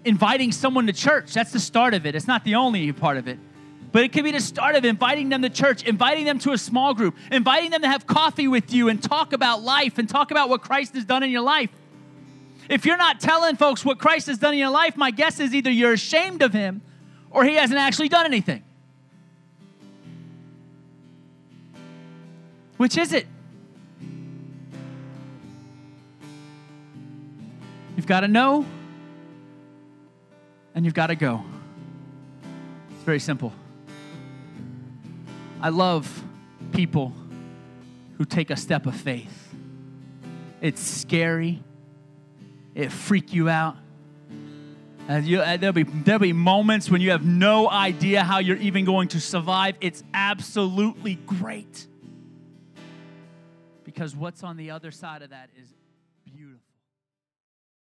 inviting 0.04 0.52
someone 0.52 0.86
to 0.88 0.92
church. 0.92 1.32
That's 1.32 1.52
the 1.52 1.60
start 1.60 1.94
of 1.94 2.06
it. 2.06 2.14
It's 2.14 2.26
not 2.26 2.44
the 2.44 2.56
only 2.56 2.90
part 2.92 3.16
of 3.16 3.28
it. 3.28 3.38
But 3.92 4.04
it 4.04 4.12
could 4.12 4.24
be 4.24 4.32
the 4.32 4.40
start 4.40 4.74
of 4.74 4.84
inviting 4.84 5.28
them 5.28 5.42
to 5.42 5.50
church, 5.50 5.84
inviting 5.84 6.24
them 6.24 6.38
to 6.40 6.52
a 6.52 6.58
small 6.58 6.94
group, 6.94 7.14
inviting 7.30 7.70
them 7.70 7.82
to 7.82 7.88
have 7.88 8.06
coffee 8.06 8.48
with 8.48 8.72
you 8.72 8.88
and 8.88 9.02
talk 9.02 9.32
about 9.32 9.62
life 9.62 9.98
and 9.98 10.08
talk 10.08 10.30
about 10.30 10.48
what 10.48 10.62
Christ 10.62 10.94
has 10.94 11.04
done 11.04 11.22
in 11.22 11.30
your 11.30 11.42
life. 11.42 11.70
If 12.68 12.86
you're 12.86 12.96
not 12.96 13.20
telling 13.20 13.56
folks 13.56 13.84
what 13.84 13.98
Christ 13.98 14.28
has 14.28 14.38
done 14.38 14.54
in 14.54 14.58
your 14.58 14.70
life, 14.70 14.96
my 14.96 15.10
guess 15.10 15.40
is 15.40 15.54
either 15.54 15.70
you're 15.70 15.92
ashamed 15.92 16.42
of 16.42 16.52
him 16.52 16.80
or 17.30 17.44
he 17.44 17.54
hasn't 17.54 17.78
actually 17.78 18.08
done 18.08 18.24
anything. 18.24 18.64
Which 22.82 22.98
is 22.98 23.12
it? 23.12 23.28
You've 27.94 28.08
got 28.08 28.22
to 28.22 28.26
know 28.26 28.66
and 30.74 30.84
you've 30.84 30.92
got 30.92 31.06
to 31.06 31.14
go. 31.14 31.44
It's 32.90 33.04
very 33.04 33.20
simple. 33.20 33.52
I 35.60 35.68
love 35.68 36.24
people 36.72 37.12
who 38.18 38.24
take 38.24 38.50
a 38.50 38.56
step 38.56 38.86
of 38.86 38.96
faith. 38.96 39.54
It's 40.60 40.80
scary. 40.80 41.62
It 42.74 42.90
freak 42.90 43.32
you 43.32 43.48
out. 43.48 43.76
And 45.06 45.24
you, 45.24 45.36
there'll, 45.36 45.72
be, 45.72 45.84
there'll 45.84 46.18
be 46.18 46.32
moments 46.32 46.90
when 46.90 47.00
you 47.00 47.12
have 47.12 47.24
no 47.24 47.70
idea 47.70 48.24
how 48.24 48.40
you're 48.40 48.56
even 48.56 48.84
going 48.84 49.06
to 49.10 49.20
survive. 49.20 49.76
It's 49.80 50.02
absolutely 50.12 51.14
great. 51.14 51.86
Because 53.92 54.16
what's 54.16 54.42
on 54.42 54.56
the 54.56 54.70
other 54.70 54.90
side 54.90 55.22
of 55.22 55.30
that 55.30 55.50
is. 55.56 55.68